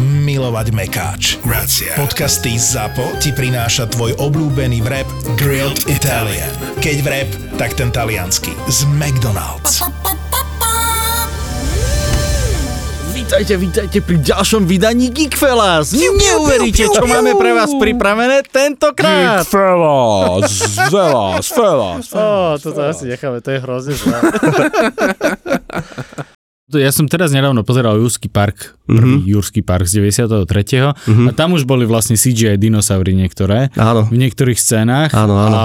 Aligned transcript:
milovať 0.00 0.66
mekáč. 0.74 1.22
Grazie. 1.42 1.94
Podcasty 1.94 2.58
ZAPO 2.58 3.20
ti 3.22 3.30
prináša 3.30 3.90
tvoj 3.90 4.14
obľúbený 4.18 4.82
vrep 4.82 5.06
Grilled 5.38 5.86
Italian. 5.90 6.50
Keď 6.82 6.96
vrep, 7.02 7.28
tak 7.56 7.78
ten 7.78 7.90
taliansky. 7.94 8.54
Z 8.66 8.86
McDonald's. 8.94 9.82
Vítajte, 13.14 13.56
vítajte 13.56 13.98
pri 14.04 14.20
ďalšom 14.20 14.62
vydaní 14.68 15.08
Geekfellas. 15.08 15.96
Neuveríte, 15.96 16.86
čo 16.86 17.08
máme 17.08 17.34
pre 17.34 17.56
vás 17.56 17.72
pripravené 17.72 18.44
tentokrát. 18.44 19.42
Fellas, 19.48 20.60
fellas, 20.92 21.46
fellas. 21.48 22.04
Ó, 22.20 22.60
toto 22.60 22.84
asi 22.84 23.08
necháme, 23.08 23.40
to 23.40 23.50
je 23.56 23.58
hrozne 23.64 23.96
zlé. 23.96 24.18
Ja 26.76 26.90
som 26.90 27.06
teraz 27.06 27.30
nedávno 27.30 27.62
pozeral 27.62 27.98
Jurský 27.98 28.28
park, 28.28 28.74
prvý 28.84 29.22
mm-hmm. 29.22 29.32
Jurský 29.34 29.60
park 29.62 29.86
z 29.86 30.02
93. 30.02 30.44
Mm-hmm. 30.44 31.26
A 31.28 31.30
tam 31.32 31.54
už 31.54 31.64
boli 31.64 31.84
vlastne 31.84 32.14
CGI 32.14 32.58
dinosaury 32.58 33.14
niektoré. 33.14 33.70
Áno. 33.74 34.06
V 34.10 34.16
niektorých 34.16 34.58
scénách. 34.58 35.10
Áno, 35.14 35.34
áno. 35.36 35.54
A 35.54 35.64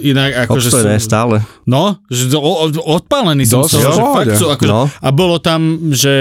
inak 0.00 0.46
akože 0.46 0.68
Obstojné 0.70 0.98
stále. 1.00 1.36
No, 1.64 1.98
že 2.12 2.28
odpálený 2.78 3.48
som 3.48 3.64
Dosť, 3.64 3.72
že 3.80 3.88
fakt 4.12 4.34
sú 4.36 4.46
akože, 4.52 4.70
no. 4.70 4.86
A 4.90 5.08
bolo 5.10 5.40
tam, 5.40 5.90
že 5.94 6.12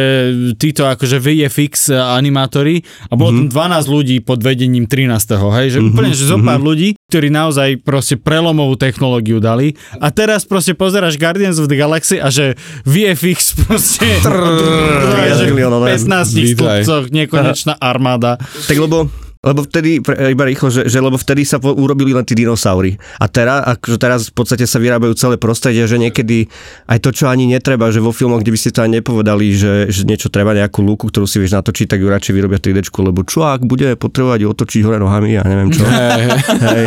títo 0.55 0.88
akože 0.88 1.20
VFX 1.20 1.92
animátori 1.92 2.81
a 3.09 3.16
bolo 3.16 3.31
Mhm. 3.33 3.38
tam 3.38 3.48
12 3.50 3.88
ľudí 3.88 4.17
pod 4.23 4.39
vedením 4.39 4.86
13. 4.88 5.52
Hej, 5.53 5.78
že 5.78 5.80
úplne, 5.81 6.11
že 6.16 6.26
zo 6.26 6.39
pár 6.39 6.61
ľudí, 6.61 6.95
ktorí 7.09 7.28
naozaj 7.30 7.83
proste 7.83 8.16
prelomovú 8.16 8.80
technológiu 8.80 9.38
dali 9.38 9.76
a 10.00 10.09
teraz 10.09 10.48
proste 10.48 10.73
pozeráš 10.73 11.17
Guardians 11.17 11.59
of 11.59 11.70
the 11.70 11.78
Galaxy 11.78 12.17
a 12.17 12.30
že 12.30 12.55
VFX 12.88 13.53
proste 13.66 14.08
ono, 15.66 15.78
ne? 15.81 15.97
15 15.97 16.33
Vítaj. 16.33 16.83
stupcoch 16.83 17.06
nekonečná 17.09 17.73
armáda. 17.80 18.38
Tak 18.67 18.78
lebo 18.78 19.09
lebo 19.44 19.67
vtedy, 19.67 20.00
iba 20.31 20.44
rýchlo, 20.47 20.72
že, 20.72 20.88
že 20.88 21.03
lebo 21.03 21.20
vtedy 21.20 21.44
sa 21.44 21.59
po, 21.59 21.75
urobili 21.75 22.16
len 22.16 22.23
tí 22.23 22.31
dinosaury. 22.31 22.95
A 23.20 23.28
teraz, 23.28 23.75
akože 23.75 23.97
teraz 24.00 24.20
v 24.31 24.33
podstate 24.39 24.64
sa 24.64 24.80
vyrábajú 24.80 25.11
celé 25.20 25.36
prostredie, 25.36 25.83
že 25.83 26.00
niekedy 26.00 26.47
aj 26.88 27.03
to, 27.03 27.11
čo 27.11 27.28
ani 27.28 27.52
netreba, 27.52 27.92
že 27.92 28.00
vo 28.00 28.16
filmoch, 28.16 28.39
kde 28.39 28.55
by 28.55 28.59
ste 28.64 28.72
to 28.72 28.88
ani 28.88 29.03
nepovedali, 29.03 29.52
že, 29.52 29.92
že 29.92 30.08
niečo 30.08 30.31
treba, 30.31 30.55
nejakú 30.55 30.80
lúku, 30.80 31.11
ktorú 31.11 31.27
si 31.27 31.44
vieš 31.44 31.59
natočiť, 31.59 31.92
tak 31.92 32.00
ju 32.00 32.08
radšej 32.08 32.33
vyrobia 32.39 32.64
3D, 32.64 32.88
lebo 32.88 33.27
čo 33.27 33.44
ak 33.44 33.67
bude 33.67 34.00
potrebovať 34.00 34.48
otočiť 34.48 34.80
hore 34.88 35.03
nohami 35.03 35.36
a 35.36 35.44
neviem 35.44 35.70
čo. 35.75 35.83
Hej, 35.83 36.23
hej. 36.64 36.86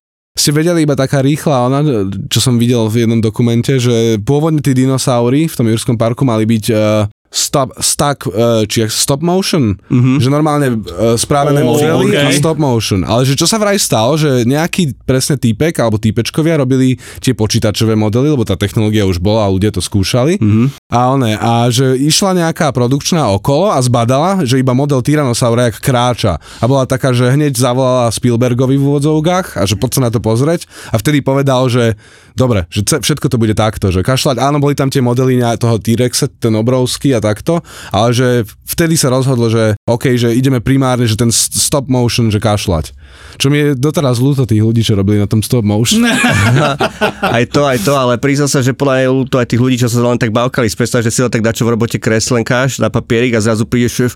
Ste 0.34 0.50
vedeli 0.50 0.82
iba 0.82 0.98
taká 0.98 1.22
rýchla 1.22 1.70
ona, 1.70 1.80
čo 2.26 2.42
som 2.42 2.58
videl 2.58 2.90
v 2.90 3.06
jednom 3.06 3.22
dokumente, 3.22 3.78
že 3.78 4.18
pôvodne 4.18 4.58
tí 4.58 4.74
dinosaury 4.74 5.46
v 5.46 5.54
tom 5.54 5.70
Jurskom 5.70 5.94
parku 5.94 6.26
mali 6.26 6.42
byť 6.42 6.64
uh, 6.74 7.06
stop, 7.34 7.74
stuck, 7.82 8.30
uh, 8.30 8.62
či 8.70 8.86
stop 8.86 9.18
motion, 9.26 9.74
mm-hmm. 9.74 10.22
že 10.22 10.28
normálne 10.30 10.78
uh, 10.78 11.18
správené 11.18 11.66
Ó, 11.66 11.74
modely 11.74 12.14
a 12.14 12.30
okej. 12.30 12.38
stop 12.38 12.62
motion. 12.62 13.02
Ale 13.02 13.26
že 13.26 13.34
čo 13.34 13.50
sa 13.50 13.58
vraj 13.58 13.74
stalo, 13.82 14.14
že 14.14 14.46
nejaký 14.46 14.94
presne 15.02 15.34
týpek 15.34 15.82
alebo 15.82 15.98
týpečkovia 15.98 16.62
robili 16.62 16.94
tie 17.18 17.34
počítačové 17.34 17.98
modely, 17.98 18.30
lebo 18.30 18.46
tá 18.46 18.54
technológia 18.54 19.02
už 19.02 19.18
bola 19.18 19.50
a 19.50 19.52
ľudia 19.52 19.74
to 19.74 19.82
skúšali. 19.82 20.38
Mm-hmm. 20.38 20.66
A 20.94 20.98
one, 21.10 21.34
a 21.34 21.66
že 21.74 21.98
išla 21.98 22.38
nejaká 22.38 22.70
produkčná 22.70 23.26
okolo 23.34 23.74
a 23.74 23.82
zbadala, 23.82 24.46
že 24.46 24.62
iba 24.62 24.70
model 24.70 25.02
Tyrannosaura 25.02 25.74
jak 25.74 25.82
kráča. 25.82 26.38
A 26.62 26.64
bola 26.70 26.86
taká, 26.86 27.10
že 27.10 27.26
hneď 27.26 27.58
zavolala 27.58 28.14
Spielbergovi 28.14 28.78
v 28.78 28.84
úvodzovkách 28.94 29.58
a 29.58 29.62
že 29.66 29.74
poď 29.74 29.90
sa 29.98 30.00
na 30.06 30.10
to 30.14 30.22
pozrieť. 30.22 30.70
A 30.94 31.02
vtedy 31.02 31.18
povedal, 31.18 31.66
že 31.66 31.98
dobre, 32.38 32.70
že 32.70 32.86
všetko 32.86 33.26
to 33.26 33.40
bude 33.40 33.58
takto, 33.58 33.90
že 33.90 34.06
kašľať, 34.06 34.38
áno, 34.38 34.62
boli 34.62 34.78
tam 34.78 34.86
tie 34.86 35.02
modely 35.02 35.42
toho 35.58 35.82
T-Rexa, 35.82 36.30
ten 36.38 36.54
obrovský 36.54 37.16
a 37.16 37.23
takto, 37.24 37.64
ale 37.88 38.12
že 38.12 38.28
vtedy 38.68 39.00
sa 39.00 39.08
rozhodlo, 39.08 39.48
že 39.48 39.80
OK, 39.88 40.20
že 40.20 40.36
ideme 40.36 40.60
primárne, 40.60 41.08
že 41.08 41.16
ten 41.16 41.32
stop 41.32 41.88
motion, 41.88 42.28
že 42.28 42.36
kašľať. 42.36 42.92
Čo 43.34 43.50
mi 43.50 43.56
je 43.58 43.66
doteraz 43.74 44.22
ľúto 44.22 44.46
tých 44.46 44.62
ľudí, 44.62 44.86
čo 44.86 44.94
robili 44.94 45.18
na 45.18 45.26
tom 45.26 45.42
stop 45.42 45.66
motion. 45.66 46.06
Aj 47.34 47.44
to, 47.50 47.66
aj 47.66 47.82
to, 47.82 47.92
ale 47.96 48.20
priznal 48.20 48.46
sa, 48.46 48.60
že 48.60 48.76
podľa 48.76 48.94
mňa 48.94 49.02
je 49.02 49.10
ľúto 49.10 49.36
aj 49.40 49.48
tých 49.48 49.62
ľudí, 49.62 49.76
čo 49.80 49.88
sa 49.88 50.04
len 50.04 50.20
tak 50.20 50.30
bavkali. 50.30 50.68
Predstav, 50.70 51.00
že 51.02 51.10
si 51.10 51.24
len 51.24 51.32
tak 51.32 51.42
dačo 51.42 51.64
v 51.64 51.72
robote 51.74 51.96
kreslenkáš 51.96 52.78
na 52.78 52.92
papierik 52.92 53.34
a 53.34 53.40
zrazu 53.40 53.64
príde 53.64 53.88
šéf, 53.88 54.12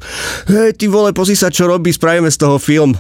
hej, 0.47 0.77
ty 0.77 0.87
vole, 0.87 1.11
pozri 1.17 1.35
sa, 1.35 1.49
čo 1.49 1.67
robí, 1.67 1.91
spravíme 1.91 2.29
z 2.29 2.39
toho 2.39 2.61
film. 2.61 2.95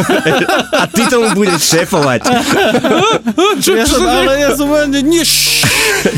a 0.82 0.84
ty 0.86 1.02
tomu 1.10 1.34
budeš 1.34 1.60
šéfovať. 1.76 2.20
Čo, 3.64 3.76
ja 3.76 3.84
som, 3.84 4.02
ale 4.02 4.40
ja 4.40 4.50
som 4.56 4.66
len, 4.72 4.88
nie, 5.04 5.22
š, 5.22 5.66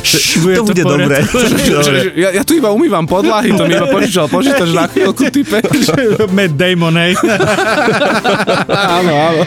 š, 0.00 0.40
to 0.56 0.62
bude. 0.64 0.82
Dobre. 0.84 1.24
Ja, 2.14 2.30
ja 2.30 2.42
tu 2.46 2.54
iba 2.56 2.70
umývam 2.70 3.04
podlahy, 3.04 3.52
to 3.56 3.66
mi 3.66 3.74
iba 3.74 3.88
požičal 3.90 4.30
počítač 4.30 4.70
na 4.70 4.86
chvíľku, 4.86 5.28
type. 5.28 5.58
Matt 6.30 6.54
Damon, 6.54 6.94
hej. 6.96 7.12
áno, 8.70 9.11
áno. 9.12 9.42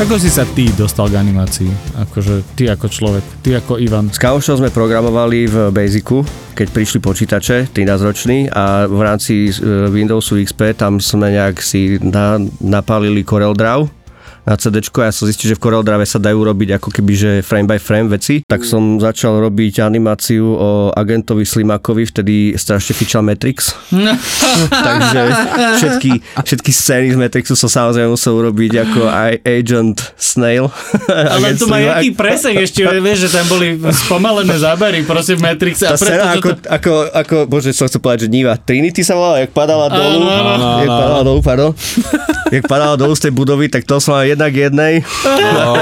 Ako 0.00 0.16
si 0.16 0.32
sa 0.32 0.48
ty 0.56 0.64
dostal 0.80 1.12
k 1.12 1.20
animácii? 1.20 1.68
Akože 2.00 2.56
ty 2.56 2.72
ako 2.72 2.88
človek, 2.88 3.24
ty 3.44 3.52
ako 3.52 3.76
Ivan. 3.76 4.08
S 4.08 4.16
kamošom 4.16 4.64
sme 4.64 4.72
programovali 4.72 5.44
v 5.44 5.56
Basicu, 5.68 6.24
keď 6.56 6.72
prišli 6.72 7.04
počítače, 7.04 7.68
13 7.68 8.08
roční 8.08 8.48
a 8.48 8.88
v 8.88 8.96
rámci 8.96 9.52
e, 9.52 9.92
Windowsu 9.92 10.40
XP 10.40 10.72
tam 10.72 11.04
sme 11.04 11.36
nejak 11.36 11.60
si 11.60 12.00
na, 12.00 12.40
napálili 12.64 13.28
CorelDRAW 13.28 13.84
na 13.84 13.99
CD 14.56 14.80
a 14.80 15.08
ja 15.08 15.12
som 15.12 15.28
zistil, 15.28 15.52
že 15.52 15.56
v 15.56 15.62
CorelDRAWe 15.62 16.06
sa 16.08 16.16
dajú 16.16 16.40
robiť 16.40 16.80
ako 16.80 16.88
keby, 16.88 17.12
že 17.12 17.30
frame 17.44 17.68
by 17.68 17.78
frame 17.78 18.08
veci. 18.08 18.40
Tak 18.44 18.64
som 18.64 18.96
začal 18.96 19.36
robiť 19.38 19.84
animáciu 19.84 20.44
o 20.44 20.70
agentovi 20.96 21.44
Slimakovi, 21.44 22.08
vtedy 22.08 22.56
strašne 22.56 22.96
fičal 22.96 23.20
Matrix. 23.20 23.76
Takže 24.90 25.20
všetky, 25.76 26.12
všetky 26.40 26.70
scény 26.72 27.08
z 27.14 27.18
Matrixu 27.20 27.54
som 27.54 27.68
samozrejme 27.68 28.16
musel 28.16 28.32
urobiť 28.40 28.72
ako 28.88 29.00
aj 29.06 29.32
Agent 29.44 29.98
Snail. 30.16 30.72
Ale 31.36 31.54
to 31.60 31.68
má 31.68 31.78
jaký 31.78 32.16
presek 32.16 32.56
ešte, 32.64 32.80
vieš, 33.02 33.28
že 33.28 33.40
tam 33.40 33.46
boli 33.52 33.76
spomalené 33.92 34.56
zábery, 34.56 35.04
proste 35.04 35.36
v 35.36 35.44
Matrixe. 35.44 35.84
Tá 35.84 36.00
scéna 36.00 36.38
to, 36.38 36.40
ako, 36.40 36.50
ako, 36.64 36.92
ako, 37.12 37.36
bože, 37.50 37.76
som 37.76 37.86
chcel 37.86 38.00
povedať, 38.00 38.26
že 38.26 38.28
Niva 38.32 38.56
Trinity 38.56 39.04
sa 39.04 39.14
volala, 39.18 39.44
jak 39.44 39.52
padala 39.52 39.86
dolu, 39.92 40.20
jak 40.80 40.90
padala 40.90 41.22
dolu, 41.22 41.40
pardon, 41.44 41.70
jak 42.50 42.64
padala 42.66 42.94
dolu 42.96 43.12
z 43.14 43.22
tej 43.28 43.32
budovy, 43.34 43.66
tak 43.68 43.84
to 43.84 44.00
som 44.00 44.16
mal 44.16 44.29
jednak 44.30 44.52
jednej. 44.52 44.94
No, 45.24 45.74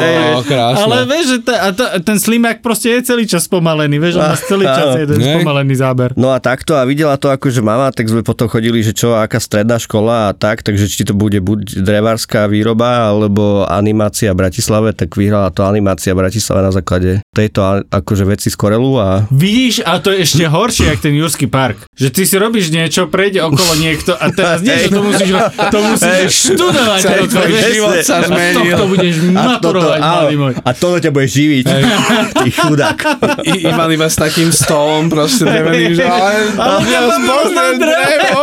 krásne. 0.44 0.81
ale 0.81 0.97
vieš, 1.04 1.25
že 1.28 1.38
ta, 1.42 1.54
a 1.60 1.69
to, 1.70 1.84
ten 2.00 2.16
slimak 2.16 2.59
proste 2.59 2.91
je 2.91 3.00
celý 3.04 3.25
čas 3.25 3.44
spomalený, 3.44 3.97
vieš, 3.97 4.16
on 4.16 4.26
má 4.26 4.38
celý 4.50 4.64
čas 4.64 4.88
Áno. 4.91 5.00
jeden 5.00 5.16
Nej. 5.16 5.28
spomalený 5.34 5.75
záber. 5.75 6.09
No 6.14 6.28
a 6.28 6.38
takto 6.38 6.72
a 6.72 6.82
videla 6.82 7.14
to 7.14 7.28
akože 7.28 7.60
mama, 7.60 7.88
tak 7.88 8.06
sme 8.06 8.20
potom 8.20 8.47
chodili, 8.47 8.81
že 8.81 8.92
čo, 8.92 9.14
aká 9.14 9.38
stredná 9.38 9.76
škola 9.76 10.28
a 10.28 10.32
tak, 10.32 10.60
takže 10.60 10.86
či 10.86 11.03
to 11.03 11.12
bude 11.12 11.38
buď 11.38 11.78
drevárska 11.78 12.47
výroba 12.47 13.09
alebo 13.09 13.38
animácia 13.64 14.31
v 14.31 14.41
Bratislave, 14.41 14.92
tak 14.92 15.12
vyhrala 15.12 15.48
to 15.48 15.62
animácia 15.62 16.12
v 16.12 16.20
Bratislave 16.20 16.60
na 16.60 16.70
základe 16.70 17.10
tejto 17.30 17.60
a- 17.60 17.83
akože 17.83 18.24
veci 18.24 18.48
z 18.48 18.56
Korelu 18.56 18.92
a 18.97 19.09
Vidíš, 19.28 19.83
a 19.83 19.98
to 19.98 20.10
je 20.10 20.22
ešte 20.22 20.44
horšie, 20.44 20.89
jak 20.89 21.01
ten 21.01 21.12
Jurský 21.12 21.47
park. 21.47 21.84
Že 21.92 22.09
ty 22.10 22.22
si 22.24 22.34
robíš 22.34 22.68
niečo, 22.68 23.06
prejde 23.06 23.41
okolo 23.41 23.77
niekto 23.77 24.12
a 24.12 24.28
teraz 24.28 24.60
nie, 24.60 24.74
že 24.74 24.89
to 24.89 25.01
musíš, 25.01 25.30
to 25.68 25.78
musíš 25.84 26.30
študovať. 26.48 27.01
Celý 27.01 27.24
tvoj 27.27 27.48
život 27.68 27.94
sa 28.01 28.16
A 28.39 28.41
z 28.41 28.49
zmenil. 28.55 28.77
tohto 28.79 28.85
budeš 28.89 29.15
maturovať, 29.27 30.01
môj. 30.39 30.55
a 30.63 30.71
toto 30.73 30.97
ťa 31.03 31.11
bude 31.11 31.27
živiť. 31.27 31.65
Ty 32.39 32.49
chudák. 32.55 32.99
I, 33.43 33.51
Ivan 33.67 33.91
iba 33.91 34.07
s 34.07 34.17
takým 34.17 34.55
stolom 34.55 35.11
proste 35.11 35.45
dreveným, 35.45 35.99
že 35.99 36.05
ale, 36.09 36.55
Ale 36.55 36.79
ja 36.87 37.01
rôzne 37.05 37.65
drevo. 37.77 38.43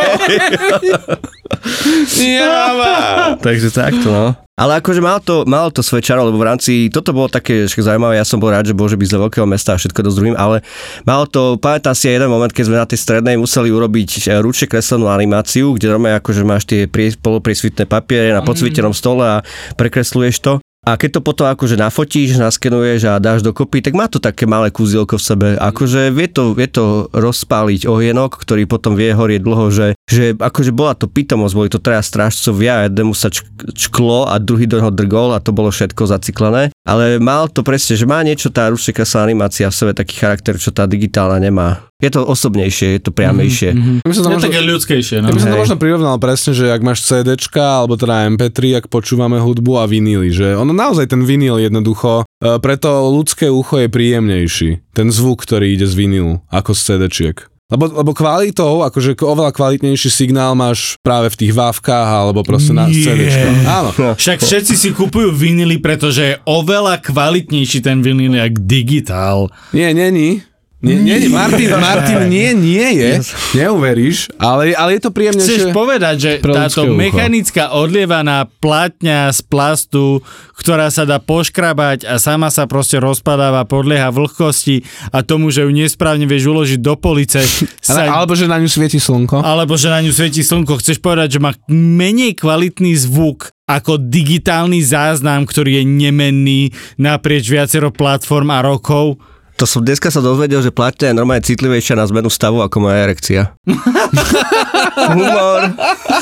Ja, 2.21 3.35
Takže 3.45 3.69
takto, 3.73 4.09
no. 4.11 4.44
Ale 4.55 4.79
akože 4.79 5.03
malo 5.03 5.19
to, 5.19 5.43
malo 5.43 5.67
to 5.67 5.83
svoje 5.83 6.07
čaro, 6.07 6.23
lebo 6.31 6.39
v 6.39 6.47
rámci, 6.47 6.87
toto 6.87 7.11
bolo 7.11 7.27
také 7.27 7.67
zaujímavé, 7.67 8.15
ja 8.15 8.23
som 8.23 8.39
bol 8.39 8.55
rád, 8.55 8.71
že 8.71 8.77
bože 8.77 8.95
byť 8.95 9.09
z 9.11 9.19
veľkého 9.19 9.43
mesta 9.43 9.75
a 9.75 9.79
všetko 9.79 9.99
dosť 9.99 10.15
druhým, 10.15 10.37
ale 10.39 10.63
malo 11.03 11.27
to, 11.27 11.59
pamätám 11.59 11.91
si 11.91 12.07
aj 12.07 12.23
jeden 12.23 12.31
moment, 12.31 12.55
keď 12.55 12.63
sme 12.63 12.79
na 12.79 12.87
tej 12.87 12.99
strednej 13.03 13.35
museli 13.35 13.67
urobiť 13.67 14.31
e, 14.31 14.39
ručne 14.39 14.71
kreslenú 14.71 15.11
animáciu, 15.11 15.75
kde 15.75 15.91
normálne 15.91 16.23
akože 16.23 16.47
máš 16.47 16.63
tie 16.71 16.87
prie, 16.87 17.11
polopriesvitné 17.19 17.83
papiere 17.83 18.31
na 18.31 18.47
podsvitenom 18.47 18.95
stole 18.95 19.27
a 19.27 19.37
prekresluješ 19.75 20.39
to. 20.39 20.64
A 20.85 21.01
keď 21.01 21.17
to 21.17 21.21
potom 21.25 21.49
akože 21.49 21.81
nafotíš, 21.81 22.37
naskenuješ 22.37 23.09
a 23.09 23.17
dáš 23.17 23.41
dokopy, 23.41 23.81
tak 23.81 23.97
má 23.97 24.05
to 24.05 24.21
také 24.21 24.45
malé 24.45 24.69
kúzielko 24.69 25.17
v 25.17 25.25
sebe. 25.25 25.47
Akože 25.57 26.13
vie 26.13 26.29
to, 26.29 26.53
vie 26.53 26.69
to 26.69 27.09
rozpáliť 27.09 27.89
ohienok, 27.89 28.37
ktorý 28.37 28.69
potom 28.69 28.93
vie 28.93 29.09
horieť 29.09 29.41
dlho, 29.41 29.73
že, 29.73 29.97
že 30.05 30.37
akože 30.37 30.69
bola 30.69 30.93
to 30.93 31.09
pitomosť, 31.09 31.53
boli 31.57 31.69
to 31.73 31.81
traja 31.81 32.05
strážcovia, 32.05 32.85
jednému 32.85 33.17
sa 33.17 33.33
čk- 33.33 33.49
čklo 33.73 34.29
a 34.29 34.37
druhý 34.37 34.69
do 34.69 34.77
neho 34.77 34.93
drgol 34.93 35.33
a 35.33 35.41
to 35.41 35.49
bolo 35.49 35.73
všetko 35.73 36.05
zaciklené. 36.05 36.69
Ale 36.85 37.17
mal 37.17 37.49
to 37.49 37.65
presne, 37.65 37.97
že 37.97 38.05
má 38.05 38.21
niečo 38.21 38.53
tá 38.53 38.69
rušekasá 38.69 39.25
animácia 39.25 39.65
v 39.65 39.73
sebe 39.73 39.91
taký 39.97 40.21
charakter, 40.21 40.61
čo 40.61 40.69
tá 40.69 40.85
digitálna 40.85 41.41
nemá. 41.41 41.81
Je 42.03 42.11
to 42.11 42.27
osobnejšie, 42.27 42.99
je 42.99 43.01
to 43.07 43.15
priamejšie. 43.15 43.71
Mm-hmm. 43.71 43.97
Ja 44.03 44.07
by 44.11 44.15
som 44.15 44.23
to 44.23 44.29
Je 44.29 44.35
možno- 44.35 44.47
také 44.51 44.61
ľudskejšie, 44.67 45.17
no. 45.23 45.27
Ja 45.31 45.33
by 45.33 45.39
som 45.39 45.51
to 45.55 45.63
možno 45.63 45.77
prirovnal 45.79 46.15
presne, 46.19 46.51
že 46.51 46.67
ak 46.67 46.83
máš 46.83 47.07
CDčka 47.07 47.63
alebo 47.63 47.95
teda 47.95 48.27
MP3, 48.35 48.83
ak 48.83 48.85
počúvame 48.91 49.39
hudbu 49.39 49.79
a 49.79 49.87
vinily, 49.87 50.27
že 50.27 50.59
ono 50.59 50.75
naozaj 50.75 51.07
ten 51.07 51.23
vinyl 51.23 51.55
jednoducho, 51.55 52.27
e, 52.27 52.59
preto 52.59 52.91
ľudské 53.15 53.47
ucho 53.47 53.79
je 53.79 53.87
príjemnejší. 53.87 54.91
Ten 54.91 55.07
zvuk, 55.07 55.47
ktorý 55.47 55.71
ide 55.71 55.87
z 55.87 55.95
vinilu, 55.95 56.43
ako 56.51 56.75
z 56.75 56.81
CDčiek. 56.83 57.47
Lebo, 57.65 57.89
lebo 57.89 58.13
kvalitou, 58.13 58.85
akože 58.85 59.17
oveľa 59.25 59.49
kvalitnejší 59.49 60.09
signál 60.13 60.53
máš 60.53 61.01
práve 61.01 61.33
v 61.33 61.39
tých 61.47 61.53
vávkach 61.55 62.05
alebo 62.05 62.45
proste 62.45 62.77
na. 62.77 62.85
CDčka. 62.85 63.49
Áno. 63.65 63.89
Však 64.19 64.37
všetci 64.43 64.73
si 64.77 64.89
kupujú 64.93 65.33
vinily, 65.33 65.81
pretože 65.81 66.21
je 66.21 66.35
oveľa 66.45 67.01
kvalitnejší 67.01 67.81
ten 67.81 68.05
vinyl 68.05 68.37
jak 68.37 68.53
digitál. 68.67 69.49
Nie, 69.73 69.95
není. 69.97 70.45
Nie, 70.83 70.99
nie, 70.99 71.17
nie, 71.23 71.31
Martin, 71.31 71.71
Martin, 71.79 72.27
nie, 72.27 72.51
nie 72.51 72.87
je. 72.99 73.11
Neuveríš, 73.55 74.29
ale, 74.35 74.75
ale 74.75 74.99
je 74.99 75.01
to 75.07 75.09
príjemnejšie. 75.15 75.71
Chceš 75.71 75.73
povedať, 75.73 76.15
že 76.19 76.31
táto 76.43 76.83
ucho. 76.83 76.93
mechanická 76.93 77.71
odlievaná 77.73 78.45
platňa 78.59 79.31
z 79.31 79.39
plastu, 79.47 80.19
ktorá 80.59 80.91
sa 80.91 81.07
dá 81.07 81.17
poškrabať 81.17 82.05
a 82.05 82.19
sama 82.21 82.51
sa 82.51 82.67
proste 82.67 82.99
rozpadáva, 82.99 83.63
podlieha 83.65 84.11
vlhkosti 84.11 84.83
a 85.15 85.23
tomu, 85.23 85.49
že 85.49 85.63
ju 85.63 85.71
nesprávne 85.71 86.27
vieš 86.27 86.51
uložiť 86.51 86.79
do 86.83 86.93
police, 86.99 87.39
Ale, 87.89 88.05
sa 88.05 88.11
alebo 88.11 88.35
že 88.35 88.45
na 88.45 88.59
ňu 88.59 88.69
svieti 88.69 88.99
slnko. 88.99 89.41
alebo 89.41 89.79
že 89.79 89.87
na 89.87 90.03
ňu 90.03 90.11
svieti 90.11 90.43
slnko. 90.43 90.83
Chceš 90.83 90.99
povedať, 90.99 91.39
že 91.39 91.43
má 91.43 91.55
menej 91.71 92.35
kvalitný 92.35 92.93
zvuk 92.99 93.55
ako 93.65 93.97
digitálny 93.97 94.85
záznam, 94.85 95.47
ktorý 95.49 95.81
je 95.81 95.83
nemenný 95.87 96.61
naprieč 97.01 97.49
viacero 97.49 97.89
platform 97.89 98.53
a 98.53 98.61
rokov. 98.61 99.17
To 99.55 99.63
som 99.63 99.87
dneska 99.87 100.11
sa 100.11 100.19
dozvedel, 100.19 100.59
že 100.59 100.67
platňa 100.67 101.11
je 101.11 101.15
normálne 101.15 101.39
citlivejšia 101.39 101.95
na 101.95 102.03
zmenu 102.03 102.27
stavu 102.27 102.59
ako 102.59 102.75
moja 102.83 103.07
erekcia. 103.07 103.55
Humor. 105.15 105.71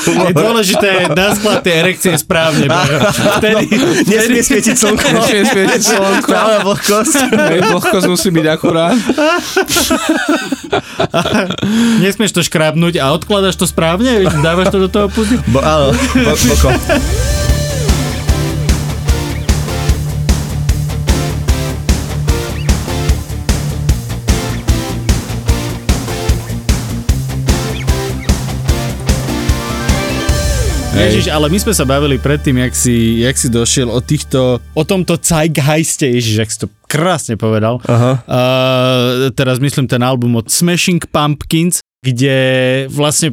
Je 0.06 0.34
dôležité 0.34 1.10
naskladať 1.10 1.62
tie 1.66 1.74
erekcie 1.82 2.12
správne. 2.14 2.70
Vtedy, 3.42 3.64
Nesmie 4.06 4.38
svietiť 4.38 4.76
slnko. 4.78 5.06
Nesmie 5.18 5.42
svietiť 5.50 5.82
slnko. 5.82 6.30
Stále 6.30 6.54
vlhkosť. 6.62 7.14
Hej, 7.34 7.60
vlhkosť 7.74 8.06
musí 8.06 8.28
byť 8.30 8.46
akurát. 8.46 8.94
nesmieš 12.06 12.38
to 12.38 12.42
škrábnuť 12.46 13.02
a 13.02 13.10
odkladaš 13.10 13.58
to 13.58 13.66
správne? 13.66 14.30
Dávaš 14.46 14.70
to 14.70 14.78
do 14.78 14.88
toho 14.90 15.10
puzy? 15.10 15.42
Bo, 15.50 15.58
áno, 15.58 15.90
bo, 15.94 16.32
boko. 16.38 16.70
Ježiš, 30.94 31.26
ale 31.26 31.50
my 31.50 31.58
sme 31.58 31.74
sa 31.74 31.82
bavili 31.82 32.22
predtým, 32.22 32.54
jak 32.62 32.74
si, 32.74 33.26
jak 33.26 33.34
si 33.34 33.50
došiel 33.50 33.90
o 33.90 33.98
týchto, 33.98 34.62
o 34.62 34.82
tomto 34.86 35.18
Zeitgeiste, 35.18 36.06
Ježiš, 36.06 36.34
jak 36.38 36.50
si 36.50 36.58
to 36.62 36.68
krásne 36.86 37.34
povedal. 37.34 37.82
Aha. 37.90 38.22
Uh, 38.22 39.34
teraz 39.34 39.58
myslím 39.58 39.90
ten 39.90 40.06
album 40.06 40.38
od 40.38 40.46
Smashing 40.46 41.02
Pumpkins, 41.10 41.82
kde 42.04 42.36
vlastne 42.92 43.32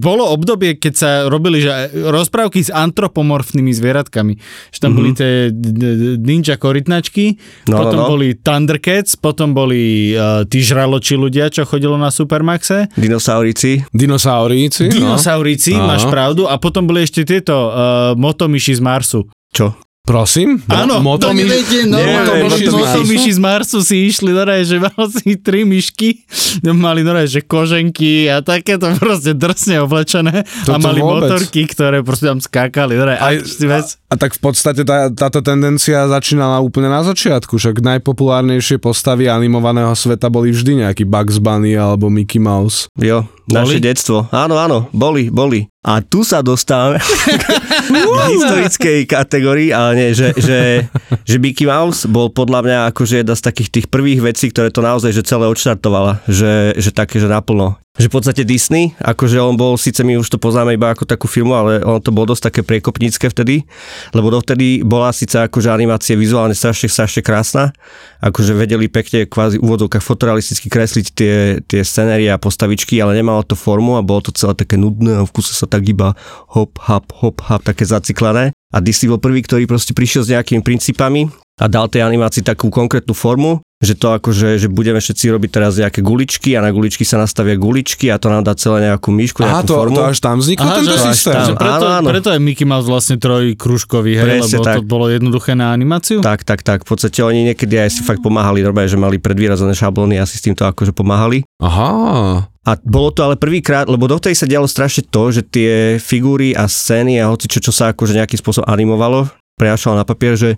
bolo 0.00 0.24
obdobie, 0.32 0.80
keď 0.80 0.94
sa 0.96 1.10
robili 1.28 1.60
že 1.60 1.68
rozprávky 1.92 2.64
s 2.64 2.72
antropomorfnými 2.72 3.68
zvieratkami. 3.70 4.40
Že 4.72 4.78
tam 4.80 4.88
mm-hmm. 4.88 4.96
boli 4.96 5.10
tie 5.12 5.32
d- 5.52 5.72
d- 5.76 6.16
ninja 6.16 6.56
korytnačky, 6.56 7.36
No, 7.68 7.76
no, 7.76 7.78
potom 7.84 8.00
no. 8.00 8.08
boli 8.08 8.32
Thundercats, 8.40 9.20
potom 9.20 9.52
boli 9.52 10.14
uh, 10.16 10.48
tí 10.48 10.64
žraloči 10.64 11.18
ľudia, 11.18 11.52
čo 11.52 11.68
chodilo 11.68 12.00
na 12.00 12.08
Supermaxe. 12.08 12.88
Dinosaurici. 12.96 13.84
Dinosauríci. 13.92 14.88
no. 14.88 14.92
Dinosauríci, 14.96 15.76
Áno. 15.76 15.92
máš 15.92 16.08
pravdu. 16.08 16.48
A 16.48 16.56
potom 16.56 16.88
boli 16.88 17.04
ešte 17.04 17.26
tieto 17.28 17.52
uh, 17.52 17.72
motomyši 18.16 18.78
z 18.78 18.82
Marsu. 18.82 19.20
Čo? 19.52 19.76
Prosím? 20.06 20.62
Áno, 20.70 21.02
Moto 21.02 21.28
to 21.28 21.34
neviete, 21.34 21.82
no, 21.90 21.98
motomyši, 21.98 23.34
z 23.34 23.40
Marsu. 23.42 23.82
si 23.82 24.06
išli, 24.06 24.30
no 24.30 24.46
že 24.46 24.78
mal 24.78 25.10
si 25.10 25.34
tri 25.34 25.66
myšky, 25.66 26.22
mali 26.62 27.02
no 27.02 27.10
že 27.26 27.42
koženky 27.42 28.30
a 28.30 28.38
takéto 28.38 28.86
proste 29.02 29.34
drsne 29.34 29.82
oblečené 29.82 30.46
a 30.46 30.62
Toto 30.62 30.78
mali 30.78 31.02
vôbec. 31.02 31.26
motorky, 31.26 31.66
ktoré 31.66 32.06
proste 32.06 32.30
tam 32.30 32.38
skákali. 32.38 32.94
No, 32.94 33.18
a, 33.18 33.34
a, 33.34 33.78
a 33.82 34.14
tak 34.14 34.38
v 34.38 34.40
podstate 34.46 34.86
tá, 34.86 35.10
táto 35.10 35.42
tendencia 35.42 36.06
začínala 36.06 36.62
úplne 36.62 36.86
na 36.86 37.02
začiatku, 37.02 37.58
však 37.58 37.82
najpopulárnejšie 37.82 38.78
postavy 38.78 39.26
animovaného 39.26 39.90
sveta 39.98 40.30
boli 40.30 40.54
vždy 40.54 40.86
nejaký 40.86 41.02
Bugs 41.02 41.42
Bunny 41.42 41.74
alebo 41.74 42.06
Mickey 42.06 42.38
Mouse. 42.38 42.86
Jo, 42.94 43.26
naše 43.46 43.78
Boli? 43.78 43.86
detstvo. 43.86 44.26
Áno, 44.34 44.58
áno, 44.58 44.90
boli, 44.90 45.30
boli. 45.30 45.70
A 45.86 46.02
tu 46.02 46.26
sa 46.26 46.42
dostávame 46.42 46.98
k 47.86 48.20
historickej 48.34 49.06
kategórii, 49.06 49.70
ale 49.70 49.90
nie, 49.94 50.08
že, 50.12 50.34
že, 50.34 50.90
že 51.22 51.36
Mickey 51.38 51.66
Mouse 51.66 52.10
bol 52.10 52.34
podľa 52.34 52.60
mňa 52.66 52.78
akože 52.90 53.22
jedna 53.22 53.38
z 53.38 53.42
takých 53.46 53.70
tých 53.70 53.86
prvých 53.86 54.20
vecí, 54.22 54.50
ktoré 54.50 54.74
to 54.74 54.82
naozaj 54.82 55.14
že 55.14 55.22
celé 55.22 55.46
odštartovala, 55.46 56.26
že, 56.26 56.74
že 56.74 56.90
také, 56.90 57.22
že 57.22 57.30
naplno. 57.30 57.78
Že 57.96 58.12
v 58.12 58.14
podstate 58.14 58.42
Disney, 58.44 58.92
akože 59.00 59.40
on 59.40 59.56
bol, 59.56 59.80
síce 59.80 60.04
my 60.04 60.20
už 60.20 60.28
to 60.28 60.36
poznáme 60.36 60.76
iba 60.76 60.92
ako 60.92 61.08
takú 61.08 61.24
filmu, 61.24 61.56
ale 61.56 61.80
on 61.80 61.96
to 61.96 62.12
bolo 62.12 62.36
dosť 62.36 62.52
také 62.52 62.60
priekopnícke 62.60 63.24
vtedy, 63.32 63.64
lebo 64.12 64.28
dovtedy 64.28 64.84
bola 64.84 65.08
síce 65.16 65.40
akože 65.40 65.72
animácia 65.72 66.12
vizuálne 66.12 66.52
strašne, 66.52 66.92
strašne 66.92 67.24
krásna, 67.24 67.72
akože 68.20 68.52
vedeli 68.52 68.92
pekne 68.92 69.24
kvázi 69.24 69.56
v 69.56 69.64
úvodzovkách 69.64 70.04
fotorealisticky 70.04 70.68
kresliť 70.68 71.06
tie, 71.16 71.34
tie 71.64 71.80
scenérie 71.80 72.28
a 72.28 72.36
postavičky, 72.36 73.00
ale 73.00 73.16
nemalo 73.16 73.40
to 73.48 73.56
formu 73.56 73.96
a 73.96 74.04
bolo 74.04 74.28
to 74.28 74.36
celé 74.36 74.52
také 74.52 74.76
nudné 74.76 75.16
a 75.16 75.24
v 75.24 75.32
kuse 75.32 75.56
sa 75.56 75.64
tak 75.64 75.88
iba 75.88 76.12
hop, 76.52 76.76
hop, 76.84 77.08
hop, 77.24 77.40
hop, 77.48 77.64
také 77.64 77.88
zaciklené. 77.88 78.52
A 78.76 78.84
Disney 78.84 79.08
bol 79.08 79.16
prvý, 79.16 79.40
ktorý 79.40 79.64
proste 79.64 79.96
prišiel 79.96 80.22
s 80.26 80.32
nejakými 80.36 80.60
princípami 80.60 81.45
a 81.56 81.64
dal 81.66 81.88
tej 81.88 82.04
animácii 82.04 82.44
takú 82.44 82.68
konkrétnu 82.68 83.16
formu, 83.16 83.58
že 83.76 83.92
to 83.92 84.12
akože, 84.12 84.56
že 84.56 84.68
budeme 84.68 84.96
všetci 84.96 85.32
robiť 85.32 85.50
teraz 85.52 85.76
nejaké 85.76 86.00
guličky 86.00 86.52
a 86.52 86.60
na 86.60 86.68
guličky 86.68 87.04
sa 87.04 87.16
nastavia 87.16 87.56
guličky 87.56 88.08
a 88.08 88.16
to 88.16 88.28
nám 88.28 88.40
dá 88.40 88.56
celé 88.56 88.88
nejakú 88.88 89.08
myšku, 89.08 89.40
Aha, 89.40 89.60
nejakú 89.60 89.68
to, 89.68 89.74
formu. 89.76 89.96
to 89.96 90.04
až 90.04 90.18
tam 90.20 90.36
vznikol 90.40 90.64
Aha, 90.64 90.76
tento 90.80 90.96
systém. 90.96 91.32
tam. 91.32 91.44
že 91.44 91.54
preto, 91.54 91.84
Áno, 91.84 91.86
áno. 92.00 92.08
preto 92.08 92.28
je 92.32 92.40
Mickey 92.40 92.64
Mouse 92.64 92.88
vlastne 92.88 93.16
trojkružkový, 93.16 94.12
hej, 94.16 94.24
Presne 94.40 94.56
lebo 94.56 94.64
to 94.64 94.68
tak. 94.68 94.76
bolo 94.84 95.04
jednoduché 95.08 95.52
na 95.52 95.72
animáciu? 95.72 96.20
Tak, 96.20 96.44
tak, 96.44 96.60
tak. 96.60 96.84
V 96.84 96.88
podstate 96.88 97.20
oni 97.20 97.52
niekedy 97.52 97.76
aj 97.76 97.90
si 97.92 98.00
fakt 98.00 98.20
pomáhali, 98.20 98.60
normálne, 98.60 98.88
že 98.88 98.96
mali 98.96 99.16
predvýrazené 99.16 99.72
šablóny 99.72 100.16
a 100.16 100.24
si 100.24 100.40
s 100.40 100.44
týmto 100.44 100.64
akože 100.64 100.92
pomáhali. 100.92 101.44
Aha. 101.60 102.48
A 102.66 102.70
bolo 102.80 103.12
to 103.12 103.22
ale 103.22 103.36
prvýkrát, 103.36 103.86
lebo 103.86 104.04
dovtedy 104.04 104.32
sa 104.32 104.44
dialo 104.44 104.64
strašne 104.66 105.04
to, 105.04 105.30
že 105.30 105.40
tie 105.40 105.72
figúry 105.96 106.52
a 106.52 106.64
scény 106.64 107.20
a 107.20 107.28
hoci 107.28 107.46
čo, 107.46 107.60
čo 107.60 107.70
sa 107.70 107.92
akože 107.92 108.16
nejakým 108.16 108.40
spôsobom 108.40 108.66
animovalo, 108.66 109.28
prenašalo 109.54 109.94
na 109.94 110.04
papier, 110.04 110.34
že 110.34 110.50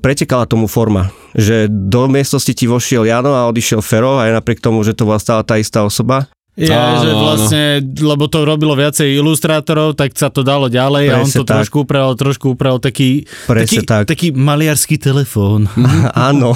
pretekala 0.00 0.48
tomu 0.48 0.66
forma. 0.66 1.12
Že 1.36 1.68
do 1.68 2.08
miestnosti 2.08 2.50
ti 2.50 2.64
vošiel 2.66 3.06
Jano 3.06 3.36
a 3.36 3.46
odišiel 3.48 3.84
Fero 3.84 4.18
aj 4.18 4.40
napriek 4.40 4.58
tomu, 4.58 4.80
že 4.82 4.96
to 4.96 5.06
bola 5.06 5.20
stále 5.20 5.44
tá 5.44 5.60
istá 5.60 5.84
osoba. 5.84 6.26
Ja, 6.58 6.98
Áno, 6.98 7.06
že 7.06 7.10
áno. 7.14 7.22
vlastne, 7.24 7.62
lebo 8.02 8.26
to 8.26 8.42
robilo 8.42 8.74
viacej 8.74 9.16
ilustrátorov, 9.22 9.94
tak 9.94 10.12
sa 10.18 10.28
to 10.34 10.42
dalo 10.42 10.66
ďalej 10.66 11.04
a 11.08 11.22
on 11.22 11.30
Presne 11.30 11.38
to 11.40 11.44
tak. 11.46 11.56
trošku 11.62 11.76
upravil, 11.88 12.12
trošku 12.18 12.46
upravil 12.58 12.82
taký, 12.82 13.22
taký, 13.24 13.46
Presne 13.48 13.82
tak. 13.86 14.02
taký 14.10 14.34
maliarský 14.34 14.98
telefón. 14.98 15.70
áno, 16.28 16.52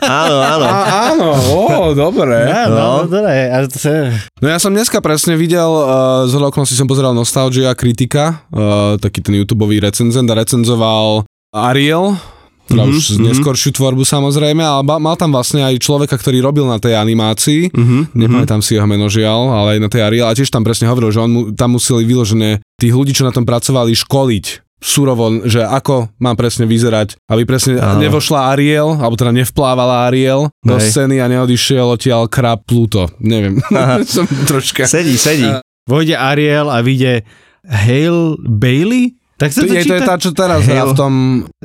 áno, 0.00 0.36
áno. 0.42 0.64
A, 0.66 0.78
áno, 1.12 1.28
ó, 1.54 1.92
dobre. 1.92 2.34
Ja, 2.54 2.66
no, 2.72 3.04
no, 3.04 3.06
dobre, 3.06 3.52
a 3.52 3.62
to 3.68 3.78
sa... 3.78 4.10
No 4.40 4.48
ja 4.48 4.56
som 4.58 4.72
dneska 4.72 4.98
presne 5.04 5.36
videl, 5.38 5.68
uh, 5.68 6.24
z 6.24 6.34
okolností 6.34 6.74
som 6.74 6.88
pozeral 6.88 7.12
Nostalgia 7.12 7.76
Kritika, 7.76 8.42
uh, 8.48 8.96
taký 8.96 9.20
ten 9.22 9.38
youtube 9.38 9.70
recenzent 9.78 10.24
a 10.24 10.34
recenzoval 10.34 11.28
Ariel, 11.54 12.16
teda 12.64 12.82
Mhm, 12.82 12.90
mm-hmm, 12.90 12.96
už 12.96 13.04
mhm. 13.14 13.24
neskoršiu 13.28 13.70
tvorbu 13.72 14.02
samozrejme, 14.02 14.60
ale 14.60 14.82
ba- 14.82 14.98
mal 14.98 15.14
tam 15.14 15.30
vlastne 15.30 15.60
aj 15.60 15.76
človeka, 15.78 16.14
ktorý 16.14 16.40
robil 16.40 16.64
na 16.64 16.76
tej 16.76 16.94
animácii, 16.94 17.70
Mhm, 17.70 18.12
nepamätám 18.12 18.60
si 18.60 18.74
jeho 18.74 18.84
meno 18.84 19.06
žiaľ, 19.06 19.52
ale 19.52 19.68
aj 19.76 19.80
na 19.80 19.88
tej 19.88 20.02
Ariel 20.02 20.26
a 20.26 20.34
tiež 20.34 20.48
tam 20.48 20.62
presne 20.62 20.86
hovoril, 20.86 21.10
že 21.10 21.20
on 21.20 21.30
mu, 21.30 21.40
tam 21.52 21.76
museli 21.76 22.02
vyložené 22.02 22.50
tých 22.74 22.92
ľudí, 22.92 23.12
čo 23.12 23.22
na 23.22 23.30
tom 23.30 23.44
pracovali, 23.44 23.92
školiť 23.92 24.46
surovo, 24.76 25.40
že 25.42 25.60
ako 25.60 26.12
má 26.18 26.36
presne 26.36 26.68
vyzerať, 26.68 27.16
aby 27.24 27.44
presne 27.44 27.80
Áno. 27.80 28.04
nevošla 28.04 28.52
Ariel, 28.52 28.92
alebo 28.94 29.16
teda 29.16 29.32
nevplávala 29.32 30.04
Ariel 30.04 30.52
do 30.60 30.76
Hej. 30.76 30.92
scény 30.92 31.24
a 31.24 31.26
neodišiel 31.26 31.88
odtiaľ 31.90 32.28
krab 32.28 32.68
Pluto. 32.68 33.08
Neviem, 33.16 33.64
som 34.04 34.28
troška... 34.44 34.84
Sedí, 34.84 35.16
sedí. 35.16 35.48
Vojde 35.84 36.12
Ariel 36.14 36.68
a 36.68 36.80
vyjde 36.80 37.24
Hale 37.64 38.36
Bailey? 38.40 39.16
Tak 39.34 39.50
sa 39.50 39.60
To, 39.60 39.66
to, 39.66 39.74
je, 39.74 39.82
to 39.82 39.94
je 39.98 40.02
tá, 40.02 40.14
čo 40.14 40.30
teraz 40.30 40.62
hrá 40.62 40.86
v 40.86 40.94
tom... 40.94 41.12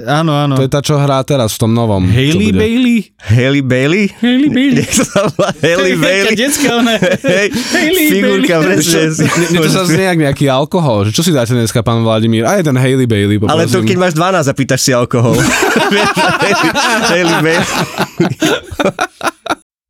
Áno, 0.02 0.34
áno. 0.34 0.58
To 0.58 0.66
je 0.66 0.72
tá, 0.74 0.82
čo 0.82 0.98
hrá 0.98 1.22
teraz 1.22 1.54
v 1.54 1.60
tom 1.62 1.72
novom. 1.72 2.02
bude. 2.50 2.58
Bailey? 2.58 2.98
Haley 3.16 3.62
Bailey? 3.62 4.06
Hailey 4.18 4.50
Bailey. 4.50 4.82
Jak 4.82 4.94
sa 4.98 5.30
volá? 5.30 5.50
Haley 5.54 5.94
Bailey? 5.96 6.34
Detská, 6.34 6.70
ona. 6.76 6.98
Hej, 6.98 7.48
Hailey 7.54 8.06
figurka, 8.10 8.56
presne. 8.60 9.14
mne 9.54 9.60
to 9.62 9.70
sa 9.70 9.86
znie 9.86 10.02
jak 10.04 10.18
nejaký 10.20 10.50
alkohol, 10.50 11.06
že 11.06 11.14
čo 11.14 11.22
si 11.22 11.30
dáte 11.30 11.54
dneska, 11.54 11.86
pán 11.86 12.02
Vladimír? 12.02 12.42
A 12.42 12.58
je 12.58 12.66
ten 12.66 12.74
Hailey 12.74 13.06
Bailey, 13.06 13.38
Ale 13.46 13.70
to 13.70 13.78
poprosím. 13.78 13.86
keď 13.86 13.98
máš 14.02 14.14
12 14.18 14.50
a 14.50 14.54
pýtaš 14.58 14.82
si 14.82 14.92
alkohol. 14.92 15.38
Haley- 15.94 16.74
Haley 17.06 17.38
Bailey. 17.38 17.68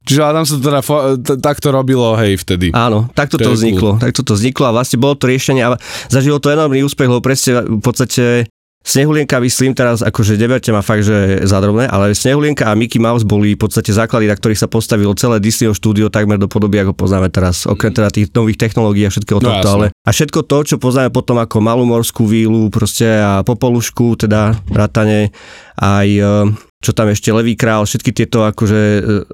Čiže 0.09 0.25
ale 0.25 0.41
tam 0.41 0.45
sa 0.49 0.55
teda 0.57 0.81
t- 1.21 1.37
takto 1.37 1.69
robilo, 1.69 2.17
hej, 2.17 2.41
vtedy. 2.41 2.73
Áno, 2.73 3.05
takto 3.13 3.37
To 3.37 3.53
vzniklo. 3.53 4.01
Takto 4.01 4.25
to 4.25 4.33
vzniklo 4.33 4.65
a 4.65 4.73
vlastne 4.73 4.97
bolo 4.97 5.13
to 5.13 5.29
riešenie 5.29 5.61
a 5.61 5.77
zažilo 6.09 6.41
to 6.41 6.49
enormný 6.49 6.81
úspech, 6.81 7.05
lebo 7.05 7.21
presne 7.21 7.61
v 7.61 7.77
podstate 7.77 8.49
Snehulienka, 8.79 9.43
myslím 9.43 9.75
teraz, 9.75 9.99
akože 9.99 10.39
neberte 10.39 10.71
ma 10.71 10.79
fakt, 10.79 11.03
že 11.03 11.43
zadrobné, 11.43 11.91
ale 11.91 12.15
Snehulienka 12.15 12.63
a 12.63 12.73
Mickey 12.79 12.95
Mouse 12.95 13.27
boli 13.27 13.53
v 13.53 13.59
podstate 13.59 13.91
základy, 13.91 14.31
na 14.31 14.39
ktorých 14.39 14.55
sa 14.55 14.71
postavilo 14.71 15.11
celé 15.19 15.43
Disneyho 15.43 15.75
štúdio 15.75 16.07
takmer 16.07 16.39
do 16.39 16.47
podoby, 16.47 16.79
ako 16.79 16.95
poznáme 16.95 17.27
teraz. 17.27 17.67
Okrem 17.67 17.91
teda 17.91 18.07
tých 18.07 18.31
nových 18.31 18.55
technológií 18.55 19.03
a 19.03 19.11
všetkého 19.11 19.43
No, 19.43 19.51
tohto, 19.51 19.67
ale 19.67 19.85
a 19.91 20.09
všetko 20.09 20.47
to, 20.47 20.57
čo 20.63 20.75
poznáme 20.79 21.11
potom 21.11 21.37
ako 21.37 21.59
malú 21.59 21.83
morskú 21.83 22.23
vílu, 22.23 22.71
proste 22.71 23.19
a 23.19 23.43
popolušku, 23.43 24.15
teda 24.15 24.55
ratane, 24.71 25.35
aj 25.75 26.07
čo 26.79 26.95
tam 26.95 27.11
ešte 27.11 27.35
Levý 27.35 27.59
král, 27.59 27.83
všetky 27.83 28.15
tieto 28.15 28.47
akože 28.47 28.81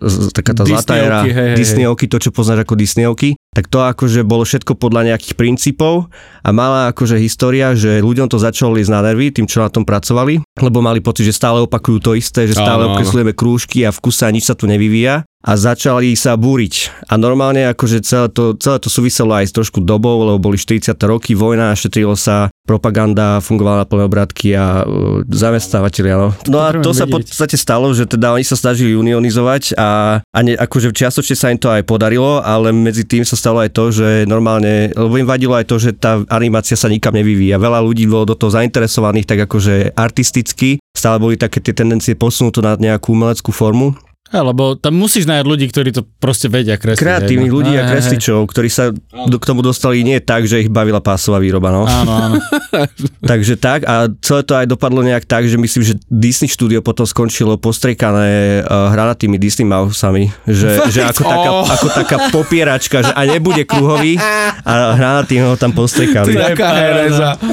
e, 0.01 0.33
taká 0.33 0.57
tá 0.57 0.65
zlatá 0.65 0.97
éra. 0.97 1.21
Disneyovky, 1.53 2.09
to 2.09 2.17
čo 2.17 2.33
poznáš 2.33 2.65
ako 2.65 2.73
Disneyovky, 2.73 3.37
tak 3.53 3.69
to 3.69 3.85
akože 3.85 4.25
bolo 4.25 4.41
všetko 4.41 4.73
podľa 4.73 5.13
nejakých 5.13 5.37
princípov 5.37 6.09
a 6.41 6.49
mala 6.49 6.89
akože 6.89 7.21
história, 7.21 7.77
že 7.77 8.01
ľuďom 8.01 8.33
to 8.33 8.41
začalo 8.41 8.73
ísť 8.81 8.89
na 8.89 9.05
nervy, 9.05 9.29
tým 9.29 9.45
čo 9.45 9.61
na 9.61 9.69
tom 9.69 9.85
pracovali, 9.85 10.41
lebo 10.57 10.81
mali 10.81 11.05
pocit, 11.05 11.29
že 11.29 11.37
stále 11.37 11.61
opakujú 11.61 12.01
to 12.01 12.11
isté, 12.17 12.49
že 12.49 12.57
stále 12.57 12.89
áno. 12.89 12.97
obkreslujeme 12.97 13.37
krúžky 13.37 13.85
a 13.85 13.93
v 13.93 14.01
kuse 14.01 14.25
nič 14.33 14.49
sa 14.49 14.57
tu 14.57 14.65
nevyvíja 14.65 15.21
a 15.45 15.51
začali 15.53 16.17
sa 16.17 16.33
búriť. 16.33 17.05
A 17.05 17.21
normálne 17.21 17.69
akože 17.69 18.01
celé 18.01 18.27
to, 18.33 18.57
celé 18.57 18.81
to 18.81 18.89
súviselo 18.89 19.37
aj 19.37 19.45
s 19.45 19.53
trošku 19.53 19.77
dobou, 19.77 20.25
lebo 20.25 20.49
boli 20.49 20.57
40. 20.57 20.97
roky, 21.05 21.37
vojna, 21.37 21.77
šetrilo 21.77 22.17
sa, 22.17 22.49
propaganda 22.65 23.37
fungovala 23.45 23.85
na 23.85 23.87
plné 23.87 24.03
obratky 24.09 24.57
a 24.57 24.81
uh, 24.81 25.21
zamestnávateľia. 25.29 26.17
No. 26.17 26.29
no 26.49 26.57
a 26.65 26.73
to 26.81 26.97
sa 26.97 27.05
v 27.05 27.21
podstate 27.21 27.61
stalo, 27.61 27.93
že 27.93 28.09
teda 28.09 28.33
oni 28.33 28.41
sa 28.41 28.57
snažili 28.57 28.97
unionizovať 28.97 29.77
a, 29.77 30.19
a 30.25 30.39
ne, 30.41 30.57
akože 30.57 30.89
čiastočne 30.89 31.37
sa 31.37 31.53
im 31.53 31.61
to 31.61 31.69
aj 31.69 31.85
podarilo, 31.85 32.41
ale 32.41 32.73
medzi 32.73 33.05
tým 33.05 33.21
sa 33.21 33.37
stalo 33.37 33.61
aj 33.61 33.69
to, 33.69 33.93
že 33.93 34.25
normálne, 34.25 34.89
lebo 34.97 35.13
im 35.21 35.29
vadilo 35.29 35.53
aj 35.53 35.69
to, 35.69 35.77
že 35.77 35.93
tá 35.93 36.25
animácia 36.33 36.73
sa 36.73 36.89
nikam 36.89 37.13
nevyvíja. 37.13 37.61
Veľa 37.61 37.85
ľudí 37.85 38.09
bolo 38.09 38.33
do 38.33 38.35
toho 38.35 38.49
zainteresovaných 38.49 39.29
tak 39.29 39.45
akože 39.45 39.93
artisticky, 39.93 40.81
stále 40.97 41.21
boli 41.21 41.37
také 41.37 41.61
tie 41.61 41.77
tendencie 41.77 42.17
posunúť 42.17 42.53
to 42.57 42.61
na 42.65 42.73
nejakú 42.81 43.13
umeleckú 43.13 43.53
formu 43.53 43.93
lebo 44.33 44.73
tam 44.73 44.97
musíš 44.97 45.29
nájsť 45.29 45.45
ľudí, 45.45 45.65
ktorí 45.69 45.93
to 45.93 46.01
proste 46.17 46.49
vedia 46.49 46.81
kresliť. 46.81 46.97
kreatívnych 46.97 47.53
no. 47.53 47.57
ľudí 47.61 47.77
a 47.77 47.85
kresličov, 47.85 48.49
ktorí 48.49 48.73
sa 48.73 48.89
do, 49.29 49.37
k 49.37 49.45
tomu 49.45 49.61
dostali 49.61 50.01
nie 50.01 50.17
tak, 50.17 50.49
že 50.49 50.65
ich 50.65 50.69
bavila 50.73 50.97
pásová 50.97 51.37
výroba. 51.37 51.69
No. 51.69 51.85
Áno, 51.85 52.09
áno. 52.09 52.35
Takže 53.29 53.53
tak 53.61 53.85
a 53.85 54.09
celé 54.25 54.41
to 54.41 54.57
aj 54.57 54.65
dopadlo 54.65 55.05
nejak 55.05 55.29
tak, 55.29 55.45
že 55.45 55.61
myslím, 55.61 55.83
že 55.85 55.93
Disney 56.09 56.49
Studio 56.49 56.81
potom 56.81 57.05
skončilo 57.05 57.61
postrekané 57.61 58.65
uh, 58.65 58.89
hranatými 58.89 59.37
Disney 59.37 59.69
Mousami, 59.69 60.33
že, 60.49 60.81
že 60.93 61.05
ako, 61.05 61.21
taká, 61.21 61.49
Oh. 61.55 61.61
ako 61.61 61.87
taká 61.93 62.17
popieračka, 62.33 63.05
že 63.05 63.13
a 63.13 63.21
nebude 63.29 63.63
kruhový 63.69 64.17
a 64.65 64.97
hranatým 64.97 65.45
ho 65.45 65.53
tam 65.53 65.69
postrekali. 65.71 66.33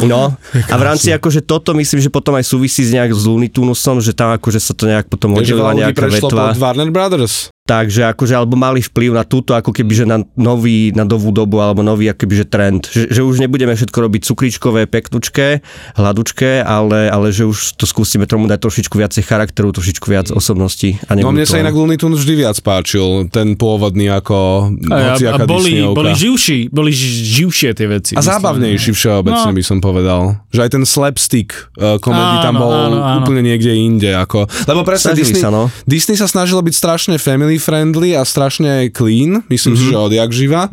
No 0.08 0.32
a 0.72 0.74
v 0.74 0.82
rámci 0.82 1.12
akože 1.12 1.44
toto 1.44 1.76
myslím, 1.76 2.00
že 2.00 2.08
potom 2.08 2.32
aj 2.34 2.48
súvisí 2.48 2.80
s 2.82 2.90
nejak 2.96 3.12
s 3.12 3.28
Looney 3.28 3.52
Tunesom, 3.52 4.00
že 4.00 4.16
tam 4.16 4.32
akože 4.32 4.58
sa 4.58 4.72
to 4.72 4.88
nejak 4.88 5.06
potom 5.12 5.36
oddelila 5.36 5.76
nejaká 5.76 6.08
vetva. 6.08 6.56
Warner 6.62 6.92
Brothers. 6.92 7.50
Takže 7.62 8.10
akože, 8.10 8.34
alebo 8.34 8.58
mali 8.58 8.82
vplyv 8.82 9.14
na 9.14 9.22
túto, 9.22 9.54
ako 9.54 9.70
keby, 9.70 9.92
že 9.94 10.02
na 10.02 10.18
nový, 10.34 10.90
na 10.90 11.06
novú 11.06 11.30
dobu, 11.30 11.62
alebo 11.62 11.78
nový, 11.80 12.10
ako 12.10 12.18
keby, 12.20 12.34
že 12.34 12.44
trend. 12.44 12.82
Že, 12.84 13.02
že 13.08 13.20
už 13.22 13.36
nebudeme 13.38 13.70
všetko 13.70 13.98
robiť 14.02 14.20
cukričkové, 14.24 14.90
peknučké, 14.90 15.62
hladučké, 15.94 16.58
ale, 16.58 17.06
ale 17.06 17.30
že 17.30 17.46
už 17.46 17.78
to 17.78 17.86
skúsime 17.86 18.26
tomu 18.26 18.44
dať 18.44 18.58
trošičku 18.58 18.90
viacej 18.92 19.22
charakteru, 19.22 19.70
trošičku 19.70 20.02
viac 20.04 20.28
osobností. 20.28 20.98
A 21.06 21.14
No 21.14 21.30
mne 21.30 21.46
to 21.46 21.54
sa 21.54 21.62
inak 21.62 21.70
Looney 21.70 21.94
Tunes 21.94 22.18
vždy 22.18 22.34
viac 22.36 22.58
páčil, 22.58 23.30
ten 23.30 23.54
pôvodný 23.54 24.10
ako 24.10 24.66
A, 24.90 25.14
a 25.14 25.46
boli, 25.46 25.70
Disneyovka. 25.78 25.96
boli 25.96 26.10
živší, 26.12 26.58
boli 26.66 26.90
ži- 26.90 27.14
živšie 27.46 27.70
tie 27.72 27.86
veci. 27.86 28.12
A 28.12 28.26
zábavnejší 28.26 28.90
všeobecne 28.90 29.30
No. 29.44 29.54
by 29.54 29.62
som 29.62 29.78
povedal. 29.78 30.20
Že 30.50 30.60
aj 30.60 30.70
ten 30.72 30.84
slapstick 30.84 31.54
uh, 31.78 31.94
komedy 31.96 32.42
tam 32.42 32.54
Áno, 32.54 32.60
bol 32.60 32.72
áno, 32.74 32.98
áno. 32.98 33.18
úplne 33.22 33.40
niekde 33.40 33.70
inde. 33.70 34.10
Ako, 34.10 34.50
lebo 34.66 34.82
presne 34.82 35.14
Disney, 35.14 35.38
sa, 35.38 35.48
no. 35.48 35.70
Disney 35.86 36.14
sa 36.14 36.26
snažilo 36.26 36.58
byť 36.58 36.74
strašne 36.74 37.14
family 37.16 37.54
friendly 37.62 38.12
a 38.12 38.26
strašne 38.26 38.90
clean, 38.90 39.46
myslím 39.46 39.72
Mhm. 39.72 39.78
si, 39.78 39.84
že 39.86 39.96
odjak 39.96 40.30
živa. 40.30 40.66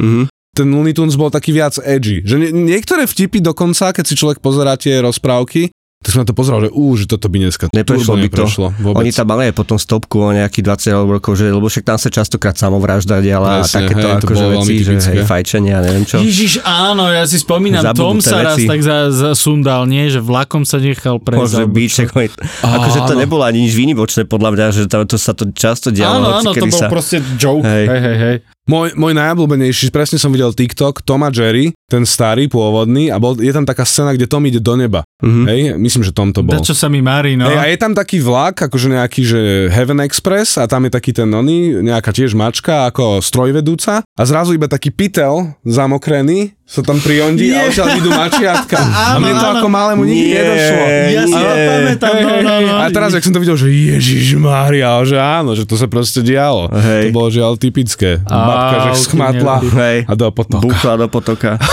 Ten 0.49 0.67
Looney 0.67 0.91
Tunes 0.91 1.13
bol 1.13 1.29
taký 1.29 1.53
viac 1.53 1.77
edgy. 1.79 2.19
Že 2.19 2.35
nie, 2.41 2.73
niektoré 2.73 3.05
vtipy 3.05 3.39
dokonca, 3.39 3.93
keď 3.93 4.03
si 4.03 4.17
človek 4.17 4.41
pozerá 4.41 4.73
tie 4.75 4.97
rozprávky, 4.99 5.69
tak 5.99 6.15
som 6.15 6.23
na 6.23 6.27
to 6.31 6.31
pozeral, 6.31 6.63
že 6.63 6.71
ú, 6.71 6.95
že 6.95 7.11
toto 7.11 7.27
by 7.27 7.43
dneska 7.43 7.67
Neprešlo 7.75 8.15
by 8.15 8.31
to. 8.31 8.47
neprešlo 8.47 8.67
vôbec. 8.79 9.03
Oni 9.03 9.11
tam 9.11 9.27
mali 9.35 9.51
aj 9.51 9.53
potom 9.59 9.75
stopku 9.75 10.23
o 10.23 10.31
nejakých 10.31 10.95
20 10.95 11.11
rokov, 11.11 11.35
že, 11.35 11.51
lebo 11.51 11.67
však 11.67 11.83
tam 11.83 11.99
sa 11.99 12.07
častokrát 12.07 12.55
samovražda 12.55 13.19
diala 13.19 13.59
a 13.59 13.67
takéto 13.67 14.07
hej, 14.07 14.15
to 14.23 14.25
akože 14.31 14.45
veci, 14.47 14.73
že 14.79 14.93
hej, 14.95 15.27
fajčenie 15.27 15.75
a 15.75 15.83
neviem 15.83 16.07
čo. 16.07 16.23
Ježiš, 16.23 16.63
áno, 16.63 17.11
ja 17.11 17.27
si 17.27 17.35
spomínam, 17.35 17.83
Tom 17.91 18.23
sa 18.23 18.39
raz 18.39 18.63
tak 18.63 18.79
za, 18.79 19.11
zasundal, 19.11 19.83
nie? 19.91 20.07
Že 20.07 20.23
vlakom 20.23 20.63
sa 20.63 20.79
nechal 20.79 21.19
prejsť. 21.19 21.67
Čo. 21.67 22.07
čak, 22.07 22.15
akože 22.63 22.99
to 23.03 23.13
nebolo 23.19 23.43
ani 23.43 23.67
nič 23.67 23.75
výnimočné 23.75 24.23
podľa 24.23 24.55
mňa, 24.55 24.65
že 24.71 24.81
tam 24.87 25.03
to 25.03 25.19
sa 25.19 25.35
to 25.35 25.51
často 25.51 25.91
dialo. 25.91 26.31
Áno, 26.31 26.39
áno, 26.39 26.51
to 26.55 26.63
bol 26.63 26.79
sa... 26.79 26.87
proste 26.87 27.19
joke. 27.35 27.67
Hej. 27.67 27.85
Hej, 27.91 27.99
hej, 27.99 28.17
hej. 28.23 28.35
Môj, 28.69 28.93
môj 28.93 29.17
najobľúbenejší, 29.17 29.89
presne 29.89 30.21
som 30.21 30.29
videl 30.29 30.53
TikTok, 30.53 31.01
Tom 31.01 31.25
a 31.25 31.33
Jerry, 31.33 31.73
ten 31.89 32.05
starý, 32.05 32.45
pôvodný, 32.45 33.09
a 33.09 33.17
bol, 33.17 33.33
je 33.33 33.49
tam 33.49 33.65
taká 33.65 33.81
scéna, 33.81 34.13
kde 34.13 34.29
Tom 34.29 34.45
ide 34.45 34.61
do 34.61 34.77
neba. 34.77 35.01
Mhm. 35.25 35.43
Hej, 35.49 35.59
myslím, 35.81 36.05
že 36.05 36.13
Tom 36.13 36.29
to 36.29 36.45
bol. 36.45 36.61
Čo 36.61 36.77
sa 36.77 36.85
mi 36.85 37.01
marí, 37.01 37.33
no. 37.33 37.49
Hej, 37.49 37.57
a 37.57 37.65
je 37.65 37.77
tam 37.81 37.97
taký 37.97 38.21
vlak, 38.21 38.69
akože 38.69 38.93
nejaký, 38.93 39.21
že 39.25 39.41
Heaven 39.73 40.05
Express 40.05 40.61
a 40.61 40.69
tam 40.69 40.85
je 40.85 40.93
taký 40.93 41.17
ten 41.17 41.25
oný, 41.25 41.81
nejaká 41.81 42.13
tiež 42.13 42.37
mačka 42.37 42.85
ako 42.85 43.25
strojvedúca 43.25 44.05
a 44.19 44.21
zrazu 44.27 44.51
iba 44.51 44.67
taký 44.67 44.91
pytel 44.91 45.55
zamokrený 45.63 46.51
sa 46.67 46.83
tam 46.83 46.99
priondy 46.99 47.55
a 47.55 47.71
odtiaľ 47.71 47.87
idú 48.03 48.11
mačiatka. 48.11 48.75
a 49.15 49.15
mne 49.15 49.31
to 49.39 49.47
ako 49.47 49.67
malému 49.71 50.03
nikdy 50.03 50.35
Nie, 50.35 50.43
nedošlo. 50.43 50.83
Ja 50.91 51.23
si 51.23 51.33
to 51.39 51.55
pamätám, 51.55 52.13
no, 52.19 52.35
no, 52.43 52.55
no. 52.67 52.73
A 52.83 52.91
teraz, 52.91 53.15
jak 53.15 53.23
som 53.23 53.31
to 53.31 53.39
videl, 53.39 53.55
že 53.55 53.71
Ježiš 53.71 54.35
Mária, 54.35 54.91
že 55.07 55.15
áno, 55.15 55.55
že 55.55 55.63
to 55.63 55.79
sa 55.79 55.87
proste 55.87 56.19
dialo. 56.19 56.67
Hej. 56.67 57.09
To 57.09 57.15
bolo 57.15 57.31
žiaľ 57.31 57.55
typické. 57.55 58.19
Babka, 58.27 58.91
že 58.91 59.07
schmatla 59.07 59.55
a 60.03 60.13
do 60.13 60.27
potoka. 60.35 60.61
Búchla 60.67 60.93
do 60.99 61.07
potoka. 61.07 61.55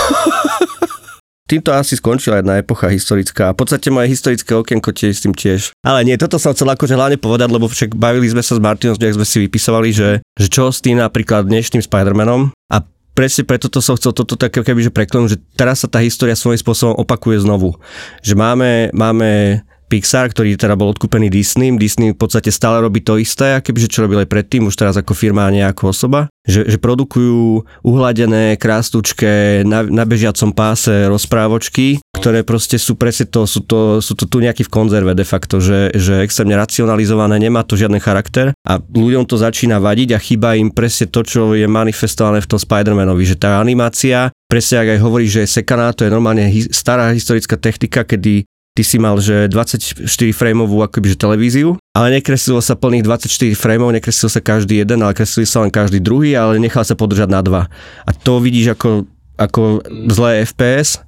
Týmto 1.47 1.71
asi 1.71 1.95
skončila 1.95 2.43
jedna 2.43 2.59
epocha 2.59 2.91
historická. 2.91 3.55
V 3.55 3.63
podstate 3.63 3.87
moje 3.87 4.11
historické 4.11 4.51
okienko 4.51 4.91
tiež 4.91 5.15
s 5.15 5.23
tým 5.23 5.31
tiež. 5.31 5.71
Ale 5.79 6.03
nie, 6.03 6.19
toto 6.19 6.35
som 6.35 6.51
chcel 6.51 6.67
akože 6.67 6.99
hlavne 6.99 7.15
povedať, 7.15 7.47
lebo 7.47 7.71
však 7.71 7.95
bavili 7.95 8.27
sme 8.27 8.43
sa 8.43 8.59
s 8.59 8.61
Martinom, 8.61 8.99
sme 8.99 9.23
si 9.23 9.47
vypisovali, 9.47 9.89
že, 9.95 10.19
že 10.35 10.47
čo 10.51 10.67
s 10.67 10.83
tým 10.83 10.99
napríklad 10.99 11.47
dnešným 11.47 11.79
Spider-Manom 11.79 12.51
a 12.51 12.83
presne 13.15 13.47
preto 13.47 13.71
to 13.71 13.79
som 13.79 13.95
chcel 13.95 14.11
toto 14.11 14.35
také 14.35 14.59
keby, 14.59 14.85
že 14.85 14.91
preklenúť, 14.91 15.39
že 15.39 15.41
teraz 15.55 15.81
sa 15.81 15.87
tá 15.87 16.03
história 16.03 16.35
svojím 16.35 16.59
spôsobom 16.59 16.99
opakuje 16.99 17.39
znovu. 17.47 17.79
Že 18.27 18.35
máme, 18.35 18.71
máme 18.91 19.63
Pixar, 19.87 20.27
ktorý 20.27 20.59
teda 20.59 20.75
bol 20.75 20.91
odkúpený 20.91 21.31
Disney. 21.31 21.71
Disney 21.79 22.11
v 22.11 22.19
podstate 22.19 22.51
stále 22.51 22.83
robí 22.83 22.99
to 22.99 23.15
isté, 23.15 23.55
akoby, 23.55 23.87
že 23.87 23.91
čo 23.91 24.03
robil 24.03 24.19
aj 24.19 24.29
predtým, 24.29 24.67
už 24.67 24.75
teraz 24.75 24.99
ako 24.99 25.15
firma 25.15 25.47
a 25.47 25.53
nie 25.53 25.63
osoba. 25.63 26.27
Že, 26.47 26.75
že 26.75 26.77
produkujú 26.79 27.63
uhladené, 27.83 28.55
krástučké, 28.55 29.63
na, 29.67 29.83
na 29.83 30.03
bežiacom 30.07 30.55
páse 30.55 31.07
rozprávočky, 31.07 31.99
ktoré 32.15 32.43
proste 32.47 32.79
sú 32.79 32.95
presne 32.95 33.27
to, 33.27 33.43
sú 33.43 33.63
to, 33.67 33.99
sú 33.99 34.15
to 34.15 34.27
tu 34.31 34.39
nejaký 34.39 34.67
v 34.67 34.71
konzerve 34.71 35.11
de 35.11 35.27
facto, 35.27 35.59
že, 35.59 35.91
že 35.95 36.23
extrémne 36.23 36.55
racionalizované, 36.55 37.35
nemá 37.39 37.67
to 37.67 37.75
žiadny 37.75 37.99
charakter 37.99 38.55
a 38.63 38.79
ľuďom 38.79 39.27
to 39.27 39.35
začína 39.35 39.79
vadiť 39.83 40.15
a 40.15 40.23
chýba 40.23 40.55
im 40.55 40.71
presne 40.71 41.11
to, 41.11 41.23
čo 41.23 41.51
je 41.51 41.67
manifestované 41.67 42.39
v 42.39 42.49
tom 42.49 42.59
Spider-Manovi, 42.59 43.23
že 43.27 43.35
tá 43.35 43.59
animácia, 43.59 44.31
presne 44.47 44.83
ak 44.83 44.87
aj 44.97 44.99
hovorí, 45.03 45.27
že 45.27 45.43
sekaná, 45.43 45.91
to 45.91 46.07
je 46.07 46.11
normálne 46.15 46.47
stará 46.71 47.11
historická 47.11 47.59
technika, 47.59 48.07
kedy 48.07 48.47
ty 48.77 48.85
si 48.85 49.01
mal, 49.01 49.17
že 49.17 49.49
24 49.49 50.05
frameovú 50.37 50.85
akoby, 50.85 51.17
že 51.17 51.17
televíziu, 51.17 51.81
ale 51.97 52.21
nekreslilo 52.21 52.61
sa 52.61 52.77
plných 52.77 53.01
24 53.01 53.57
frameov, 53.57 53.89
nekreslil 53.89 54.29
sa 54.29 54.37
každý 54.37 54.85
jeden, 54.85 55.01
ale 55.01 55.17
kreslil 55.17 55.49
sa 55.49 55.65
len 55.65 55.73
každý 55.73 55.97
druhý, 55.97 56.37
ale 56.37 56.61
nechal 56.61 56.85
sa 56.85 56.93
podržať 56.93 57.25
na 57.25 57.41
dva. 57.41 57.65
A 58.05 58.13
to 58.13 58.37
vidíš 58.37 58.77
ako, 58.77 59.09
ako 59.33 59.81
zlé 60.13 60.45
FPS 60.45 61.01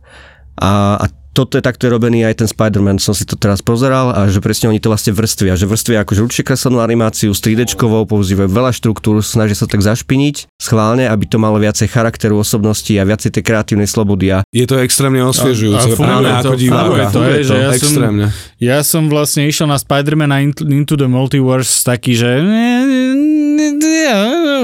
a, 0.57 0.97
a 0.97 1.05
toto 1.33 1.55
je 1.55 1.63
takto 1.63 1.87
je 1.87 1.91
robený 1.93 2.25
aj 2.25 2.43
ten 2.43 2.47
Spider-Man, 2.49 2.97
som 2.97 3.13
si 3.13 3.23
to 3.23 3.37
teraz 3.37 3.61
pozeral 3.61 4.11
a 4.11 4.27
že 4.27 4.41
presne 4.41 4.69
oni 4.69 4.81
to 4.81 4.89
vlastne 4.89 5.13
vrstvia, 5.13 5.55
že 5.55 5.69
vrstvia 5.69 6.03
akože 6.03 6.21
určite 6.25 6.51
kreslenú 6.51 6.81
animáciu 6.81 7.31
s 7.31 7.39
3D, 7.39 7.69
používajú 7.79 8.49
veľa 8.49 8.71
štruktúr, 8.73 9.21
snažia 9.21 9.55
sa 9.55 9.69
tak 9.69 9.79
zašpiniť 9.85 10.49
schválne, 10.57 11.05
aby 11.07 11.23
to 11.29 11.37
malo 11.37 11.55
viacej 11.61 11.87
charakteru, 11.87 12.39
osobnosti 12.39 12.91
a 12.91 13.03
viacej 13.05 13.39
tej 13.39 13.43
kreatívnej 13.45 13.87
slobody. 13.87 14.33
A 14.33 14.37
Je 14.51 14.65
to 14.65 14.81
extrémne 14.81 15.21
osviežujúce, 15.23 15.87
A- 15.89 15.93
a 15.93 15.97
funguje 15.97 16.09
práve 16.25 16.43
to, 16.43 16.49
ako 16.49 16.57
diváka. 16.57 17.03
to, 17.11 17.19
hej, 17.23 17.41
že 17.43 17.53
ja 17.55 17.69
som- 17.69 17.77
extrémne. 17.77 18.25
Ja 18.59 18.77
som 18.83 19.03
vlastne 19.07 19.47
išiel 19.47 19.67
na 19.69 19.77
Spider-Man 19.79 20.31
a 20.33 20.37
Into, 20.43 20.67
Into 20.67 20.99
the 20.99 21.07
Multiverse 21.07 21.85
taký, 21.85 22.17
že 22.17 22.29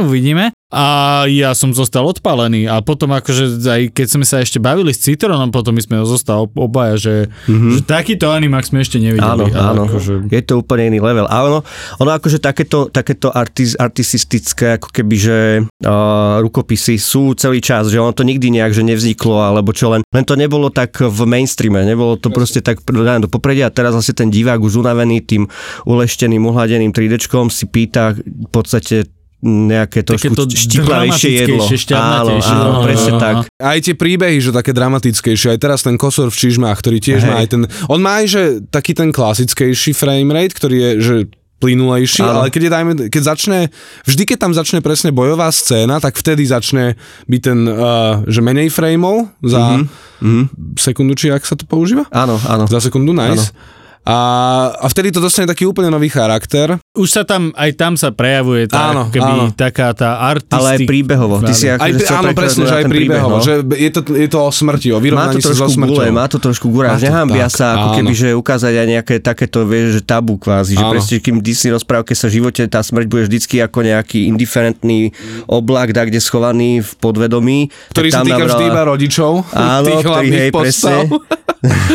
uvidíme. 0.01 0.51
A 0.73 0.85
ja 1.29 1.53
som 1.53 1.69
zostal 1.77 2.01
odpálený 2.09 2.65
a 2.65 2.81
potom 2.81 3.13
akože 3.13 3.61
aj 3.69 3.81
keď 3.93 4.07
sme 4.09 4.25
sa 4.25 4.41
ešte 4.41 4.57
bavili 4.57 4.89
s 4.89 5.05
Citronom, 5.05 5.53
potom 5.53 5.77
my 5.77 5.81
sme 5.85 6.01
zostali 6.01 6.41
obaja, 6.57 6.97
že, 6.97 7.15
mm-hmm. 7.29 7.71
že 7.77 7.79
takýto 7.85 8.33
animax 8.33 8.73
sme 8.73 8.81
ešte 8.81 8.97
nevideli. 8.97 9.23
Áno, 9.23 9.45
áno. 9.53 9.81
Akože, 9.85 10.25
Je 10.25 10.41
to 10.41 10.65
úplne 10.65 10.89
iný 10.89 11.05
level. 11.05 11.29
A 11.29 11.45
ono, 11.45 11.61
ono 12.01 12.11
akože 12.17 12.41
takéto, 12.41 12.89
takéto 12.89 13.29
artis, 13.29 13.77
artistické, 13.77 14.81
ako 14.81 14.89
keby, 14.89 15.15
že 15.15 15.37
uh, 15.63 16.41
rukopisy 16.41 16.97
sú 16.97 17.37
celý 17.37 17.61
čas, 17.61 17.93
že 17.93 18.01
ono 18.01 18.17
to 18.17 18.25
nikdy 18.25 18.49
nejak, 18.49 18.73
že 18.73 18.81
nevzniklo, 18.81 19.37
alebo 19.37 19.69
čo 19.69 19.93
len, 19.93 20.01
len 20.01 20.25
to 20.25 20.33
nebolo 20.33 20.73
tak 20.73 20.97
v 20.97 21.19
mainstreame, 21.29 21.85
nebolo 21.85 22.17
to 22.17 22.33
proste 22.33 22.65
tak 22.65 22.81
dané 22.89 23.21
do 23.21 23.29
popredia 23.29 23.69
a 23.69 23.71
teraz 23.71 23.93
vlastne 23.93 24.17
ten 24.17 24.33
divák 24.33 24.57
už 24.57 24.81
unavený 24.81 25.21
tým 25.21 25.45
ulešteným, 25.85 26.41
uhladeným 26.41 26.89
3D 26.89 27.21
si 27.53 27.65
pýta 27.69 28.17
v 28.17 28.49
podstate 28.49 29.14
nejaké 29.45 30.01
trošku 30.01 30.33
Takéto 30.33 30.49
štiplavejšie 30.49 31.29
jedlo. 31.37 31.61
Áno, 31.93 32.41
áno, 32.41 32.69
No, 32.75 32.81
presne 32.81 33.11
no, 33.13 33.17
no. 33.17 33.21
tak. 33.21 33.35
Aj 33.55 33.77
tie 33.77 33.93
príbehy, 33.93 34.41
že 34.41 34.49
také 34.49 34.73
dramatickejšie, 34.73 35.53
aj 35.53 35.59
teraz 35.61 35.85
ten 35.85 35.95
kosor 35.95 36.27
v 36.27 36.37
čižmách, 36.37 36.73
ktorý 36.75 36.97
tiež 36.97 37.21
Hej. 37.21 37.29
má 37.29 37.35
aj 37.37 37.47
ten, 37.47 37.61
on 37.85 37.99
má 38.01 38.19
aj 38.19 38.25
že 38.25 38.41
taký 38.67 38.91
ten 38.91 39.13
klasickejší 39.13 39.93
frame 39.93 40.33
rate, 40.33 40.51
ktorý 40.51 40.75
je, 40.75 40.91
že 40.99 41.15
plynulejší, 41.55 42.19
Áno. 42.19 42.41
ale 42.41 42.51
keď, 42.51 42.61
je, 42.61 42.71
dajme, 42.71 42.91
keď 43.07 43.21
začne, 43.23 43.59
vždy 44.03 44.23
keď 44.27 44.37
tam 44.37 44.51
začne 44.51 44.83
presne 44.83 45.15
bojová 45.15 45.47
scéna, 45.47 46.03
tak 46.03 46.17
vtedy 46.17 46.43
začne 46.43 46.99
byť 47.25 47.41
ten, 47.41 47.59
uh, 47.63 47.75
že 48.27 48.41
menej 48.41 48.67
frameov 48.67 49.29
za 49.39 49.79
Mhm. 50.19 50.75
sekundu, 50.75 51.13
či 51.13 51.29
ak 51.29 51.43
sa 51.43 51.53
to 51.53 51.63
používa? 51.63 52.03
Áno, 52.09 52.35
áno. 52.43 52.65
Za 52.65 52.81
sekundu, 52.81 53.13
nice. 53.13 53.55
A, 54.05 54.17
a 54.71 54.85
vtedy 54.85 55.09
to 55.09 55.17
dostane 55.17 55.45
taký 55.45 55.65
úplne 55.65 55.89
nový 55.89 56.07
charakter. 56.07 56.77
už 56.93 57.09
sa 57.09 57.23
tam, 57.23 57.49
aj 57.51 57.73
tam 57.73 57.93
sa 57.95 58.09
prejavuje 58.09 58.69
tá, 58.69 58.93
Áno, 58.93 59.09
keby 59.09 59.25
áno. 59.27 59.45
taká 59.51 59.91
tá 59.91 60.21
artistika. 60.23 60.55
Ale 60.55 60.67
aj 60.71 60.79
príbehovo. 60.85 61.35
Ty 61.41 61.51
si 61.51 61.65
Aj, 61.65 61.89
chcel 61.91 62.15
áno, 62.15 62.29
presne, 62.31 62.63
že 62.63 62.75
aj 62.75 62.83
ten 62.83 62.91
príbeh, 62.91 63.17
príbehovo, 63.17 63.35
no. 63.35 63.41
že 63.41 63.53
je 63.65 63.89
to, 63.89 64.01
je 64.05 64.29
to 64.29 64.39
o 64.39 64.51
smrti, 64.51 64.87
o 64.89 64.95
Má 64.95 65.01
vyrovnaní 65.01 65.41
to 65.41 65.49
sa 65.49 65.57
so 65.57 65.65
smrťou. 65.67 65.89
gule, 65.91 66.05
má 66.13 66.25
to 66.25 66.37
trošku 66.37 66.67
to 66.69 67.01
nehambia 67.01 67.49
tak, 67.49 67.57
sa 67.57 67.65
ako 67.73 67.87
áno. 67.87 67.95
keby, 67.97 68.13
že 68.13 68.27
ukázať 68.31 68.73
aj 68.75 68.87
nejaké 68.87 69.15
takéto, 69.19 69.65
vieš, 69.65 69.87
že 69.89 70.01
tabu 70.03 70.37
kvázi, 70.37 70.77
že 70.77 70.85
Áno. 70.85 70.93
presne 70.93 71.17
kým 71.17 71.41
Disney 71.41 71.73
rozprávke 71.73 72.13
sa 72.13 72.29
v 72.29 72.37
živote 72.37 72.61
tá 72.69 72.85
smrť 72.85 73.05
bude 73.09 73.25
vždycky 73.25 73.57
ako 73.57 73.81
nejaký 73.81 74.29
indiferentný 74.29 75.09
oblak, 75.45 75.91
da, 75.91 76.05
kde 76.05 76.21
schovaný 76.21 76.79
v 76.79 76.91
podvedomí. 76.95 77.73
ktorý 77.89 78.07
sa 78.07 78.21
týka 78.21 78.45
vždy 78.45 78.63
iba 78.63 78.73
nabrala- 78.75 78.89
rodičov, 78.93 79.31
Áno, 79.51 79.81
tých 79.83 79.97
ktorý, 79.97 80.07
hlavných 80.07 80.43
hej, 80.45 80.51
postav. 80.53 81.01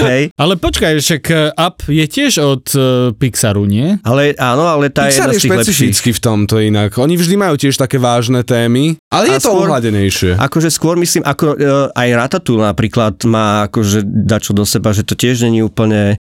Hej, 0.03 0.35
Ale 0.35 0.59
počkaj, 0.59 0.99
však 0.99 1.23
eh, 1.31 1.55
Up 1.55 1.87
je 1.87 2.00
tiež 2.05 2.33
od 2.39 2.65
uh, 2.71 2.83
Pixaru, 3.13 3.65
nie? 3.65 3.99
ale 4.01 4.33
áno, 4.35 4.65
ale 4.65 4.89
tá 4.89 5.05
Pixar 5.05 5.29
je 5.29 5.37
je 5.37 5.43
jedna 5.43 5.61
z 5.61 5.67
tých 5.67 5.81
lepších. 5.91 6.13
v 6.13 6.21
tomto 6.23 6.57
inak. 6.57 6.95
Oni 6.95 7.15
vždy 7.15 7.35
majú 7.35 7.57
tiež 7.57 7.75
také 7.75 7.97
vážne 7.97 8.41
témy, 8.41 8.97
ale 9.07 9.25
A 9.27 9.35
je 9.35 9.41
to 9.41 9.51
skôr- 9.51 9.67
uhladenejšie. 9.67 10.31
Akože 10.37 10.69
skôr 10.69 10.95
myslím, 10.97 11.21
ako 11.23 11.45
e, 11.51 11.57
aj 11.91 12.09
Ratatouille 12.15 12.63
napríklad 12.63 13.19
má 13.25 13.67
akože 13.67 14.01
dačo 14.05 14.53
do 14.53 14.63
seba, 14.63 14.91
že 14.91 15.03
to 15.03 15.13
tiež 15.13 15.43
není 15.43 15.61
úplne 15.61 16.15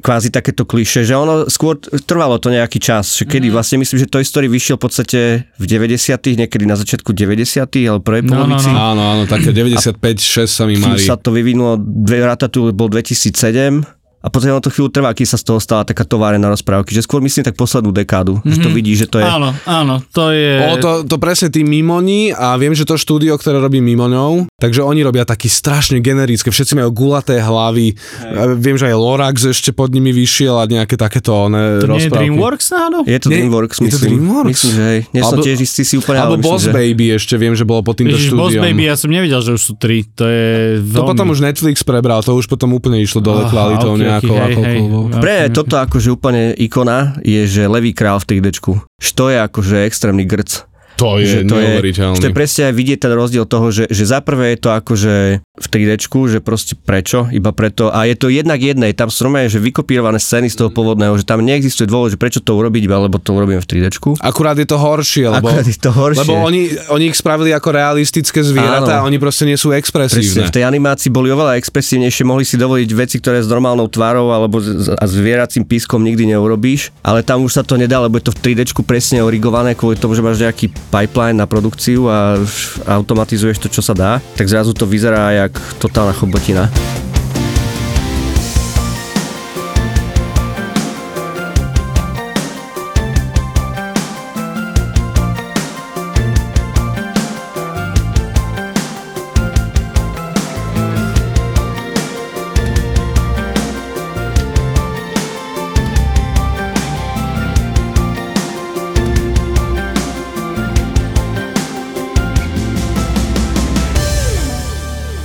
kvázi 0.00 0.30
takéto 0.30 0.64
kliše, 0.64 1.04
že 1.04 1.12
ono 1.12 1.44
skôr 1.44 1.76
trvalo 1.78 2.36
to 2.36 2.48
nejaký 2.48 2.78
čas, 2.78 3.12
že 3.12 3.28
kedy 3.28 3.46
vlastne 3.48 3.76
myslím, 3.76 3.98
že 3.98 4.08
Toy 4.08 4.22
Story 4.22 4.48
vyšiel 4.48 4.74
v 4.74 4.82
podstate 4.82 5.20
v 5.52 5.64
90 5.66 5.92
niekedy 6.34 6.64
na 6.64 6.72
začiatku 6.72 7.12
90 7.12 7.60
alebo 7.84 8.00
prvej 8.00 8.24
No, 8.24 8.32
no, 8.32 8.36
polovici. 8.48 8.66
no. 8.66 8.80
Áno, 8.90 9.02
áno, 9.12 9.22
také 9.26 9.52
95-6 9.52 10.00
sa 10.48 10.64
mi 10.64 10.80
mali. 10.80 10.98
sa 10.98 11.14
to 11.14 11.30
vyvinulo, 11.30 11.76
dve- 11.76 12.24
Ratatouille 12.24 12.72
bol 12.72 12.88
2007 12.88 13.84
a 14.22 14.26
potom 14.30 14.54
to 14.62 14.70
chvíľu 14.70 14.88
trvá, 14.94 15.10
kým 15.10 15.26
sa 15.26 15.34
z 15.34 15.44
toho 15.50 15.58
stala 15.58 15.82
taká 15.82 16.06
továrená 16.06 16.46
rozprávky, 16.46 16.94
že 16.94 17.02
skôr 17.02 17.18
myslím 17.20 17.42
tak 17.42 17.58
poslednú 17.58 17.90
dekádu, 17.90 18.38
mm-hmm. 18.38 18.52
že 18.54 18.58
to 18.62 18.68
vidí, 18.70 18.94
že 18.94 19.10
to 19.10 19.18
je... 19.18 19.26
Áno, 19.26 19.50
áno, 19.66 19.98
to 20.14 20.30
je... 20.30 20.62
O, 20.62 20.78
to, 20.78 20.90
to 21.02 21.16
presne 21.18 21.50
tí 21.50 21.66
mimoni 21.66 22.30
a 22.30 22.54
viem, 22.54 22.70
že 22.72 22.86
to 22.86 22.94
štúdio, 22.94 23.34
ktoré 23.34 23.58
robí 23.58 23.82
mimoňov, 23.82 24.46
takže 24.62 24.80
oni 24.86 25.02
robia 25.02 25.26
taký 25.26 25.50
strašne 25.50 25.98
generické, 25.98 26.54
všetci 26.54 26.78
majú 26.78 26.94
gulaté 26.94 27.42
hlavy, 27.42 27.98
a 28.22 28.54
viem, 28.54 28.78
že 28.78 28.88
aj 28.88 28.94
Lorax 28.94 29.36
ešte 29.50 29.74
pod 29.74 29.90
nimi 29.90 30.14
vyšiel 30.14 30.54
a 30.54 30.64
nejaké 30.70 30.94
takéto 30.94 31.34
one 31.34 31.82
to 31.82 31.90
nie 31.90 32.06
je 32.06 32.08
rozprávky. 32.08 32.30
DreamWorks 32.30 32.66
náhodou? 32.70 33.02
Je 33.02 33.18
to 33.18 33.26
Nie, 33.26 33.36
Dreamworks, 33.42 33.76
je 33.76 33.80
to 33.82 33.86
myslím. 33.90 34.10
Dreamworks? 34.22 34.50
Myslím, 34.52 34.72
že 34.72 34.82
hej. 34.86 35.00
Nie 35.10 35.22
som 35.26 35.38
tiež 35.42 35.58
istý 35.58 35.82
si 35.82 35.94
úplne, 35.98 36.18
Alebo 36.22 36.38
ale 36.38 36.46
myslím, 36.46 36.54
Boss 36.54 36.62
že... 36.62 36.72
Baby 36.72 37.06
ešte 37.18 37.34
viem, 37.34 37.54
že 37.58 37.64
bolo 37.66 37.80
pod 37.82 37.98
týmto 37.98 38.14
Ježiš, 38.14 38.38
Boss. 38.38 38.54
Baby, 38.54 38.82
ja 38.86 38.94
som 38.94 39.10
nevedel, 39.10 39.40
že 39.42 39.50
už 39.58 39.62
sú 39.62 39.74
tri. 39.74 40.06
To 40.14 40.24
je 40.28 40.78
veľmi... 40.78 40.98
To 41.00 41.02
potom 41.10 41.26
už 41.34 41.40
Netflix 41.42 41.82
prebral, 41.82 42.22
to 42.22 42.38
už 42.38 42.46
potom 42.46 42.70
úplne 42.76 43.02
išlo 43.02 43.18
dole 43.18 43.42
Aha, 43.42 43.50
kvalitou 43.50 43.98
ok, 43.98 44.11
hej, 44.18 44.52
ako- 44.52 44.62
hej. 44.64 44.78
Pre 45.20 45.36
toto 45.48 45.74
akože 45.78 46.08
úplne 46.10 46.42
ikona 46.52 47.16
je, 47.22 47.46
že 47.46 47.70
Levý 47.70 47.94
král 47.94 48.18
v 48.18 48.28
3Dčku. 48.28 48.72
Že 48.98 49.10
to 49.14 49.24
je 49.30 49.38
akože 49.40 49.76
extrémny 49.86 50.26
grc. 50.26 50.66
To 51.02 51.18
je 51.18 51.26
že 51.26 51.40
to 51.50 51.58
je, 51.58 51.66
neuveriteľné. 51.66 52.14
že 52.14 52.20
to 52.22 52.28
je 52.30 52.36
presne 52.36 52.62
aj 52.70 52.74
vidieť 52.78 52.98
ten 53.02 53.12
rozdiel 53.12 53.44
toho, 53.44 53.66
že, 53.74 53.84
že 53.90 54.04
za 54.06 54.22
prvé 54.22 54.54
je 54.54 54.58
to 54.62 54.70
akože 54.70 55.14
v 55.42 55.66
3Dčku, 55.66 56.18
že 56.30 56.38
proste 56.38 56.78
prečo, 56.78 57.26
iba 57.28 57.50
preto. 57.50 57.90
A 57.90 58.06
je 58.06 58.16
to 58.16 58.30
jednak 58.30 58.56
jednej, 58.56 58.94
tam 58.94 59.10
sú 59.10 59.26
normálne, 59.26 59.50
že 59.50 59.60
vykopírované 59.60 60.16
scény 60.16 60.48
z 60.48 60.62
toho 60.62 60.70
pôvodného, 60.70 61.12
že 61.18 61.26
tam 61.26 61.42
neexistuje 61.42 61.90
dôvod, 61.90 62.14
že 62.14 62.16
prečo 62.16 62.40
to 62.40 62.54
urobiť, 62.54 62.86
iba 62.86 62.96
lebo 63.02 63.18
to 63.18 63.34
urobím 63.34 63.58
v 63.58 63.66
3Dčku. 63.66 64.22
Akurát 64.22 64.56
je 64.56 64.64
to 64.64 64.78
horšie, 64.78 65.26
lebo, 65.28 65.50
Akurát 65.50 65.66
je 65.66 65.76
to 65.76 65.90
horšie. 65.90 66.22
lebo 66.24 66.34
oni, 66.40 66.62
oni 66.88 67.04
ich 67.10 67.16
spravili 67.18 67.50
ako 67.52 67.68
realistické 67.74 68.40
zvieratá 68.40 69.02
a 69.02 69.04
oni 69.04 69.18
proste 69.18 69.44
nie 69.44 69.58
sú 69.58 69.74
Presne, 69.74 69.82
expresívne. 69.82 70.48
v 70.48 70.54
tej 70.54 70.64
animácii 70.64 71.10
boli 71.10 71.28
oveľa 71.34 71.58
expresívnejšie, 71.58 72.22
mohli 72.24 72.46
si 72.46 72.54
dovoliť 72.56 72.90
veci, 72.94 73.16
ktoré 73.18 73.42
s 73.42 73.48
normálnou 73.50 73.90
tvárou 73.90 74.30
alebo 74.30 74.62
a 74.94 75.04
zvieracím 75.04 75.66
pískom 75.66 76.00
nikdy 76.00 76.32
neurobíš, 76.32 76.94
ale 77.02 77.26
tam 77.26 77.42
už 77.44 77.60
sa 77.60 77.62
to 77.66 77.74
nedá, 77.76 77.98
lebo 78.00 78.16
je 78.20 78.30
to 78.30 78.32
v 78.32 78.54
3D 78.54 78.70
presne 78.84 79.24
origované 79.24 79.74
kvôli 79.74 79.96
tomu, 79.98 80.12
že 80.12 80.22
máš 80.22 80.40
nejaký 80.44 80.68
pipeline 80.92 81.40
na 81.40 81.48
produkciu 81.48 82.12
a 82.12 82.36
automatizuješ 82.84 83.64
to, 83.64 83.68
čo 83.72 83.80
sa 83.80 83.96
dá, 83.96 84.20
tak 84.36 84.44
zrazu 84.44 84.76
to 84.76 84.84
vyzerá 84.84 85.32
jak 85.32 85.56
totálna 85.80 86.12
chobotina. 86.12 86.68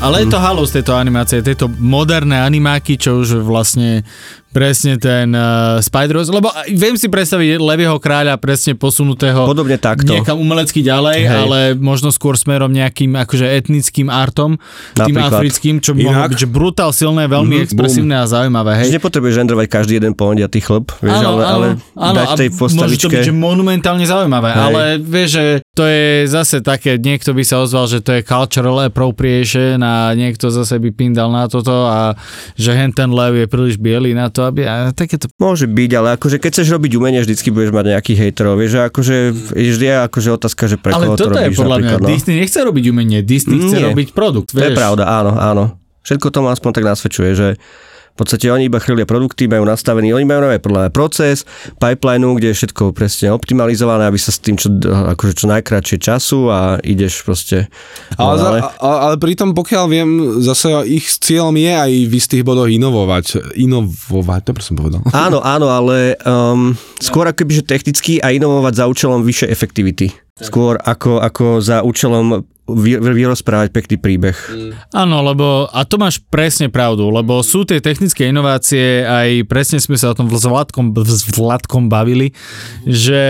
Ale 0.08 0.24
je 0.24 0.32
to 0.32 0.40
halo 0.40 0.64
z 0.64 0.80
tejto 0.80 0.96
animácie, 0.96 1.44
tejto 1.44 1.68
moderné 1.68 2.40
animáky, 2.40 2.96
čo 2.96 3.20
už 3.20 3.44
vlastne 3.44 4.08
presne 4.58 4.98
ten 4.98 5.30
uh, 5.38 5.78
spider 5.78 6.18
lebo 6.18 6.50
aj 6.50 6.66
viem 6.74 6.98
si 6.98 7.06
predstaviť 7.06 7.62
Levieho 7.62 8.02
kráľa 8.02 8.42
presne 8.42 8.74
posunutého 8.74 9.46
Podobne 9.46 9.78
takto. 9.78 10.10
niekam 10.10 10.42
umelecky 10.42 10.82
ďalej, 10.82 11.18
Hej. 11.22 11.38
ale 11.46 11.60
možno 11.78 12.10
skôr 12.10 12.34
smerom 12.34 12.74
nejakým 12.74 13.14
akože 13.14 13.46
etnickým 13.46 14.10
artom, 14.10 14.58
tým 14.98 15.14
Napríklad. 15.14 15.30
africkým, 15.38 15.76
čo 15.78 15.94
by 15.94 16.10
mohlo 16.10 16.26
byť 16.26 16.40
že 16.42 16.50
brutál 16.50 16.90
silné, 16.90 17.30
veľmi 17.30 17.54
Mhm, 17.54 17.66
expresívne 17.70 18.16
a 18.18 18.26
zaujímavé, 18.26 18.82
hej. 18.82 18.90
Že 18.90 18.98
nepotrebuješ 18.98 19.36
žendrovať 19.38 19.66
každý 19.70 19.94
jeden 20.02 20.18
pondiatý 20.18 20.58
chlop, 20.58 20.90
vieš, 20.98 21.22
ale, 21.22 21.42
ale 21.46 21.68
dať 21.94 22.28
tej 22.36 22.50
a 22.50 22.54
môže 22.54 22.58
to 22.58 22.62
postavičke... 22.66 23.14
byť 23.14 23.26
že 23.30 23.34
monumentálne 23.36 24.06
zaujímavé, 24.10 24.50
Hej. 24.50 24.64
ale 24.64 24.82
vieš, 24.98 25.30
že 25.38 25.46
to 25.76 25.84
je 25.86 26.06
zase 26.26 26.66
také, 26.66 26.98
niekto 26.98 27.36
by 27.36 27.44
sa 27.46 27.62
ozval, 27.62 27.86
že 27.86 28.02
to 28.02 28.18
je 28.18 28.26
cultural 28.26 28.82
appropriation 28.82 29.78
a 29.80 30.16
niekto 30.16 30.50
zase 30.50 30.80
by 30.80 30.90
pindal 30.90 31.30
na 31.30 31.46
toto 31.46 31.86
a 31.86 32.18
že 32.56 32.74
hen 32.74 32.90
ten 32.90 33.12
lev 33.12 33.36
je 33.36 33.46
príliš 33.46 33.76
biely 33.78 34.16
na 34.16 34.32
to, 34.32 34.47
aby 34.48 34.62
a 34.64 34.74
takéto 34.92 35.28
Môže 35.38 35.68
byť, 35.68 35.92
ale 35.94 36.08
akože 36.16 36.40
keď 36.40 36.50
chceš 36.56 36.68
robiť 36.74 36.92
umenie, 36.96 37.20
vždycky 37.22 37.52
budeš 37.52 37.72
mať 37.72 37.86
nejakých 37.94 38.18
hejterov, 38.24 38.56
vieš, 38.56 38.72
že 38.74 38.82
akože 38.88 39.16
vždy 39.54 39.86
je 39.86 39.96
akože 40.08 40.30
otázka, 40.34 40.64
že 40.66 40.78
pre 40.80 40.92
Ale 40.96 41.06
koho 41.12 41.16
to 41.20 41.24
toto 41.28 41.38
je 41.38 41.46
robíš 41.52 41.60
podľa 41.60 41.78
mňa, 41.78 41.92
no. 42.00 42.08
Disney 42.08 42.36
nechce 42.40 42.60
robiť 42.60 42.84
umenie, 42.90 43.20
Disney 43.22 43.58
chce 43.60 43.78
Nie. 43.78 43.86
robiť 43.92 44.08
produkt, 44.16 44.56
To 44.56 44.64
je 44.64 44.72
vieš. 44.72 44.80
pravda, 44.80 45.04
áno, 45.06 45.32
áno. 45.36 45.64
Všetko 46.02 46.32
tomu 46.32 46.48
aspoň 46.48 46.72
tak 46.72 46.84
nasvedčuje, 46.88 47.30
že 47.36 47.48
V 48.18 48.26
podstate 48.26 48.50
oni 48.50 48.66
iba 48.66 48.82
chrlia 48.82 49.06
produkty, 49.06 49.46
majú 49.46 49.62
nastavený, 49.62 50.10
oni 50.10 50.26
majú 50.26 50.50
nové 50.50 50.58
podľa 50.58 50.90
mňa 50.90 50.92
proces, 50.92 51.46
pipeline, 51.78 52.26
kde 52.34 52.50
je 52.50 52.58
všetko 52.58 52.90
presne 52.90 53.30
optimalizované, 53.30 54.10
aby 54.10 54.18
sa 54.18 54.34
s 54.34 54.42
tým 54.42 54.58
čo, 54.58 54.74
akože 55.14 55.38
čo 55.38 55.46
najkračšie 55.46 55.98
času 56.02 56.50
a 56.50 56.82
ideš 56.82 57.22
proste. 57.22 57.70
Ale, 58.18 58.42
ale, 58.42 58.60
ale 58.82 59.16
pritom, 59.22 59.54
pokiaľ 59.54 59.86
viem, 59.86 60.10
zase 60.42 60.74
ich 60.90 61.06
cieľom 61.06 61.54
je 61.54 61.74
aj 61.78 61.92
v 62.10 62.14
istých 62.18 62.42
bodoch 62.42 62.66
inovovať. 62.66 63.54
Inovovať, 63.54 64.42
to 64.50 64.52
som 64.66 64.74
povedal. 64.74 65.06
Áno, 65.14 65.38
áno, 65.46 65.70
ale 65.70 66.18
um, 66.26 66.74
skôr 66.98 67.30
ako 67.30 67.46
že 67.54 67.62
technicky 67.62 68.18
a 68.18 68.34
inovovať 68.34 68.74
za 68.82 68.90
účelom 68.90 69.22
vyššej 69.22 69.50
efektivity. 69.54 70.27
Skôr 70.38 70.78
ako, 70.78 71.22
ako 71.24 71.46
za 71.60 71.82
účelom 71.82 72.46
vy, 72.68 73.00
vyrozprávať 73.00 73.72
pekný 73.72 73.96
príbeh. 73.96 74.36
Áno, 74.92 75.24
lebo, 75.24 75.72
a 75.72 75.88
to 75.88 75.96
máš 75.96 76.20
presne 76.28 76.68
pravdu, 76.68 77.08
lebo 77.08 77.40
sú 77.40 77.64
tie 77.64 77.80
technické 77.80 78.28
inovácie, 78.28 79.08
aj 79.08 79.48
presne 79.48 79.80
sme 79.80 79.96
sa 79.96 80.12
o 80.12 80.18
tom 80.18 80.28
s 80.28 80.44
Vladkom, 80.44 80.92
s 81.08 81.24
Vladkom 81.32 81.88
bavili, 81.88 82.36
že 82.84 83.24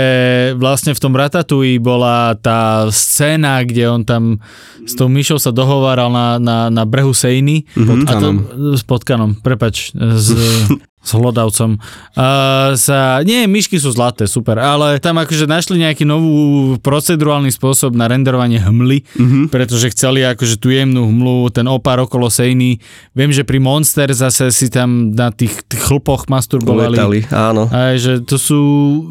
vlastne 0.57 0.97
v 0.97 1.01
tom 1.01 1.13
Ratatouille 1.13 1.77
bola 1.77 2.33
tá 2.33 2.89
scéna, 2.89 3.61
kde 3.61 3.83
on 3.85 4.01
tam 4.01 4.41
s 4.87 4.97
tou 4.97 5.05
myšou 5.05 5.37
sa 5.37 5.53
dohováral 5.53 6.09
na, 6.09 6.41
na, 6.41 6.57
na 6.73 6.83
brehu 6.89 7.13
Sejny. 7.13 7.69
Mhm. 7.77 8.09
a 8.09 8.13
to, 8.17 8.27
s 8.73 8.81
potkanom, 8.81 9.37
prepač, 9.37 9.93
s, 9.93 10.33
s 11.07 11.15
hlodavcom. 11.15 11.79
Uh, 12.17 12.75
sa, 12.75 13.23
nie, 13.23 13.47
myšky 13.47 13.79
sú 13.79 13.95
zlaté, 13.95 14.27
super, 14.27 14.59
ale 14.59 14.99
tam 14.99 15.21
akože 15.21 15.47
našli 15.47 15.79
nejaký 15.79 16.03
novú 16.03 16.75
procedurálny 16.83 17.53
spôsob 17.53 17.95
na 17.95 18.11
renderovanie 18.11 18.59
hmly, 18.59 19.05
mm-hmm. 19.05 19.43
pretože 19.47 19.93
chceli 19.95 20.27
akože 20.27 20.59
tú 20.59 20.73
jemnú 20.73 21.07
hmlu, 21.07 21.47
ten 21.53 21.63
opár 21.69 22.03
okolo 22.03 22.27
sejny. 22.27 22.81
Viem, 23.15 23.31
že 23.31 23.47
pri 23.47 23.61
Monster 23.63 24.11
zase 24.11 24.51
si 24.51 24.67
tam 24.67 25.15
na 25.15 25.31
tých, 25.31 25.63
tých 25.69 25.79
chlpoch 25.85 26.27
masturbovali. 26.27 26.97
Uletali, 26.97 27.19
áno. 27.31 27.71
A 27.71 27.95
že 27.95 28.19
to 28.25 28.35
sú, 28.35 28.59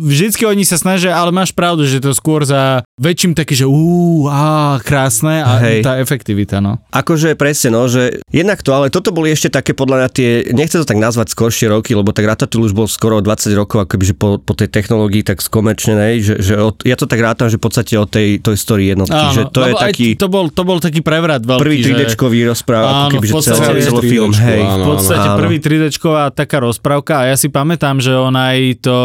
vždycky 0.03 0.45
oni 0.45 0.69
sa 0.69 0.77
snažia, 0.77 1.17
ale 1.17 1.33
máš 1.33 1.55
pravdu, 1.57 1.89
že 1.89 2.03
to 2.03 2.13
skôr 2.13 2.45
za 2.45 2.85
väčším 3.01 3.33
taký, 3.33 3.57
že 3.57 3.67
uú, 3.69 4.29
á, 4.29 4.77
krásne 4.85 5.41
a 5.41 5.63
Hej. 5.65 5.81
tá 5.87 5.97
efektivita, 5.97 6.61
no. 6.61 6.83
Akože 6.93 7.39
presne, 7.39 7.73
no, 7.73 7.89
že 7.89 8.21
jednak 8.29 8.61
to, 8.61 8.75
ale 8.77 8.93
toto 8.93 9.15
boli 9.17 9.33
ešte 9.33 9.49
také 9.49 9.73
podľa 9.73 9.97
mňa 10.05 10.09
tie, 10.13 10.31
nechcem 10.53 10.81
to 10.83 10.89
tak 10.89 11.01
nazvať 11.01 11.33
skoršie 11.33 11.69
roky, 11.77 11.93
lebo 11.93 12.11
tak 12.11 12.25
Ratatouille 12.25 12.73
už 12.73 12.75
bol 12.75 12.89
skoro 12.89 13.21
20 13.21 13.53
rokov, 13.53 13.85
akoby, 13.85 14.05
že 14.11 14.15
po, 14.17 14.41
po 14.41 14.53
tej 14.57 14.73
technológii 14.73 15.23
tak 15.23 15.45
skomerčnenej, 15.45 16.15
že, 16.25 16.35
že 16.41 16.55
od, 16.57 16.81
ja 16.83 16.97
to 16.97 17.05
tak 17.05 17.21
rátam, 17.21 17.53
že 17.53 17.61
v 17.61 17.65
podstate 17.69 17.95
od 18.01 18.09
tej 18.09 18.41
Toy 18.41 18.57
Story 18.57 18.97
jednotky, 18.97 19.25
že 19.37 19.43
to 19.53 19.61
je 19.69 19.73
taký 19.77 20.09
to 20.17 20.33
bol, 20.33 20.49
to 20.49 20.63
bol 20.65 20.79
taký 20.81 21.05
prevrat 21.05 21.45
veľký, 21.45 21.63
prvý 21.63 21.77
že... 21.85 21.89
3D-čkový 21.93 22.39
rozpráv, 22.49 22.83
ako 22.83 22.97
Áno, 22.97 23.13
keby, 23.13 23.27
že 23.27 23.35
podstate 23.37 23.61
celý, 23.61 23.79
je 23.79 23.85
celý 23.85 24.01
3D-čko, 24.01 24.11
film, 24.11 24.33
hej. 24.33 24.63
áno. 24.65 24.77
v 24.77 24.87
podstate 24.89 25.29
áno. 25.29 25.39
prvý 25.39 25.57
3Dčková 25.61 26.25
taká 26.33 26.59
rozprávka 26.65 27.13
a 27.21 27.25
ja 27.29 27.37
si 27.37 27.49
pamätám, 27.53 28.01
že 28.01 28.13
on 28.17 28.33
aj 28.33 28.59
to, 28.81 28.97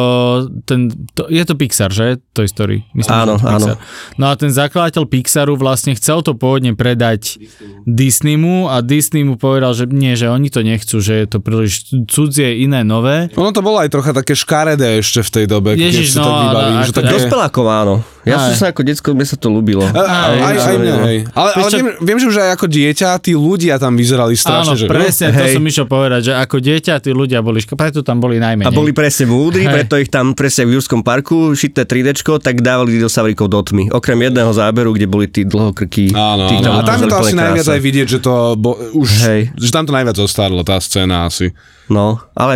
ten, 0.64 0.88
to 1.12 1.28
je 1.28 1.44
to 1.44 1.54
Pixar, 1.60 1.92
že? 1.92 2.18
Toy 2.32 2.48
Story. 2.48 2.88
Myslím, 2.96 3.12
Áno, 3.12 3.36
že 3.36 3.44
Pixar. 3.44 3.76
áno. 3.76 3.84
No 4.16 4.26
a 4.32 4.34
ten 4.40 4.52
zakladateľ 4.54 5.04
Pixaru 5.10 5.60
vlastne 5.60 5.92
chcel 5.98 6.24
to 6.24 6.34
pôvodne 6.38 6.74
predať 6.78 7.42
Disneymu 7.84 8.72
a 8.72 8.80
Disney 8.86 9.26
mu 9.28 9.36
povedal, 9.36 9.74
že 9.76 9.90
nie, 9.90 10.14
že 10.16 10.30
oni 10.30 10.48
to 10.48 10.62
nechcú, 10.64 11.02
že 11.02 11.26
je 11.26 11.28
to 11.28 11.38
príliš 11.42 11.92
cudzie, 12.08 12.61
iné, 12.66 12.86
nové. 12.86 13.28
Ono 13.34 13.50
to 13.50 13.66
bolo 13.66 13.82
aj 13.82 13.90
trocha 13.90 14.12
také 14.14 14.38
škaredé 14.38 15.02
ešte 15.02 15.26
v 15.26 15.30
tej 15.30 15.46
dobe, 15.50 15.74
Ježiš, 15.74 15.90
keď 15.90 16.06
si 16.14 16.18
no, 16.18 16.26
tak 16.26 16.36
vybavím, 16.46 16.78
ale 16.78 16.86
že 16.86 16.94
také... 16.94 17.14
Dospelákov 17.18 17.66
áno. 17.66 17.96
Ja 18.22 18.38
Aj. 18.38 18.54
som 18.54 18.54
sa 18.54 18.66
ako 18.70 18.86
detsko, 18.86 19.18
mne 19.18 19.26
sa 19.26 19.34
to 19.34 19.50
ľúbilo. 19.50 19.82
A- 19.82 19.98
Aj, 19.98 20.38
aj, 20.38 20.56
aj 20.62 20.76
mne, 20.78 20.94
hej. 21.10 21.18
Ale, 21.34 21.50
ale 21.58 21.68
viem, 21.74 21.88
viem, 22.06 22.18
že 22.22 22.26
už 22.30 22.38
aj 22.38 22.50
ako 22.54 22.66
dieťa 22.70 23.10
tí 23.18 23.34
ľudia 23.34 23.82
tam 23.82 23.98
vyzerali 23.98 24.38
Áno, 24.38 24.44
strašne, 24.46 24.76
že... 24.78 24.86
presne, 24.86 25.34
to 25.34 25.42
Hej. 25.42 25.54
som 25.58 25.64
išiel 25.66 25.86
povedať, 25.90 26.22
že 26.30 26.34
ako 26.38 26.56
dieťa 26.62 26.94
tí 27.02 27.10
ľudia 27.18 27.42
boli, 27.42 27.58
preto 27.66 28.06
tam 28.06 28.22
boli 28.22 28.38
najmenej. 28.38 28.70
A 28.70 28.70
boli 28.70 28.94
presne 28.94 29.26
múdri, 29.26 29.66
Hej. 29.66 29.74
preto 29.74 29.98
ich 29.98 30.14
tam 30.14 30.38
presne 30.38 30.70
v 30.70 30.78
Jurskom 30.78 31.02
parku, 31.02 31.58
šité 31.58 31.82
3D, 31.90 32.14
tak 32.38 32.62
dávali 32.62 33.02
dinosaurikov 33.02 33.50
do 33.50 33.58
tmy. 33.66 33.90
Okrem 33.90 34.22
jedného 34.22 34.54
záberu, 34.54 34.94
kde 34.94 35.10
boli 35.10 35.26
tí 35.26 35.42
dlhokrky. 35.42 36.14
Áno, 36.14 36.46
tých 36.46 36.62
áno. 36.62 36.78
A 36.78 36.86
tam 36.86 37.02
je 37.02 37.10
to 37.10 37.18
asi 37.18 37.34
najviac 37.34 37.66
aj 37.74 37.82
vidieť, 37.82 38.08
že 38.08 38.20
to 38.22 38.54
bo, 38.54 38.78
už, 38.94 39.10
Hej. 39.26 39.42
že 39.58 39.70
tam 39.74 39.90
to 39.90 39.92
najviac 39.98 40.14
zostarlo, 40.14 40.62
tá 40.62 40.78
scéna 40.78 41.26
asi. 41.26 41.50
No, 41.92 42.22
ale... 42.38 42.56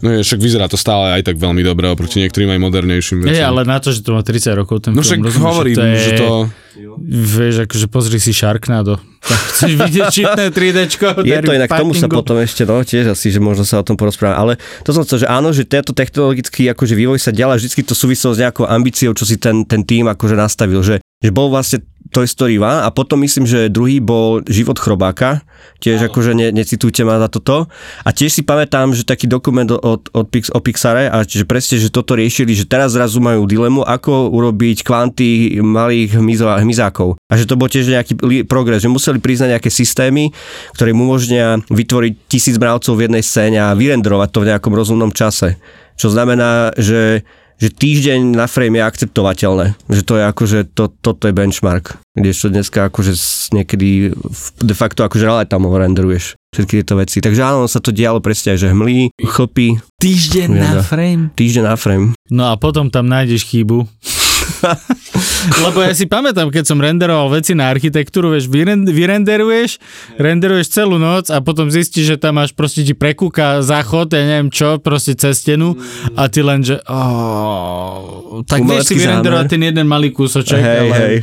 No 0.00 0.08
je, 0.16 0.24
však 0.24 0.40
vyzerá 0.40 0.64
to 0.64 0.80
stále 0.80 1.12
aj 1.12 1.28
tak 1.28 1.36
veľmi 1.36 1.60
dobre 1.60 1.92
oproti 1.92 2.24
niektorým 2.24 2.56
aj 2.56 2.60
modernejším 2.64 3.20
Nie, 3.20 3.44
veciam. 3.44 3.52
ale 3.52 3.68
na 3.68 3.76
to, 3.76 3.92
že 3.92 4.00
to 4.00 4.16
má 4.16 4.24
30 4.24 4.56
rokov 4.56 4.75
ten 4.78 4.92
No 4.94 5.00
film, 5.02 5.08
však 5.08 5.18
rozumieš, 5.24 5.48
hovorím, 5.48 5.74
že 5.74 5.78
to 5.78 5.84
je, 5.84 5.96
že 5.96 6.12
to... 6.16 6.26
Vieš, 7.08 7.54
akože 7.64 7.86
pozri 7.88 8.18
si 8.20 8.32
Sharknado. 8.36 9.00
Tak 9.00 9.40
chceš 9.50 9.72
vidieť 9.80 10.04
čitné 10.12 10.44
3Dčko? 10.52 11.06
Je 11.24 11.38
to 11.40 11.52
inak, 11.56 11.72
tomu 11.72 11.96
sa 11.96 12.06
potom 12.06 12.36
ešte, 12.36 12.68
no 12.68 12.84
tiež 12.84 13.16
asi, 13.16 13.32
že 13.32 13.40
možno 13.40 13.64
sa 13.64 13.80
o 13.80 13.84
tom 13.86 13.96
porozprávame. 13.96 14.36
Ale 14.36 14.52
to 14.84 14.92
som 14.92 15.02
chcel, 15.02 15.24
že 15.24 15.26
áno, 15.26 15.50
že 15.50 15.64
tento 15.64 15.96
technologický 15.96 16.68
akože 16.70 16.94
vývoj 16.94 17.18
sa 17.18 17.32
ďalej, 17.32 17.64
vždy 17.64 17.82
to 17.82 17.96
súviselo 17.96 18.36
s 18.36 18.40
nejakou 18.44 18.68
ambíciou, 18.68 19.16
čo 19.16 19.24
si 19.24 19.40
ten, 19.40 19.64
ten 19.64 19.82
tým 19.82 20.06
akože 20.12 20.36
nastavil, 20.36 20.84
že, 20.84 21.00
že 21.00 21.30
bol 21.32 21.48
vlastne 21.48 21.80
Toy 22.16 22.24
Story 22.24 22.56
1 22.56 22.64
a 22.80 22.88
potom 22.88 23.20
myslím, 23.20 23.44
že 23.44 23.68
druhý 23.68 24.00
bol 24.00 24.40
Život 24.48 24.80
chrobáka, 24.80 25.44
tiež 25.84 26.08
akože 26.08 26.32
ne, 26.32 26.48
necitujte 26.48 27.04
ma 27.04 27.20
za 27.20 27.28
toto. 27.28 27.68
A 28.00 28.08
tiež 28.08 28.32
si 28.32 28.40
pamätám, 28.40 28.96
že 28.96 29.04
taký 29.04 29.28
dokument 29.28 29.68
od, 29.68 30.08
od 30.08 30.26
Pix, 30.32 30.48
o 30.48 30.56
Pixare 30.64 31.12
a 31.12 31.20
že 31.28 31.44
presne, 31.44 31.76
že 31.76 31.92
toto 31.92 32.16
riešili, 32.16 32.56
že 32.56 32.64
teraz 32.64 32.96
zrazu 32.96 33.20
majú 33.20 33.44
dilemu, 33.44 33.84
ako 33.84 34.32
urobiť 34.32 34.80
kvanty 34.80 35.60
malých 35.60 36.16
hmyzo, 36.16 36.48
hmyzákov. 36.48 37.20
A 37.28 37.36
že 37.36 37.44
to 37.44 37.60
bol 37.60 37.68
tiež 37.68 37.92
nejaký 37.92 38.16
progres, 38.48 38.80
že 38.80 38.88
museli 38.88 39.20
priznať 39.20 39.60
nejaké 39.60 39.68
systémy, 39.68 40.32
ktoré 40.72 40.96
im 40.96 41.04
umožnia 41.04 41.60
vytvoriť 41.68 42.32
tisíc 42.32 42.56
mravcov 42.56 42.96
v 42.96 43.12
jednej 43.12 43.20
scéne 43.20 43.60
a 43.60 43.76
vyrenderovať 43.76 44.28
to 44.32 44.40
v 44.40 44.48
nejakom 44.56 44.72
rozumnom 44.72 45.12
čase. 45.12 45.60
Čo 46.00 46.08
znamená, 46.08 46.72
že 46.80 47.28
že 47.56 47.68
týždeň 47.72 48.36
na 48.36 48.44
frame 48.44 48.80
je 48.80 48.84
akceptovateľné. 48.84 49.66
Že 49.88 50.02
to 50.04 50.14
je 50.20 50.24
akože, 50.28 50.58
to, 50.76 50.84
toto 51.00 51.24
je 51.28 51.32
benchmark. 51.32 51.96
Kdežto 52.16 52.52
dneska 52.52 52.88
akože 52.88 53.12
niekedy 53.52 54.12
de 54.60 54.74
facto 54.76 55.04
akože 55.04 55.28
tam 55.48 55.68
renderuješ 55.68 56.36
všetky 56.56 56.80
tieto 56.80 56.96
veci. 56.96 57.20
Takže 57.20 57.42
áno, 57.44 57.68
sa 57.68 57.84
to 57.84 57.92
dialo 57.92 58.24
presne 58.24 58.56
že 58.56 58.72
hmlí, 58.72 59.12
chlpy, 59.20 59.76
Týždeň 60.00 60.48
na 60.48 60.80
frame. 60.80 61.28
týždeň 61.36 61.64
na 61.64 61.76
frame. 61.76 62.06
No 62.32 62.48
a 62.48 62.56
potom 62.56 62.88
tam 62.88 63.08
nájdeš 63.12 63.44
chybu. 63.44 63.84
Lebo 65.62 65.78
ja 65.82 65.92
si 65.94 66.06
pamätám, 66.10 66.50
keď 66.50 66.64
som 66.66 66.78
renderoval 66.80 67.38
veci 67.38 67.54
na 67.54 67.70
architektúru, 67.70 68.34
vieš, 68.34 68.50
vyren- 68.50 68.86
vyrenderuješ, 68.88 69.78
renderuješ 70.18 70.66
celú 70.72 70.98
noc 70.98 71.30
a 71.30 71.38
potom 71.40 71.70
zistíš, 71.70 72.14
že 72.14 72.16
tam 72.18 72.42
máš 72.42 72.52
proste 72.52 72.82
ti 72.82 72.92
prekúka 72.92 73.62
záchod, 73.62 74.10
ja 74.12 74.22
neviem 74.26 74.50
čo, 74.50 74.82
proste 74.82 75.14
cez 75.14 75.40
stenu 75.40 75.78
a 76.18 76.26
ty 76.26 76.42
len, 76.42 76.64
že 76.66 76.82
oh, 76.90 78.42
tak 78.46 78.64
vieš 78.66 78.92
si 78.92 78.94
vyrenderovať 78.98 79.46
ten 79.46 79.62
jeden 79.62 79.86
malý 79.86 80.10
kúsoček, 80.10 80.58
Hej, 80.60 80.78
ale 80.82 80.96
hej. 80.96 81.16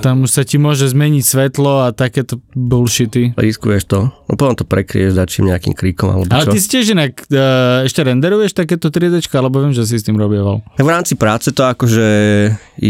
tam 0.00 0.24
už 0.24 0.30
sa 0.30 0.42
ti 0.42 0.56
môže 0.56 0.88
zmeniť 0.88 1.24
svetlo 1.24 1.86
a 1.86 1.92
takéto 1.92 2.40
bullshity. 2.56 3.36
Riskuješ 3.36 3.82
to. 3.86 3.98
No 4.26 4.32
potom 4.34 4.58
to 4.58 4.64
prekrieš 4.66 5.14
dačím 5.14 5.52
nejakým 5.52 5.76
kríkom 5.76 6.10
alebo 6.10 6.26
Ale 6.32 6.50
čo. 6.50 6.52
ty 6.54 6.58
si 6.58 6.68
tiež 6.72 6.96
inak 6.98 7.12
uh, 7.30 7.86
ešte 7.86 8.02
renderuješ 8.02 8.56
takéto 8.56 8.90
3D, 8.90 9.22
alebo 9.36 9.62
viem, 9.62 9.72
že 9.76 9.86
si 9.86 10.00
s 10.00 10.04
tým 10.06 10.18
robieval. 10.18 10.64
V 10.76 10.88
rámci 10.88 11.14
práce 11.14 11.54
to 11.54 11.62
akože 11.62 12.06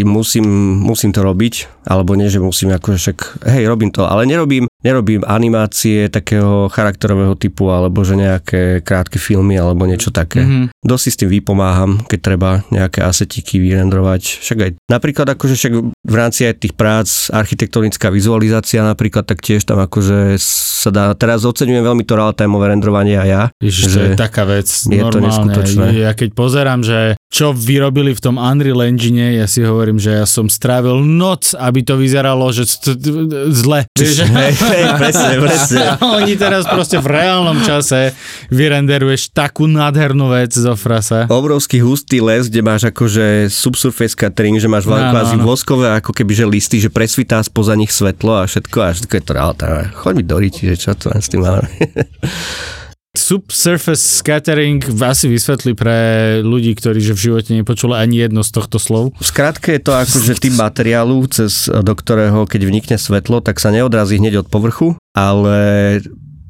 musím, 0.07 0.47
musím 0.83 1.13
to 1.13 1.23
robiť, 1.23 1.85
alebo 1.87 2.17
nie, 2.17 2.33
že 2.33 2.43
musím 2.43 2.75
akože 2.75 2.99
však, 2.99 3.19
hej, 3.47 3.65
robím 3.69 3.93
to, 3.93 4.09
ale 4.09 4.27
nerobím, 4.27 4.67
nerobím 4.87 5.23
animácie 5.27 6.07
takého 6.07 6.71
charakterového 6.71 7.35
typu, 7.35 7.75
alebo 7.75 8.07
že 8.07 8.15
nejaké 8.15 8.87
krátke 8.87 9.19
filmy, 9.19 9.59
alebo 9.59 9.83
niečo 9.83 10.15
také. 10.15 10.47
Mhm. 10.47 10.47
Mm-hmm. 10.47 10.67
Dosť 10.87 11.03
si 11.03 11.11
s 11.11 11.19
tým 11.19 11.31
vypomáham, 11.35 11.99
keď 12.07 12.19
treba 12.23 12.51
nejaké 12.71 13.03
asetiky 13.03 13.59
vyrendrovať. 13.59 14.23
Však 14.47 14.59
aj 14.63 14.71
napríklad 14.87 15.27
akože 15.35 15.55
však 15.59 15.73
v 15.91 16.15
rámci 16.15 16.47
aj 16.47 16.63
tých 16.63 16.75
prác 16.79 17.29
architektonická 17.35 18.15
vizualizácia 18.15 18.87
napríklad, 18.87 19.27
tak 19.27 19.43
tiež 19.43 19.67
tam 19.67 19.83
akože 19.83 20.39
sa 20.39 20.91
dá, 20.95 21.05
teraz 21.19 21.43
oceňujem 21.43 21.83
veľmi 21.83 22.05
to 22.07 22.15
real-timeové 22.15 22.71
rendrovanie 22.71 23.19
a 23.19 23.25
ja. 23.27 23.43
Ježiš, 23.59 23.83
to 23.83 23.91
že 23.91 24.01
je 24.01 24.11
taká 24.15 24.47
vec. 24.47 24.69
je 24.71 25.03
to 25.03 25.19
normálne. 25.19 25.27
neskutočné. 25.27 25.87
Ja 25.99 26.15
keď 26.15 26.29
pozerám, 26.39 26.81
že 26.87 27.19
čo 27.27 27.51
vyrobili 27.51 28.15
v 28.15 28.23
tom 28.23 28.39
Unreal 28.39 28.87
Engine, 28.87 29.35
ja 29.35 29.51
si 29.51 29.61
hovorím, 29.67 29.99
že 29.99 30.23
ja 30.23 30.25
som 30.25 30.47
strávil 30.47 31.03
noc, 31.03 31.53
aby 31.59 31.83
to 31.83 31.99
vyzeralo, 31.99 32.49
že 32.55 32.65
zle. 33.51 33.85
Vieš, 33.93 34.25
Hej, 34.77 34.93
presne, 35.01 35.35
presne. 35.41 35.83
Oni 36.21 36.35
teraz 36.37 36.69
proste 36.69 37.01
v 37.01 37.09
reálnom 37.09 37.59
čase 37.65 38.13
vyrenderuješ 38.53 39.33
takú 39.33 39.65
nádhernú 39.65 40.29
vec 40.29 40.53
zo 40.53 40.77
frasa. 40.77 41.25
obrovský 41.27 41.81
hustý 41.81 42.21
les, 42.21 42.53
kde 42.53 42.61
máš 42.61 42.89
akože 42.93 43.49
subsurface 43.49 44.13
catering, 44.13 44.61
že 44.61 44.69
máš 44.69 44.85
veľké 44.85 45.07
kvázi 45.13 45.37
áno. 45.41 45.45
voskové 45.45 45.89
ako 45.97 46.13
keby 46.13 46.33
že 46.37 46.45
listy, 46.47 46.77
že 46.79 46.93
presvitá 46.93 47.41
spoza 47.41 47.73
nich 47.73 47.91
svetlo 47.91 48.45
a 48.45 48.45
všetko 48.45 48.77
a 48.85 48.89
všetko 48.93 49.13
je 49.17 49.23
to 49.25 49.33
realita. 49.33 49.67
Choď 49.97 50.13
mi 50.21 50.25
do 50.25 50.37
riti, 50.37 50.69
že 50.69 50.77
čo 50.77 50.93
to 50.93 51.09
len 51.11 51.21
s 51.25 51.29
tým 51.33 51.43
máme. 51.43 51.67
Subsurface 53.27 54.23
scattering 54.23 54.79
asi 55.03 55.27
vysvetli 55.27 55.75
pre 55.75 55.99
ľudí, 56.47 56.79
ktorí 56.79 57.03
že 57.03 57.11
v 57.11 57.23
živote 57.27 57.51
nepočuli 57.59 57.99
ani 57.99 58.23
jedno 58.23 58.47
z 58.47 58.55
tohto 58.55 58.79
slov. 58.79 59.19
V 59.19 59.27
skratke 59.27 59.75
je 59.75 59.83
to 59.83 59.99
akože 59.99 60.39
typ 60.39 60.55
materiálu, 60.55 61.27
cez, 61.27 61.67
do 61.67 61.91
ktorého 61.99 62.47
keď 62.47 62.63
vnikne 62.63 62.95
svetlo, 62.95 63.43
tak 63.43 63.59
sa 63.59 63.75
neodrazí 63.75 64.23
hneď 64.23 64.47
od 64.47 64.49
povrchu, 64.49 64.95
ale 65.11 65.59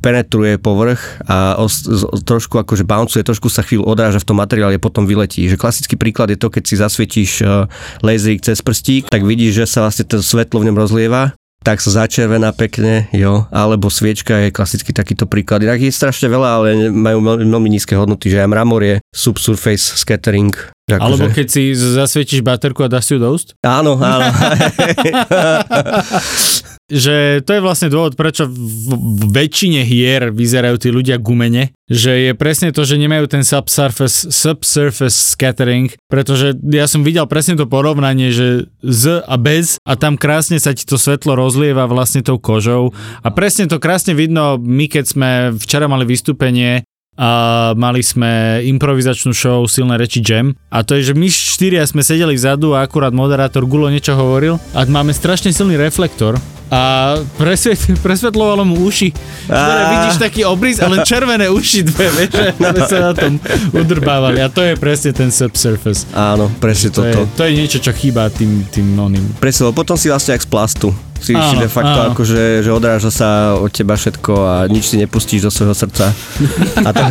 penetruje 0.04 0.60
povrch 0.60 1.24
a 1.24 1.56
os, 1.56 1.80
trošku 2.28 2.60
akože 2.60 2.84
bouncuje, 2.84 3.24
trošku 3.24 3.48
sa 3.48 3.64
chvíľu 3.64 3.88
odráža 3.88 4.20
v 4.20 4.28
tom 4.28 4.36
materiáli 4.36 4.76
a 4.76 4.84
potom 4.84 5.08
vyletí. 5.08 5.48
Že 5.48 5.56
klasický 5.56 5.96
príklad 5.96 6.28
je 6.28 6.36
to, 6.36 6.52
keď 6.52 6.62
si 6.68 6.76
zasvietíš 6.76 7.30
uh, 7.40 7.72
laserik 8.04 8.44
cez 8.44 8.60
prstík, 8.60 9.08
tak 9.08 9.24
vidíš, 9.24 9.64
že 9.64 9.66
sa 9.66 9.88
vlastne 9.88 10.04
to 10.04 10.20
svetlo 10.20 10.60
v 10.60 10.68
ňom 10.68 10.76
rozlieva 10.76 11.32
tak 11.62 11.82
sa 11.82 11.90
začervená 12.04 12.52
pekne, 12.54 13.10
jo, 13.10 13.46
alebo 13.50 13.90
sviečka 13.90 14.38
je 14.46 14.54
klasicky 14.54 14.94
takýto 14.94 15.26
príklad. 15.26 15.62
Inak 15.66 15.82
je 15.82 15.90
strašne 15.90 16.30
veľa, 16.30 16.48
ale 16.48 16.68
majú 16.90 17.18
veľmi, 17.22 17.68
nízke 17.70 17.96
hodnoty, 17.98 18.30
že 18.30 18.42
aj 18.42 18.50
mramor 18.50 18.82
je 18.86 18.96
subsurface 19.10 19.98
scattering. 19.98 20.54
Akože... 20.86 21.02
Alebo 21.02 21.26
keď 21.34 21.46
si 21.50 21.74
zasvietíš 21.74 22.46
baterku 22.46 22.86
a 22.86 22.88
dáš 22.88 23.10
si 23.10 23.14
ju 23.14 23.18
do 23.18 23.34
úst? 23.34 23.58
Áno, 23.66 23.98
áno. 23.98 24.30
že 26.87 27.42
to 27.42 27.51
je 27.59 27.64
vlastne 27.64 27.90
dôvod, 27.90 28.14
prečo 28.14 28.46
v, 28.46 28.94
väčšine 29.35 29.83
hier 29.83 30.31
vyzerajú 30.31 30.79
tí 30.79 30.88
ľudia 30.94 31.18
gumene, 31.18 31.75
že 31.90 32.31
je 32.31 32.33
presne 32.38 32.70
to, 32.70 32.87
že 32.87 32.94
nemajú 32.94 33.27
ten 33.27 33.42
subsurface, 33.42 34.31
subsurface 34.31 35.35
scattering, 35.35 35.90
pretože 36.07 36.55
ja 36.62 36.87
som 36.87 37.03
videl 37.03 37.27
presne 37.27 37.59
to 37.59 37.66
porovnanie, 37.66 38.31
že 38.31 38.70
z 38.87 39.18
a 39.27 39.35
bez 39.35 39.83
a 39.83 39.99
tam 39.99 40.14
krásne 40.14 40.62
sa 40.62 40.70
ti 40.79 40.87
to 40.87 40.94
svetlo 40.94 41.35
rozlieva 41.35 41.90
vlastne 41.90 42.22
tou 42.22 42.38
kožou 42.38 42.94
a 43.22 43.29
presne 43.35 43.66
to 43.66 43.83
krásne 43.83 44.14
vidno, 44.14 44.55
my 44.62 44.87
keď 44.87 45.05
sme 45.11 45.31
včera 45.59 45.90
mali 45.90 46.07
vystúpenie 46.07 46.87
a 47.16 47.72
mali 47.72 48.05
sme 48.05 48.61
improvizačnú 48.68 49.33
show 49.33 49.64
Silné 49.64 49.96
reči 49.96 50.20
Jam 50.20 50.53
a 50.68 50.85
to 50.85 51.01
je, 51.01 51.11
že 51.11 51.14
my 51.16 51.27
štyria 51.33 51.83
sme 51.88 52.05
sedeli 52.05 52.37
vzadu 52.37 52.77
a 52.77 52.85
akurát 52.85 53.11
moderátor 53.11 53.64
Gulo 53.64 53.88
niečo 53.88 54.12
hovoril 54.14 54.61
a 54.77 54.85
máme 54.85 55.16
strašne 55.16 55.51
silný 55.51 55.81
reflektor 55.81 56.37
a 56.70 57.14
presvet, 57.38 57.79
presvetlovalo 58.05 58.66
mu 58.66 58.87
uši, 58.90 59.14
ktoré 59.46 59.83
a... 59.83 59.90
vidíš 59.94 60.16
taký 60.18 60.42
obrys, 60.42 60.83
ale 60.83 61.07
červené 61.07 61.46
uši 61.46 61.87
dve, 61.87 62.11
vieš, 62.11 62.31
sme 62.59 62.83
sa 62.83 62.98
na 63.11 63.12
tom 63.14 63.38
udrbávali 63.70 64.42
a 64.42 64.50
to 64.50 64.66
je 64.66 64.74
presne 64.74 65.14
ten 65.14 65.31
subsurface. 65.31 66.11
Áno, 66.11 66.50
presne 66.59 66.90
to 66.90 67.07
toto. 67.07 67.20
Je, 67.22 67.35
to 67.38 67.42
je 67.46 67.52
niečo, 67.55 67.79
čo 67.79 67.92
chýba 67.94 68.26
tým, 68.33 68.66
tým 68.66 68.98
oným. 68.98 69.24
Presne, 69.38 69.70
potom 69.70 69.94
si 69.94 70.11
vlastne 70.11 70.35
jak 70.35 70.42
z 70.42 70.50
plastu. 70.50 70.88
Si, 71.16 71.33
áno, 71.33 71.57
de 71.57 71.70
facto 71.72 71.96
áno. 71.96 72.12
akože, 72.12 72.61
že 72.61 72.70
odráža 72.70 73.09
sa 73.09 73.57
od 73.57 73.72
teba 73.72 73.96
všetko 73.96 74.33
a 74.37 74.55
nič 74.68 74.92
si 74.92 74.96
nepustíš 75.00 75.48
do 75.48 75.50
svojho 75.50 75.72
srdca. 75.72 76.12
A 76.87 76.88
to, 76.92 77.02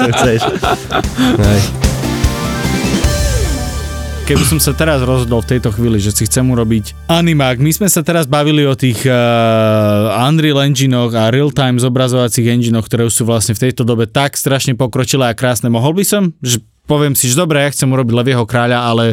to 0.00 0.08
chceš. 0.16 0.40
Hej 1.44 1.93
keby 4.24 4.44
som 4.48 4.56
sa 4.56 4.72
teraz 4.72 5.04
rozhodol 5.04 5.44
v 5.44 5.56
tejto 5.56 5.68
chvíli, 5.68 6.00
že 6.00 6.08
si 6.08 6.24
chcem 6.24 6.48
urobiť 6.48 7.12
animák, 7.12 7.60
my 7.60 7.70
sme 7.76 7.88
sa 7.92 8.00
teraz 8.00 8.24
bavili 8.24 8.64
o 8.64 8.72
tých 8.72 9.04
uh, 9.04 10.16
Unreal 10.24 10.64
Enginoch 10.64 11.12
a 11.12 11.28
real-time 11.28 11.76
zobrazovacích 11.76 12.48
enginoch, 12.48 12.88
ktoré 12.88 13.04
sú 13.12 13.28
vlastne 13.28 13.52
v 13.52 13.68
tejto 13.68 13.84
dobe 13.84 14.08
tak 14.08 14.40
strašne 14.40 14.72
pokročilé 14.80 15.28
a 15.28 15.36
krásne. 15.36 15.68
Mohol 15.68 16.00
by 16.00 16.04
som, 16.08 16.22
že 16.40 16.64
poviem 16.88 17.12
si, 17.12 17.28
že 17.28 17.36
dobre, 17.36 17.60
ja 17.60 17.68
chcem 17.68 17.92
urobiť 17.92 18.16
Levieho 18.16 18.48
kráľa, 18.48 18.88
ale 18.88 19.04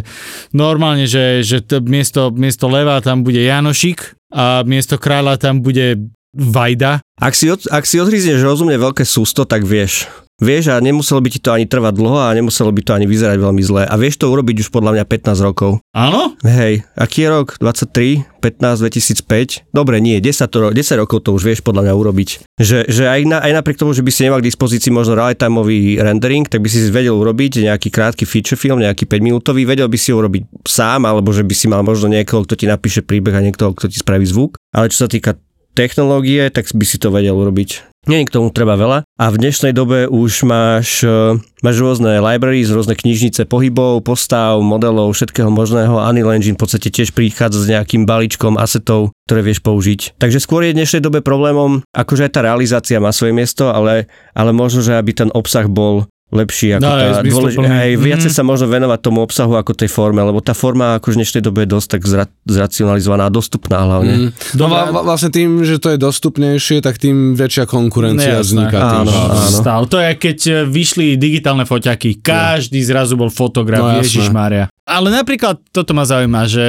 normálne, 0.55 1.03
že, 1.03 1.43
že 1.43 1.59
to 1.59 1.83
miesto, 1.83 2.31
miesto 2.31 2.71
Leva 2.71 3.03
tam 3.03 3.27
bude 3.27 3.43
Janošik 3.43 4.15
a 4.31 4.63
miesto 4.63 4.95
kráľa 4.95 5.35
tam 5.35 5.59
bude 5.59 5.99
Vajda. 6.31 7.03
Ak 7.19 7.35
si, 7.35 7.51
od, 7.51 7.67
ak 7.67 7.83
si 7.83 7.99
odhrízneš 7.99 8.39
rozumne 8.39 8.79
veľké 8.79 9.03
sústo, 9.03 9.43
tak 9.43 9.67
vieš. 9.67 10.07
Vieš 10.41 10.73
a 10.73 10.81
nemuselo 10.81 11.21
by 11.21 11.29
ti 11.29 11.37
to 11.37 11.53
ani 11.53 11.69
trvať 11.69 11.93
dlho 12.01 12.17
a 12.17 12.33
nemuselo 12.33 12.73
by 12.73 12.81
to 12.81 12.97
ani 12.97 13.05
vyzerať 13.05 13.37
veľmi 13.37 13.61
zle. 13.61 13.85
A 13.85 13.93
vieš 13.93 14.17
to 14.17 14.25
urobiť 14.25 14.65
už 14.65 14.73
podľa 14.73 14.97
mňa 14.97 15.05
15 15.05 15.37
rokov. 15.45 15.77
Áno? 15.93 16.33
Hej, 16.41 16.81
aký 16.97 17.23
je 17.23 17.29
rok? 17.29 17.61
23, 17.61 18.25
15, 18.41 19.21
2005? 19.21 19.69
Dobre, 19.69 20.01
nie, 20.01 20.17
10, 20.17 20.49
to, 20.49 20.73
10 20.73 20.81
rokov 20.97 21.21
to 21.21 21.37
už 21.37 21.45
vieš 21.45 21.61
podľa 21.61 21.85
mňa 21.85 21.93
urobiť. 21.93 22.29
Že, 22.57 22.89
že 22.89 23.03
aj, 23.05 23.21
na, 23.29 23.37
aj 23.37 23.61
napriek 23.61 23.77
tomu, 23.77 23.93
že 23.93 24.01
by 24.01 24.09
si 24.09 24.25
nemal 24.25 24.41
k 24.41 24.49
dispozícii 24.49 24.89
možno 24.89 25.13
real-timeový 25.13 26.01
rendering, 26.01 26.49
tak 26.49 26.65
by 26.65 26.69
si 26.73 26.89
vedel 26.89 27.13
urobiť 27.13 27.69
nejaký 27.69 27.93
krátky 27.93 28.25
feature 28.25 28.57
film, 28.57 28.81
nejaký 28.81 29.05
5 29.05 29.21
minútový, 29.21 29.69
vedel 29.69 29.85
by 29.85 29.97
si 30.01 30.09
ho 30.09 30.17
urobiť 30.17 30.65
sám, 30.65 31.05
alebo 31.05 31.29
že 31.29 31.45
by 31.45 31.53
si 31.53 31.69
mal 31.69 31.85
možno 31.85 32.09
niekoho, 32.09 32.41
kto 32.49 32.57
ti 32.57 32.65
napíše 32.65 33.05
príbeh 33.05 33.37
a 33.37 33.45
niekoho, 33.45 33.77
kto 33.77 33.93
ti 33.93 34.01
spraví 34.01 34.25
zvuk. 34.25 34.57
Ale 34.73 34.89
čo 34.89 35.05
sa 35.05 35.07
týka 35.11 35.37
technológie, 35.73 36.51
tak 36.51 36.69
by 36.71 36.85
si 36.85 36.97
to 36.99 37.11
vedel 37.11 37.37
urobiť. 37.39 37.91
Není 38.09 38.25
k 38.25 38.33
tomu 38.33 38.49
treba 38.49 38.73
veľa. 38.73 39.05
A 39.21 39.25
v 39.29 39.37
dnešnej 39.37 39.77
dobe 39.77 40.09
už 40.09 40.41
máš, 40.49 41.05
e, 41.05 41.37
máš 41.61 41.77
rôzne 41.77 42.17
libraries, 42.17 42.73
rôzne 42.73 42.97
knižnice 42.97 43.45
pohybov, 43.45 44.01
postav, 44.01 44.57
modelov, 44.57 45.13
všetkého 45.13 45.53
možného. 45.53 46.01
Unreal 46.01 46.33
Engine 46.33 46.57
v 46.57 46.65
podstate 46.65 46.89
tiež 46.89 47.13
prichádza 47.13 47.61
s 47.61 47.69
nejakým 47.69 48.09
balíčkom 48.09 48.57
asetov, 48.57 49.13
ktoré 49.29 49.45
vieš 49.45 49.61
použiť. 49.61 50.17
Takže 50.17 50.41
skôr 50.41 50.65
je 50.65 50.73
v 50.73 50.81
dnešnej 50.81 51.05
dobe 51.05 51.21
problémom, 51.21 51.85
akože 51.93 52.25
aj 52.25 52.33
tá 52.33 52.41
realizácia 52.41 52.97
má 52.97 53.13
svoje 53.13 53.37
miesto, 53.37 53.69
ale, 53.69 54.09
ale 54.33 54.49
možno, 54.49 54.81
že 54.81 54.97
aby 54.97 55.13
ten 55.13 55.29
obsah 55.37 55.69
bol 55.69 56.09
lepší 56.31 56.79
ako 56.79 56.87
no, 56.87 56.91
tá 56.95 57.21
dôlež... 57.27 57.59
aj 57.59 57.91
viacej 57.99 58.31
mm-hmm. 58.31 58.39
sa 58.39 58.47
možno 58.47 58.71
venovať 58.71 58.99
tomu 59.03 59.19
obsahu 59.19 59.59
ako 59.59 59.75
tej 59.75 59.91
forme, 59.91 60.23
lebo 60.23 60.39
tá 60.39 60.55
forma 60.55 60.95
ako 60.95 61.11
v 61.11 61.15
dnešnej 61.19 61.43
dobe 61.43 61.67
je 61.67 61.69
dosť 61.75 61.87
tak 61.91 62.01
zra... 62.07 62.25
zracionalizovaná 62.47 63.27
a 63.27 63.31
dostupná 63.31 63.83
hlavne. 63.83 64.13
Mm. 64.15 64.29
No 64.55 64.71
a 64.71 64.87
vlastne 65.03 65.27
tým, 65.27 65.67
že 65.67 65.77
to 65.83 65.91
je 65.91 65.99
dostupnejšie, 65.99 66.79
tak 66.79 67.03
tým 67.03 67.35
väčšia 67.35 67.67
konkurencia 67.67 68.39
Nejasné. 68.39 68.47
vzniká. 68.47 68.79
Áno, 69.03 69.11
áno. 69.11 69.59
Stále. 69.59 69.83
To 69.91 69.97
je, 69.99 70.09
keď 70.15 70.37
e, 70.47 70.53
vyšli 70.71 71.19
digitálne 71.19 71.67
foťaky, 71.67 72.23
každý 72.23 72.79
no. 72.79 72.87
zrazu 72.87 73.13
bol 73.19 73.27
fotograf, 73.27 73.83
no, 73.83 73.99
Ježiš 73.99 74.31
Mária. 74.31 74.71
Ale 74.85 75.13
napríklad 75.13 75.61
toto 75.69 75.93
ma 75.93 76.03
zaujíma, 76.03 76.49
že 76.49 76.65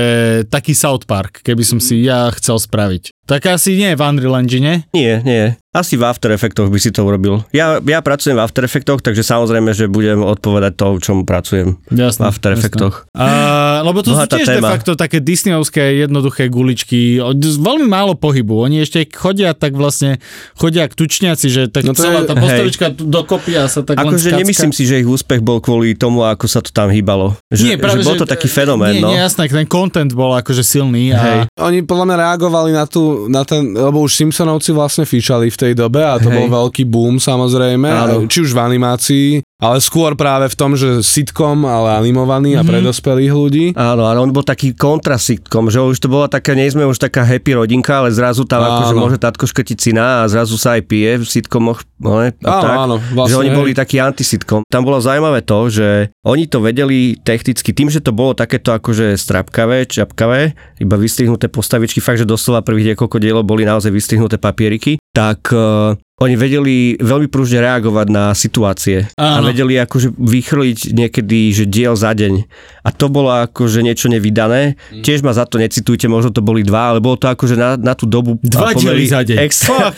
taký 0.52 0.76
South 0.76 1.08
Park, 1.08 1.40
keby 1.40 1.64
som 1.64 1.80
si 1.80 2.04
ja 2.04 2.28
chcel 2.36 2.60
spraviť. 2.60 3.12
Tak 3.22 3.48
asi 3.48 3.78
nie 3.78 3.94
v 3.94 4.02
Unreal 4.02 4.44
Engine? 4.44 4.84
Nie, 4.92 5.22
nie. 5.24 5.56
Asi 5.72 5.96
v 5.96 6.04
After 6.04 6.28
Effectoch 6.28 6.68
by 6.68 6.76
si 6.76 6.92
to 6.92 7.00
urobil. 7.00 7.48
Ja, 7.48 7.80
ja 7.80 8.04
pracujem 8.04 8.36
v 8.36 8.44
After 8.44 8.60
Effectoch, 8.60 9.00
takže 9.00 9.24
samozrejme, 9.24 9.72
že 9.72 9.88
budem 9.88 10.20
odpovedať 10.20 10.76
to, 10.76 11.00
čom 11.00 11.24
pracujem 11.24 11.80
jasne, 11.88 12.28
v 12.28 12.28
After 12.28 12.52
jasne. 12.52 12.60
Effectoch. 12.60 13.08
A, 13.16 13.80
lebo 13.80 14.04
to 14.04 14.12
Bohatá 14.12 14.36
sú 14.36 14.36
tiež 14.36 14.48
téma. 14.52 14.68
de 14.68 14.72
facto 14.76 14.92
také 15.00 15.24
disneyovské 15.24 16.04
jednoduché 16.04 16.52
guličky. 16.52 17.24
Veľmi 17.40 17.88
málo 17.88 18.20
pohybu. 18.20 18.68
Oni 18.68 18.84
ešte 18.84 19.08
chodia 19.08 19.56
tak 19.56 19.72
vlastne, 19.72 20.20
chodia 20.60 20.84
k 20.84 20.92
tučniaci, 20.92 21.48
že 21.48 21.62
tak 21.72 21.88
no 21.88 21.96
celá 21.96 22.28
tá 22.28 22.36
postavička 22.36 22.92
hej. 22.92 23.08
dokopy 23.08 23.56
a 23.56 23.64
sa 23.64 23.80
tak 23.80 23.96
Akože 23.96 24.28
nemyslím 24.44 24.76
si, 24.76 24.84
že 24.84 25.00
ich 25.00 25.08
úspech 25.08 25.40
bol 25.40 25.64
kvôli 25.64 25.96
tomu, 25.96 26.28
ako 26.28 26.52
sa 26.52 26.60
to 26.60 26.68
tam 26.68 26.92
hýbalo. 26.92 27.32
Že, 27.48 27.62
nie, 27.64 27.76
práve, 27.80 28.01
že 28.01 28.01
bol 28.04 28.18
to 28.18 28.28
taký 28.28 28.48
fenomén. 28.50 28.98
Nie, 28.98 29.02
no. 29.02 29.08
nie, 29.14 29.20
jasné, 29.20 29.46
ten 29.46 29.68
content 29.70 30.10
bol 30.12 30.34
akože 30.34 30.62
silný. 30.66 31.14
A... 31.14 31.46
Oni 31.62 31.86
podľa 31.86 32.04
mňa 32.10 32.16
reagovali 32.28 32.70
na, 32.74 32.84
tú, 32.86 33.30
na 33.30 33.46
ten, 33.46 33.72
lebo 33.72 34.02
už 34.02 34.12
Simpsonovci 34.12 34.74
vlastne 34.74 35.06
fičali 35.06 35.48
v 35.48 35.56
tej 35.56 35.72
dobe 35.78 36.02
a 36.02 36.18
to 36.18 36.28
Hej. 36.30 36.36
bol 36.36 36.46
veľký 36.50 36.84
boom 36.88 37.22
samozrejme, 37.22 37.88
Áno. 37.88 38.26
či 38.26 38.42
už 38.42 38.52
v 38.56 38.60
animácii, 38.60 39.28
ale 39.62 39.78
skôr 39.78 40.18
práve 40.18 40.50
v 40.50 40.58
tom, 40.58 40.74
že 40.74 41.06
sitcom, 41.06 41.62
ale 41.62 42.02
animovaný 42.02 42.58
mm-hmm. 42.58 42.60
a 42.60 42.66
mhm. 42.66 42.68
pre 42.68 42.78
dospelých 42.82 43.32
ľudí. 43.32 43.66
Áno, 43.78 44.10
ale 44.10 44.18
on 44.18 44.34
bol 44.34 44.42
taký 44.42 44.74
kontrasitcom, 44.74 45.70
že 45.70 45.78
už 45.78 46.02
to 46.02 46.10
bola 46.10 46.26
taká, 46.26 46.58
nie 46.58 46.66
sme 46.66 46.82
už 46.82 46.98
taká 46.98 47.22
happy 47.22 47.54
rodinka, 47.54 48.02
ale 48.02 48.10
zrazu 48.10 48.42
tam 48.42 48.66
áno. 48.66 48.82
akože 48.82 48.94
môže 48.98 49.18
tatko 49.22 49.46
škrtiť 49.46 49.78
syna 49.78 50.26
a 50.26 50.30
zrazu 50.30 50.58
sa 50.58 50.74
aj 50.74 50.82
pije 50.90 51.22
v 51.22 51.24
sitcomoch. 51.24 51.86
No, 52.02 52.18
ne, 52.18 52.34
áno, 52.42 52.62
tak, 52.66 52.74
áno, 52.74 52.96
vlastne, 53.14 53.30
že 53.30 53.38
oni 53.38 53.50
hej. 53.54 53.58
boli 53.62 53.70
taký 53.78 53.96
antisitcom. 54.02 54.66
Tam 54.66 54.82
bolo 54.82 54.98
zaujímavé 54.98 55.46
to, 55.46 55.70
že 55.70 56.10
oni 56.26 56.50
to 56.50 56.58
vedeli 56.58 57.14
technicky, 57.22 57.70
tým, 57.70 57.86
že 57.86 58.02
to 58.02 58.10
bolo 58.10 58.34
takéto 58.34 58.74
akože 58.74 59.14
strapkavé, 59.14 59.86
čapkavé, 59.86 60.58
iba 60.82 60.96
vystrihnuté 60.98 61.46
postavičky, 61.46 62.02
fakt, 62.02 62.18
že 62.18 62.26
doslova 62.26 62.66
prvých 62.66 62.98
niekoľko 62.98 63.16
dielov 63.22 63.46
boli 63.46 63.62
naozaj 63.62 63.94
vystrihnuté 63.94 64.42
papieriky, 64.42 64.98
tak 65.14 65.54
uh, 65.54 65.94
oni 66.22 66.34
vedeli 66.38 66.94
veľmi 67.02 67.26
pružne 67.26 67.58
reagovať 67.58 68.06
na 68.06 68.30
situácie 68.32 69.10
Áno. 69.18 69.42
a 69.42 69.50
vedeli 69.50 69.74
akože 69.82 70.14
vychrliť 70.14 70.94
niekedy, 70.94 71.50
že 71.50 71.64
diel 71.66 71.98
za 71.98 72.14
deň. 72.14 72.46
A 72.86 72.90
to 72.94 73.10
bolo 73.10 73.34
akože 73.34 73.82
niečo 73.82 74.06
nevydané. 74.06 74.78
Mm. 74.94 75.02
Tiež 75.02 75.26
ma 75.26 75.34
za 75.34 75.46
to 75.50 75.58
necitujte, 75.58 76.06
možno 76.06 76.30
to 76.30 76.38
boli 76.38 76.62
dva, 76.62 76.94
ale 76.94 76.98
bolo 77.02 77.18
to 77.18 77.26
akože 77.26 77.58
na, 77.58 77.74
na 77.74 77.98
tú 77.98 78.06
dobu... 78.06 78.38
Dva 78.38 78.70
diely 78.70 79.04
za 79.10 79.26
deň. 79.26 79.36
Extra... 79.42 79.90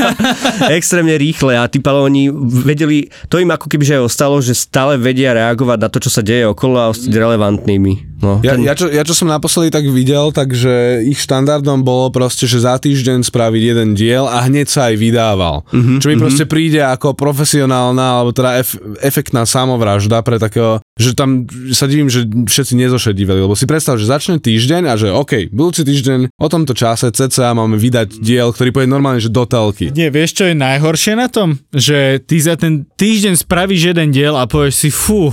extrémne 0.78 1.14
rýchle 1.14 1.54
a 1.54 1.70
tí 1.70 1.78
oni 1.82 2.32
vedeli, 2.66 3.06
to 3.30 3.38
im 3.38 3.52
ako 3.54 3.70
keby 3.70 3.84
že 3.86 3.94
aj 4.00 4.02
ostalo, 4.08 4.42
že 4.42 4.58
stále 4.58 4.98
vedia 4.98 5.36
reagovať 5.36 5.78
na 5.78 5.88
to, 5.92 5.98
čo 6.02 6.10
sa 6.10 6.22
deje 6.24 6.48
okolo 6.50 6.76
a 6.80 6.90
ostať 6.90 7.12
relevantnými. 7.12 8.12
No, 8.22 8.38
ja, 8.46 8.54
ten... 8.54 8.62
ja, 8.62 8.74
čo, 8.78 8.86
ja 8.86 9.02
čo 9.02 9.18
som 9.18 9.26
naposledy 9.26 9.74
tak 9.74 9.84
videl, 9.90 10.30
takže 10.30 11.02
ich 11.02 11.18
štandardom 11.18 11.82
bolo 11.82 12.08
proste, 12.14 12.46
že 12.46 12.62
za 12.62 12.78
týždeň 12.78 13.26
spraviť 13.26 13.62
jeden 13.74 13.98
diel 13.98 14.30
a 14.30 14.46
hneď 14.46 14.70
sa 14.70 14.88
aj 14.88 14.94
vydával 14.96 15.51
mal. 15.52 15.60
Mm-hmm, 15.68 15.98
čo 16.00 16.06
mi 16.08 16.16
mm-hmm. 16.16 16.24
proste 16.24 16.44
príde 16.48 16.80
ako 16.80 17.12
profesionálna, 17.12 18.24
alebo 18.24 18.32
teda 18.32 18.64
ef- 18.64 18.80
efektná 19.04 19.44
samovražda 19.44 20.24
pre 20.24 20.40
takého, 20.40 20.80
že 20.96 21.12
tam 21.12 21.44
sa 21.76 21.84
divím, 21.84 22.08
že 22.08 22.24
všetci 22.24 22.74
nezošedívali, 22.80 23.44
lebo 23.44 23.52
si 23.52 23.68
predstav, 23.68 24.00
že 24.00 24.08
začne 24.08 24.40
týždeň 24.40 24.88
a 24.88 24.94
že 24.96 25.12
OK, 25.12 25.52
budúci 25.52 25.84
týždeň 25.84 26.32
o 26.40 26.48
tomto 26.48 26.72
čase 26.72 27.12
cca 27.12 27.52
máme 27.52 27.76
vydať 27.76 28.24
diel, 28.24 28.48
ktorý 28.50 28.72
pôjde 28.72 28.90
normálne, 28.90 29.20
že 29.20 29.28
do 29.28 29.44
telky. 29.44 29.92
Nie, 29.92 30.08
vieš, 30.08 30.40
čo 30.40 30.48
je 30.48 30.56
najhoršie 30.56 31.12
na 31.18 31.28
tom? 31.28 31.60
Že 31.74 32.24
ty 32.24 32.36
za 32.40 32.56
ten 32.56 32.88
týždeň 32.96 33.44
spravíš 33.44 33.92
jeden 33.92 34.08
diel 34.14 34.34
a 34.38 34.48
povieš 34.48 34.88
si, 34.88 34.88
fú, 34.88 35.28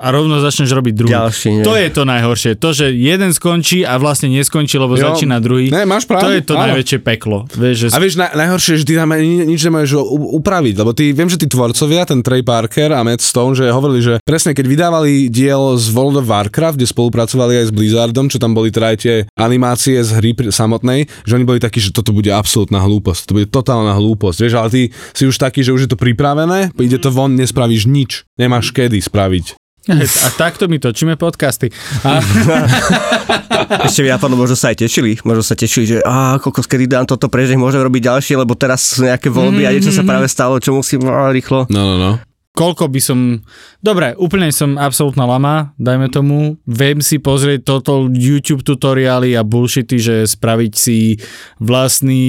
a 0.00 0.06
rovno 0.08 0.40
začneš 0.40 0.72
robiť 0.72 0.94
druhý. 0.96 1.12
Ďalší, 1.12 1.48
nie. 1.60 1.64
to 1.64 1.76
je 1.76 1.88
to 1.92 2.02
najhoršie. 2.08 2.56
To, 2.56 2.72
že 2.72 2.88
jeden 2.90 3.36
skončí 3.36 3.84
a 3.84 4.00
vlastne 4.00 4.32
neskončí, 4.32 4.80
lebo 4.80 4.96
Jo. 4.96 5.12
začína 5.12 5.36
druhý. 5.44 5.68
Ne, 5.68 5.84
máš 5.84 6.08
pravdu, 6.08 6.24
To 6.24 6.32
je 6.32 6.42
to 6.42 6.54
áno. 6.56 6.72
najväčšie 6.72 6.98
peklo. 7.04 7.44
Vieš, 7.52 7.76
že 7.76 7.86
A 7.92 8.00
vieš, 8.00 8.16
na, 8.16 8.32
najhoršie, 8.32 8.80
že 8.80 8.84
ty 8.88 8.96
tam 8.96 9.12
nič 9.20 9.60
nemôžeš 9.60 9.92
upraviť, 10.40 10.74
lebo 10.80 10.96
ty, 10.96 11.12
viem, 11.12 11.28
že 11.28 11.36
tí 11.36 11.44
tvorcovia, 11.44 12.08
ten 12.08 12.24
Trey 12.24 12.40
Parker 12.40 12.96
a 12.96 13.04
Matt 13.04 13.20
Stone, 13.20 13.52
že 13.52 13.68
hovorili, 13.68 14.00
že 14.00 14.14
presne 14.24 14.56
keď 14.56 14.64
vydávali 14.64 15.28
diel 15.28 15.76
z 15.76 15.92
World 15.92 16.24
of 16.24 16.26
Warcraft, 16.26 16.80
kde 16.80 16.88
spolupracovali 16.88 17.60
aj 17.60 17.68
s 17.68 17.72
Blizzardom, 17.76 18.32
čo 18.32 18.40
tam 18.40 18.56
boli 18.56 18.72
teda 18.72 18.96
aj 18.96 18.98
tie 19.04 19.14
animácie 19.36 20.00
z 20.00 20.10
hry 20.16 20.32
samotnej, 20.48 21.04
že 21.28 21.36
oni 21.36 21.44
boli 21.44 21.60
takí, 21.60 21.76
že 21.76 21.92
toto 21.92 22.16
bude 22.16 22.32
absolútna 22.32 22.80
hlúposť, 22.80 23.20
to 23.28 23.36
bude 23.36 23.48
totálna 23.52 23.92
hlúposť, 23.92 24.38
vieš, 24.40 24.54
ale 24.56 24.68
ty 24.72 24.82
si 25.12 25.28
už 25.28 25.36
taký, 25.36 25.60
že 25.60 25.76
už 25.76 25.84
je 25.84 25.90
to 25.92 25.98
pripravené, 26.00 26.72
ide 26.80 26.96
to 26.96 27.12
von, 27.12 27.36
nespravíš 27.36 27.84
nič, 27.84 28.24
nemáš 28.40 28.72
kedy 28.72 28.96
spraviť. 28.96 29.59
A 29.88 30.28
takto 30.36 30.68
my 30.68 30.76
točíme 30.76 31.16
podcasty. 31.16 31.72
A, 32.04 32.20
Ešte 33.88 34.04
mi 34.04 34.12
napadlo, 34.12 34.36
možno 34.36 34.58
sa 34.58 34.74
aj 34.74 34.84
tešili. 34.84 35.16
Možno 35.24 35.40
sa 35.40 35.56
tešili, 35.56 35.84
že 35.88 35.96
a 36.04 36.36
koľko 36.36 36.60
skedy 36.60 36.84
dám 36.84 37.08
toto 37.08 37.32
preč, 37.32 37.48
nech 37.48 37.60
môžem 37.60 37.80
robiť 37.80 38.12
ďalšie, 38.12 38.34
lebo 38.36 38.52
teraz 38.58 38.84
sú 38.84 39.08
nejaké 39.08 39.32
voľby 39.32 39.64
a 39.64 39.72
niečo 39.72 39.94
sa 39.94 40.04
práve 40.04 40.28
stalo, 40.28 40.60
čo 40.60 40.76
musím 40.76 41.08
a, 41.08 41.32
rýchlo. 41.32 41.64
No, 41.72 41.80
no, 41.80 41.96
no. 41.96 42.12
koľko 42.52 42.92
by 42.92 43.00
som... 43.00 43.40
Dobre, 43.80 44.12
úplne 44.20 44.52
som 44.52 44.76
absolútna 44.76 45.24
lama, 45.24 45.72
dajme 45.80 46.12
tomu. 46.12 46.60
Viem 46.68 47.00
si 47.00 47.16
pozrieť 47.16 47.64
toto 47.64 48.12
YouTube 48.12 48.60
tutoriály 48.60 49.32
a 49.32 49.46
bullshity, 49.46 49.96
že 49.96 50.28
spraviť 50.28 50.72
si 50.76 51.16
vlastný 51.56 52.26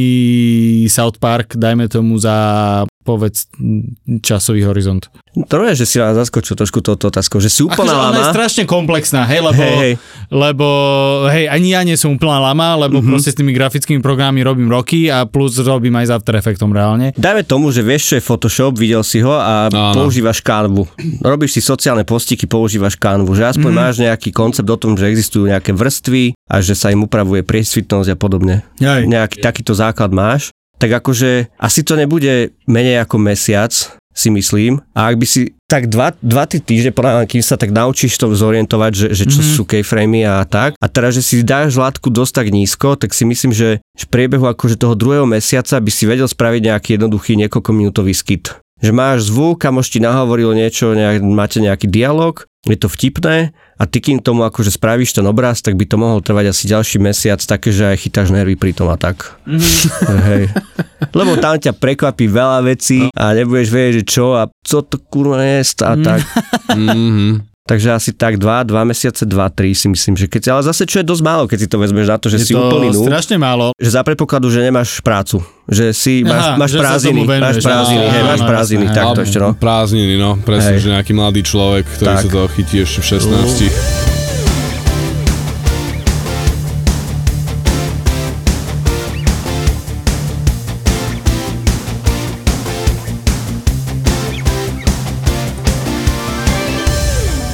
South 0.88 1.20
Park, 1.20 1.60
dajme 1.60 1.92
tomu 1.92 2.16
za 2.16 2.88
povedz 3.02 3.50
časový 4.22 4.64
horizont. 4.64 5.10
To 5.48 5.64
nie 5.64 5.72
je, 5.72 5.84
že 5.84 5.88
si 5.88 5.96
nám 5.96 6.12
zaskočil 6.14 6.60
trošku 6.60 6.84
touto 6.84 7.08
otázkou, 7.08 7.40
že 7.40 7.48
si 7.48 7.64
úplná 7.64 7.88
Akože 7.88 7.96
ona 7.96 8.12
je 8.12 8.24
lama. 8.24 8.34
strašne 8.36 8.64
komplexná, 8.68 9.24
hej, 9.24 9.40
lebo, 9.40 9.64
Hej, 9.64 9.76
hej. 9.80 9.94
lebo 10.28 10.68
hej, 11.32 11.46
ani 11.48 11.68
ja 11.72 11.82
nie 11.82 11.96
som 11.96 12.14
úplná 12.14 12.38
lama, 12.38 12.76
lebo 12.76 13.00
mm-hmm. 13.00 13.10
proste 13.10 13.32
s 13.32 13.40
tými 13.40 13.56
grafickými 13.56 14.04
programmi 14.04 14.44
robím 14.44 14.68
roky 14.68 15.08
a 15.08 15.24
plus 15.24 15.56
robím 15.58 15.96
aj 15.96 16.06
s 16.08 16.12
After 16.12 16.36
Effectom 16.36 16.70
reálne. 16.70 17.16
Dajme 17.16 17.48
tomu, 17.48 17.72
že 17.72 17.80
vieš, 17.80 18.12
čo 18.12 18.14
je 18.20 18.24
Photoshop, 18.24 18.76
videl 18.76 19.02
si 19.02 19.24
ho 19.24 19.32
a 19.32 19.72
Áno. 19.72 19.96
používaš 19.96 20.44
Canvu. 20.44 20.84
Robíš 21.24 21.58
si 21.58 21.62
sociálne 21.64 22.04
postiky, 22.04 22.44
používaš 22.46 23.00
Canvu, 23.00 23.32
že 23.32 23.48
aspoň 23.48 23.72
máš 23.72 23.96
nejaký 24.04 24.36
koncept 24.36 24.68
o 24.68 24.76
tom, 24.76 25.00
že 25.00 25.08
existujú 25.08 25.48
nejaké 25.48 25.72
vrstvy 25.72 26.36
a 26.52 26.60
že 26.60 26.76
sa 26.76 26.92
im 26.92 27.08
upravuje 27.08 27.40
priesvitnosť 27.42 28.10
a 28.12 28.18
podobne. 28.20 28.56
Hej. 28.84 29.08
Nejaký 29.08 29.40
takýto 29.40 29.72
základ 29.72 30.12
máš. 30.12 30.52
Tak 30.82 30.90
akože 30.90 31.54
asi 31.62 31.86
to 31.86 31.94
nebude 31.94 32.58
menej 32.66 33.06
ako 33.06 33.22
mesiac, 33.22 33.70
si 34.12 34.28
myslím. 34.28 34.84
A 34.92 35.12
ak 35.12 35.16
by 35.16 35.26
si 35.28 35.42
tak 35.72 35.88
2-3 35.88 36.20
týždne, 36.60 36.92
podľa 36.92 37.24
mňa, 37.24 37.32
kým 37.32 37.44
sa 37.44 37.56
tak 37.56 37.72
naučíš 37.72 38.20
to 38.20 38.28
zorientovať, 38.36 38.92
že, 38.92 39.08
že 39.16 39.24
čo 39.24 39.40
mm-hmm. 39.40 39.56
sú 39.56 39.64
keyframey 39.64 40.28
a 40.28 40.44
tak. 40.44 40.76
A 40.76 40.86
teraz, 40.92 41.16
že 41.16 41.24
si 41.24 41.48
dáš 41.48 41.80
látku 41.80 42.12
dosť 42.12 42.44
tak 42.44 42.48
nízko, 42.52 43.00
tak 43.00 43.16
si 43.16 43.24
myslím, 43.24 43.56
že 43.56 43.80
v 43.96 44.06
priebehu 44.12 44.52
akože 44.52 44.76
toho 44.76 45.00
druhého 45.00 45.24
mesiaca 45.24 45.80
by 45.80 45.92
si 45.92 46.04
vedel 46.04 46.28
spraviť 46.28 46.62
nejaký 46.68 46.90
jednoduchý 47.00 47.40
niekoľkominútový 47.48 48.12
skit. 48.12 48.52
Že 48.84 48.92
máš 48.92 49.32
zvuk, 49.32 49.62
kamoš 49.62 49.94
ti 49.94 50.04
nahovoril 50.04 50.58
niečo, 50.58 50.92
nejak, 50.92 51.22
máte 51.24 51.64
nejaký 51.64 51.88
dialog, 51.88 52.44
je 52.62 52.78
to 52.78 52.86
vtipné 52.86 53.58
a 53.82 53.84
ty 53.90 53.98
kým 53.98 54.22
tomu 54.22 54.46
akože 54.46 54.78
spravíš 54.78 55.18
ten 55.18 55.26
obraz, 55.26 55.66
tak 55.66 55.74
by 55.74 55.90
to 55.90 55.98
mohol 55.98 56.22
trvať 56.22 56.54
asi 56.54 56.70
ďalší 56.70 57.02
mesiac, 57.02 57.42
také, 57.42 57.74
že 57.74 57.90
aj 57.90 57.98
chytáš 58.06 58.30
nervy 58.30 58.54
pri 58.54 58.78
tom 58.78 58.94
a 58.94 58.98
tak. 59.02 59.42
Hej. 60.30 60.54
Lebo 61.10 61.42
tam 61.42 61.58
ťa 61.58 61.74
prekvapí 61.74 62.30
veľa 62.30 62.62
vecí 62.62 63.10
a 63.18 63.34
nebudeš 63.34 63.74
vedieť, 63.74 63.94
že 63.98 64.04
čo 64.06 64.38
a 64.38 64.46
co 64.62 64.78
to 64.86 65.02
kurva 65.10 65.42
je 65.42 65.66
a 65.82 65.94
tak. 65.98 66.22
Mm-hmm. 66.78 67.51
Takže 67.62 67.94
asi 67.94 68.10
tak 68.12 68.42
2, 68.42 68.66
2 68.68 68.74
mesiace, 68.84 69.22
2, 69.22 69.38
3 69.38 69.70
si 69.72 69.88
myslím, 69.88 70.14
že 70.18 70.26
keď, 70.26 70.58
ale 70.58 70.62
zase 70.66 70.82
čo 70.84 70.98
je 70.98 71.06
dosť 71.06 71.24
málo, 71.24 71.46
keď 71.46 71.58
si 71.62 71.68
to 71.70 71.78
vezmeš 71.78 72.08
na 72.10 72.18
to, 72.18 72.28
že 72.28 72.38
Je 72.42 72.46
si 72.50 72.54
to 72.54 72.60
úplný 72.60 72.90
nú, 72.90 73.06
strašne 73.06 73.38
málo. 73.38 73.72
že 73.78 73.90
za 73.94 74.02
predpokladu, 74.02 74.50
že 74.50 74.60
nemáš 74.60 74.98
prácu, 75.00 75.46
že 75.70 75.94
si 75.94 76.26
máš, 76.26 76.42
Aha, 76.42 76.58
máš 76.58 76.72
že 76.74 76.80
prázdniny, 76.82 77.22
máš 77.22 77.58
prázdniny, 77.62 78.06
hej, 78.10 78.24
máš 78.26 78.42
prázdniny, 78.42 78.86
tak 78.90 79.06
to 79.14 79.22
ešte 79.22 79.38
no. 79.38 79.50
Prázdniny, 79.54 80.16
no, 80.18 80.42
presne, 80.42 80.74
Hej. 80.76 80.84
že 80.84 80.88
nejaký 80.90 81.14
mladý 81.14 81.42
človek, 81.46 81.86
ktorý 81.86 82.08
Tak. 82.10 82.20
sa 82.20 82.28
toho 82.28 82.48
chytí 82.50 82.76
ešte 82.82 83.00
v 83.00 83.06
16. 83.30 84.11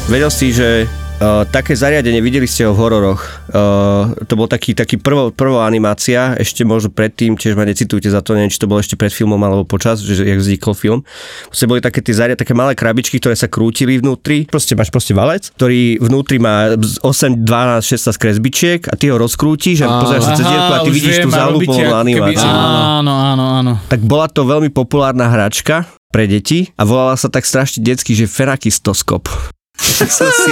Vedel 0.08 0.32
si, 0.32 0.56
že 0.56 0.88
uh, 0.88 1.44
také 1.52 1.76
zariadenie, 1.76 2.24
videli 2.24 2.48
ste 2.48 2.64
ho 2.64 2.72
v 2.72 2.80
hororoch, 2.80 3.28
uh, 3.52 4.16
to 4.24 4.40
bol 4.40 4.48
taký, 4.48 4.72
taký 4.72 4.96
prvo, 4.96 5.36
prvá 5.36 5.68
animácia, 5.68 6.32
ešte 6.40 6.64
možno 6.64 6.96
predtým, 6.96 7.36
tiež 7.36 7.60
ma 7.60 7.68
necitujte 7.68 8.08
za 8.08 8.24
to, 8.24 8.32
neviem, 8.32 8.48
či 8.48 8.56
to 8.56 8.72
bolo 8.72 8.80
ešte 8.80 8.96
pred 8.96 9.12
filmom 9.12 9.36
alebo 9.44 9.68
počas, 9.68 10.00
že 10.00 10.24
jak 10.24 10.40
vznikol 10.40 10.80
film. 10.80 11.04
Proste 11.52 11.68
boli 11.68 11.84
také 11.84 12.00
tie 12.00 12.16
zariadenia, 12.16 12.40
také 12.40 12.56
malé 12.56 12.72
krabičky, 12.72 13.20
ktoré 13.20 13.36
sa 13.36 13.52
krútili 13.52 14.00
vnútri, 14.00 14.48
proste 14.48 14.80
máš 14.80 14.96
proste 14.96 15.12
valec, 15.12 15.52
ktorý 15.60 16.00
vnútri 16.00 16.40
má 16.40 16.72
8, 16.80 17.44
12, 17.44 17.44
16 17.44 18.16
kresbičiek 18.16 18.80
a 18.88 18.96
ty 18.96 19.12
ho 19.12 19.20
rozkrútiš 19.20 19.84
a 19.84 20.08
pozrieš 20.08 20.24
sa 20.24 20.40
cez 20.40 20.48
dierku 20.48 20.72
a 20.72 20.80
ty 20.88 20.90
vidíš 20.96 21.16
viem, 21.20 21.26
tú 21.28 21.32
a 21.36 21.40
zalúpovanú 21.44 21.92
animáciu. 22.00 22.48
Áno, 22.48 23.12
áno, 23.12 23.46
áno. 23.60 23.72
Tak 23.92 24.00
bola 24.08 24.32
to 24.32 24.48
veľmi 24.48 24.72
populárna 24.72 25.28
hračka 25.28 25.84
pre 26.16 26.32
deti 26.32 26.72
a 26.80 26.88
volala 26.88 27.20
sa 27.20 27.28
tak 27.28 27.44
strašne 27.44 27.84
detsky, 27.84 28.16
že 28.16 28.32
Ferakistoskop. 28.32 29.57
Tak 29.78 30.10
som 30.10 30.28
si, 30.28 30.50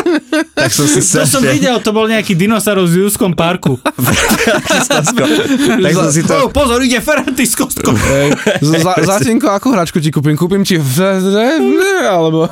tak 0.53 0.69
som 0.69 0.85
si 0.85 1.01
To 1.01 1.25
som 1.25 1.41
videl, 1.41 1.75
to 1.81 1.89
bol 1.89 2.05
nejaký 2.05 2.37
dinosaurus 2.37 2.93
v 2.93 3.09
Júskom 3.09 3.33
parku. 3.33 3.81
Tak 5.81 5.93
som 5.97 6.09
si 6.13 6.21
to... 6.21 6.33
Oh, 6.45 6.47
pozor, 6.53 6.81
ide 6.85 7.01
Ferranty 7.01 7.45
z 7.49 7.57
kostkou. 7.57 7.93
Zatinko, 9.01 9.49
akú 9.49 9.73
hračku 9.73 9.97
ti 9.97 10.13
kúpim? 10.13 10.37
Kúpim 10.37 10.61
ti 10.61 10.77
v... 10.77 10.97
alebo... 12.05 12.49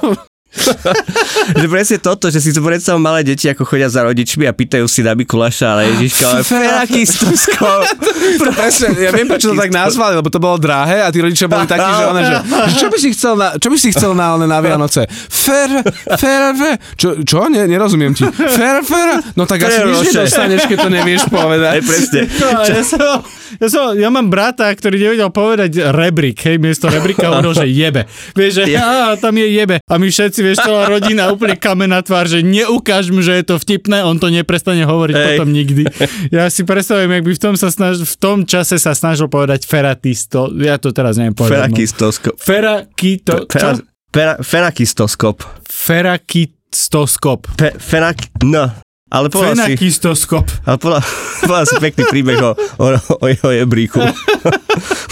Že 1.59 1.67
presne 1.67 1.97
toto, 1.99 2.29
že 2.29 2.39
si 2.39 2.53
to 2.53 2.61
predstav 2.61 2.95
malé 3.01 3.25
deti, 3.25 3.49
ako 3.49 3.65
chodia 3.67 3.89
za 3.89 4.05
rodičmi 4.05 4.47
a 4.47 4.53
pýtajú 4.53 4.85
si 4.85 5.03
na 5.03 5.17
Mikuláša, 5.17 5.75
ale 5.75 5.91
Ježiška, 5.97 6.23
ale 6.29 6.41
Ferakistoskop. 6.45 7.83
Presne, 8.57 8.95
ja 8.95 9.11
viem, 9.11 9.27
prečo 9.27 9.51
to 9.51 9.57
tak 9.59 9.73
nazvali, 9.73 10.15
lebo 10.15 10.29
to 10.31 10.39
bolo 10.39 10.55
drahé 10.61 11.03
a 11.03 11.11
tí 11.11 11.19
rodičia 11.19 11.51
boli 11.51 11.67
takí, 11.67 11.83
že, 11.83 12.03
one, 12.07 12.21
že, 12.23 12.35
že 12.47 12.75
čo 12.79 12.87
by 12.87 12.97
si 12.97 13.09
chcel 13.11 13.33
na, 13.35 13.47
čo 13.59 13.67
by 13.67 13.77
si 13.77 13.89
chcel 13.91 14.11
na, 14.15 14.39
one, 14.39 14.47
na 14.47 14.59
Vianoce? 14.63 15.03
Fer, 15.09 15.83
fer, 16.15 16.41
fer, 16.55 16.75
čo, 16.95 17.19
čo? 17.25 17.49
Ne, 17.51 17.67
nerozumiem 17.67 18.15
ti. 18.15 18.23
Fer, 18.31 18.85
fer, 18.85 19.09
no 19.35 19.43
tak 19.49 19.67
asi 19.67 19.83
nič 19.83 20.13
nedostaneš, 20.13 20.69
keď 20.69 20.77
to 20.79 20.89
nevieš 20.93 21.21
povedať. 21.27 21.71
Aj 21.75 21.81
presne. 21.83 22.19
No, 22.29 22.47
ja, 22.63 22.81
som, 22.85 23.17
ja, 23.59 23.67
som, 23.67 23.83
ja 23.97 24.09
mám 24.13 24.27
brata, 24.29 24.69
ktorý 24.69 24.95
nevedel 25.01 25.29
povedať 25.33 25.91
rebrik, 25.91 26.39
hej, 26.45 26.61
miesto 26.61 26.87
rebrika 26.87 27.27
hovoril, 27.29 27.57
že 27.57 27.67
jebe. 27.67 28.07
Vieš, 28.37 28.51
že 28.63 28.63
á, 28.77 29.17
tam 29.17 29.33
je 29.35 29.47
jebe. 29.49 29.81
A 29.83 29.93
my 29.97 30.07
všetci, 30.07 30.39
vieš, 30.43 30.59
celá 30.59 30.91
rodina 30.91 31.31
úplne 31.31 31.55
kamená 31.55 32.03
tvár, 32.03 32.27
že 32.27 32.43
neukáž 32.43 33.09
mu, 33.15 33.23
že 33.23 33.39
je 33.39 33.45
to 33.47 33.55
vtipné, 33.55 34.03
on 34.03 34.19
to 34.19 34.27
neprestane 34.27 34.83
hovoriť 34.83 35.15
Hej. 35.15 35.25
potom 35.39 35.49
nikdy. 35.49 35.83
Ja 36.29 36.51
si 36.51 36.67
predstavujem, 36.67 37.07
jak 37.07 37.23
by 37.23 37.33
v 37.33 37.41
tom, 37.41 37.55
sa 37.55 37.71
snaž, 37.71 38.03
v 38.03 38.15
tom 38.19 38.43
čase 38.43 38.75
sa 38.75 38.91
snažil 38.91 39.31
povedať 39.31 39.63
feratisto. 39.63 40.51
Ja 40.59 40.75
to 40.75 40.91
teraz 40.91 41.15
neviem 41.15 41.33
povedať. 41.33 41.71
No. 41.71 41.73
Ferakistoskop. 41.73 42.35
Ferakito, 42.35 43.33
čo? 43.47 43.57
Fera- 43.57 43.81
Fera- 44.13 44.39
Ferakistoskop. 44.43 45.41
Ferakistoskop. 45.65 47.39
Fe- 47.55 47.77
Fenak... 47.79 48.19
No. 48.43 48.67
Ale 49.13 49.29
povedal 49.29 49.53
si, 49.77 49.77
ale 50.65 50.77
povedal, 50.81 51.05
povedal 51.45 51.65
si 51.69 51.75
pekný 51.77 52.03
príbeh 52.09 52.41
o, 52.41 52.57
o, 52.81 52.85
o 52.97 53.25
jeho 53.29 53.49
jebríku. 53.61 54.01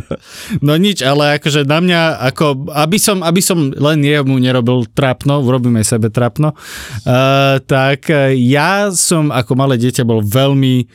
No 0.66 0.76
nič, 0.76 1.02
ale 1.02 1.40
akože 1.40 1.66
na 1.66 1.78
mňa, 1.82 2.00
ako, 2.32 2.70
aby 2.72 2.98
som, 3.00 3.20
aby 3.20 3.40
som 3.42 3.72
len 3.72 4.04
jemu 4.04 4.36
nerobil 4.38 4.86
trapno, 4.92 5.42
urobíme 5.42 5.82
sebe 5.82 6.08
trapno, 6.12 6.52
uh, 6.54 7.58
tak 7.64 8.08
eh, 8.12 8.36
ja 8.36 8.92
som 8.92 9.32
ako 9.32 9.52
malé 9.58 9.80
dieťa 9.80 10.06
bol 10.06 10.22
veľmi 10.22 10.86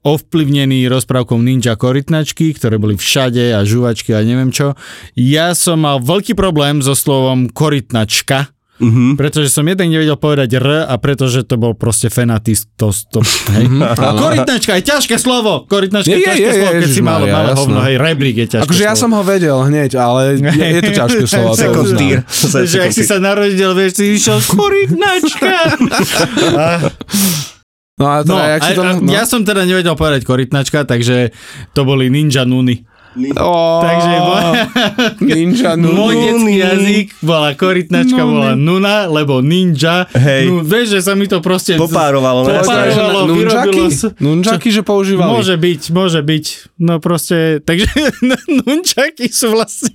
ovplyvnený 0.00 0.88
rozprávkou 0.88 1.36
Ninja 1.36 1.76
korytnačky, 1.76 2.56
ktoré 2.56 2.80
boli 2.80 2.96
všade 2.96 3.52
a 3.52 3.60
žuvačky 3.68 4.16
a 4.16 4.24
neviem 4.24 4.48
čo. 4.48 4.72
Ja 5.12 5.52
som 5.52 5.84
mal 5.84 6.00
veľký 6.00 6.32
problém 6.32 6.80
so 6.80 6.96
slovom 6.96 7.52
korytnačka, 7.52 8.48
Mhm. 8.80 9.20
pretože 9.20 9.52
som 9.52 9.60
jeden 9.62 9.92
nevedel 9.92 10.16
povedať 10.16 10.56
R 10.56 10.88
a 10.88 10.94
pretože 10.96 11.44
to 11.44 11.60
bol 11.60 11.76
proste 11.76 12.08
fenatist. 12.08 12.72
To, 12.80 12.88
to, 12.88 13.20
hej. 13.52 13.68
Korytnačka 13.94 14.80
je 14.80 14.84
ťažké 14.88 15.20
slovo. 15.20 15.68
Korytnačka 15.68 16.08
je, 16.08 16.16
Je, 16.16 16.20
je, 16.20 16.26
ťažké 16.26 16.48
je, 16.48 16.52
slovo, 16.56 16.72
keď 16.72 16.88
si 16.88 17.02
mal 17.04 17.20
ježišmaria, 17.20 17.34
malé 17.36 17.50
hovno. 17.52 17.78
Hej, 17.84 17.94
rebrík 18.00 18.36
je 18.40 18.46
ťažké 18.50 18.64
Akože 18.64 18.82
ja 18.82 18.94
som 18.96 19.10
ho 19.12 19.20
vedel 19.20 19.56
hneď, 19.60 19.90
ale 20.00 20.20
je, 20.40 20.48
je 20.48 20.80
to 20.80 20.92
ťažké 21.04 21.24
slovo. 21.28 21.52
Second 21.52 21.86
uznám. 21.86 22.00
tier. 22.00 22.18
že 22.64 22.78
ak 22.80 22.92
si 22.96 23.04
sa 23.04 23.20
narodil, 23.20 23.70
vieš, 23.76 23.92
si 24.00 24.04
išiel 24.16 24.40
korytnačka. 24.40 25.52
No 28.00 28.08
a 28.08 28.24
teda, 28.24 28.32
No, 28.32 28.40
jak 28.40 28.60
si 28.64 28.72
to... 28.72 28.80
a, 28.80 28.90
no? 28.96 29.12
ja 29.12 29.22
som 29.28 29.44
teda 29.44 29.68
nevedel 29.68 29.92
povedať 29.92 30.24
korytnačka, 30.24 30.88
takže 30.88 31.36
to 31.76 31.84
boli 31.84 32.08
ninja 32.08 32.48
nuny. 32.48 32.88
Oh, 33.36 33.82
Takže 33.82 34.12
bo- 34.22 34.42
Ninja 35.34 35.74
detský 35.74 36.54
jazyk 36.62 37.08
bola 37.20 37.58
korytnačka, 37.58 38.22
bola 38.22 38.54
Nuna, 38.54 39.10
lebo 39.10 39.42
ninja. 39.42 40.06
Hej. 40.14 40.46
Nu, 40.46 40.62
vieš, 40.62 40.94
že 40.94 41.00
sa 41.02 41.18
mi 41.18 41.26
to 41.26 41.42
proste... 41.42 41.74
Popárovalo, 41.74 42.46
no 42.46 42.54
Popárovalo, 42.62 43.34
vyrobilo 43.34 43.90
Nunčaky? 44.22 44.68
sa- 44.70 44.76
že 44.78 44.82
používali. 44.86 45.26
Môže 45.26 45.54
byť, 45.58 45.82
môže 45.90 46.20
byť. 46.22 46.44
No 46.78 47.02
proste, 47.02 47.58
takže 47.58 47.90
nunčaky 48.62 49.26
sú 49.26 49.50
vlastne 49.54 49.90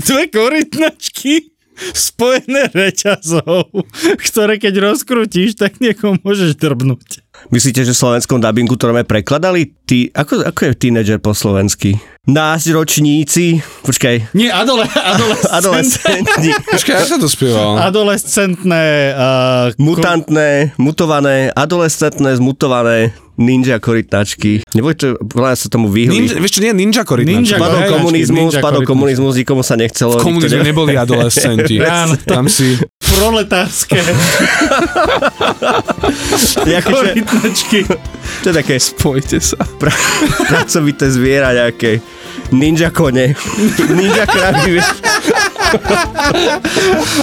dve 0.00 0.32
korytnačky 0.32 1.52
spojené 1.92 2.70
reťazou, 2.70 3.66
ktoré 4.30 4.56
keď 4.56 4.74
rozkrutíš, 4.92 5.58
tak 5.58 5.82
niekoho 5.82 6.16
môžeš 6.22 6.56
drbnúť. 6.56 7.23
Myslíte, 7.48 7.84
že 7.84 7.92
v 7.92 7.98
slovenskom 7.98 8.40
dubbingu 8.40 8.76
to 8.76 8.88
máme 8.88 9.04
prekladali? 9.04 9.68
Ty, 9.84 10.08
ako, 10.16 10.48
ako 10.48 10.60
je 10.64 10.72
teenager 10.76 11.18
po 11.20 11.36
slovensky? 11.36 11.96
Náš 12.24 12.72
ročníci, 12.72 13.60
počkaj, 13.84 14.32
Nie, 14.32 14.48
adole, 14.48 14.88
adolescent, 15.12 15.52
adolescenti, 15.52 16.56
Počkaj, 16.72 16.94
ako 16.96 17.04
sa 17.04 17.18
to 17.20 17.28
spievalo? 17.28 17.76
adolescentné 17.76 18.84
uh, 19.12 19.66
mutantné, 19.76 20.72
mutované, 20.80 21.52
adolescentné, 21.52 22.40
zmutované 22.40 23.12
ninja 23.36 23.82
korytnačky. 23.82 24.62
Neboj 24.72 24.94
to, 24.94 25.06
vláda 25.26 25.58
sa 25.58 25.66
tomu 25.66 25.90
vyhli. 25.90 26.14
Ninja, 26.22 26.38
vieš 26.38 26.56
čo, 26.56 26.60
nie, 26.62 26.72
ninja 26.72 27.02
Ninja 27.02 27.04
korytnačka. 27.04 27.56
Spadol 27.58 27.68
korytnačky, 27.74 27.92
komunizmus, 27.98 28.38
ninja 28.38 28.50
spadol 28.54 28.62
korytnačky. 28.62 28.92
komunizmus, 28.94 29.32
nikomu 29.36 29.62
sa 29.66 29.74
nechcelo. 29.74 30.12
V 30.16 30.22
komunizme 30.22 30.62
neboli 30.62 30.94
adolescenti. 31.04 31.76
Tam 32.24 32.46
si... 32.46 32.78
proletárske 33.14 33.98
korytnačky. 36.84 37.86
to 38.42 38.46
je 38.46 38.54
také 38.54 38.74
Spojte 38.76 39.38
sa. 39.38 39.56
pra- 39.78 39.94
pracovité 40.44 41.08
zviera 41.08 41.52
nejaké. 41.52 42.00
Ninja 42.50 42.90
kone. 42.90 43.32
Ninja 43.88 44.26
kravy. 44.26 44.76
vieš. 44.76 44.86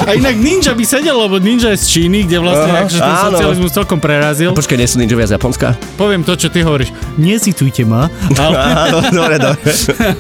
A 0.02 0.12
inak 0.12 0.36
ninja 0.36 0.74
by 0.74 0.84
sedel, 0.84 1.14
lebo 1.16 1.38
ninja 1.38 1.72
je 1.72 1.78
z 1.78 1.86
Číny, 1.88 2.26
kde 2.26 2.42
vlastne 2.42 2.68
Aha, 2.70 2.80
akože 2.82 2.98
ten 2.98 3.14
áno. 3.14 3.24
socializmus 3.30 3.72
celkom 3.72 4.00
prerazil. 4.00 4.50
Počkaj, 4.52 4.76
nie 4.76 4.90
sú 4.90 4.98
ninjovia 4.98 5.28
z 5.28 5.36
Japonska? 5.38 5.78
Poviem 5.96 6.26
to, 6.26 6.34
čo 6.34 6.50
ty 6.50 6.66
hovoríš. 6.66 6.90
Nesitujte 7.16 7.86
ma, 7.86 8.10
ale 8.34 8.56
Áno, 8.88 8.98
dobre, 9.14 9.36
dobre. 9.38 9.72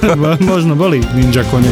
možno 0.44 0.76
boli 0.76 1.02
ninja 1.12 1.42
kone. 1.46 1.72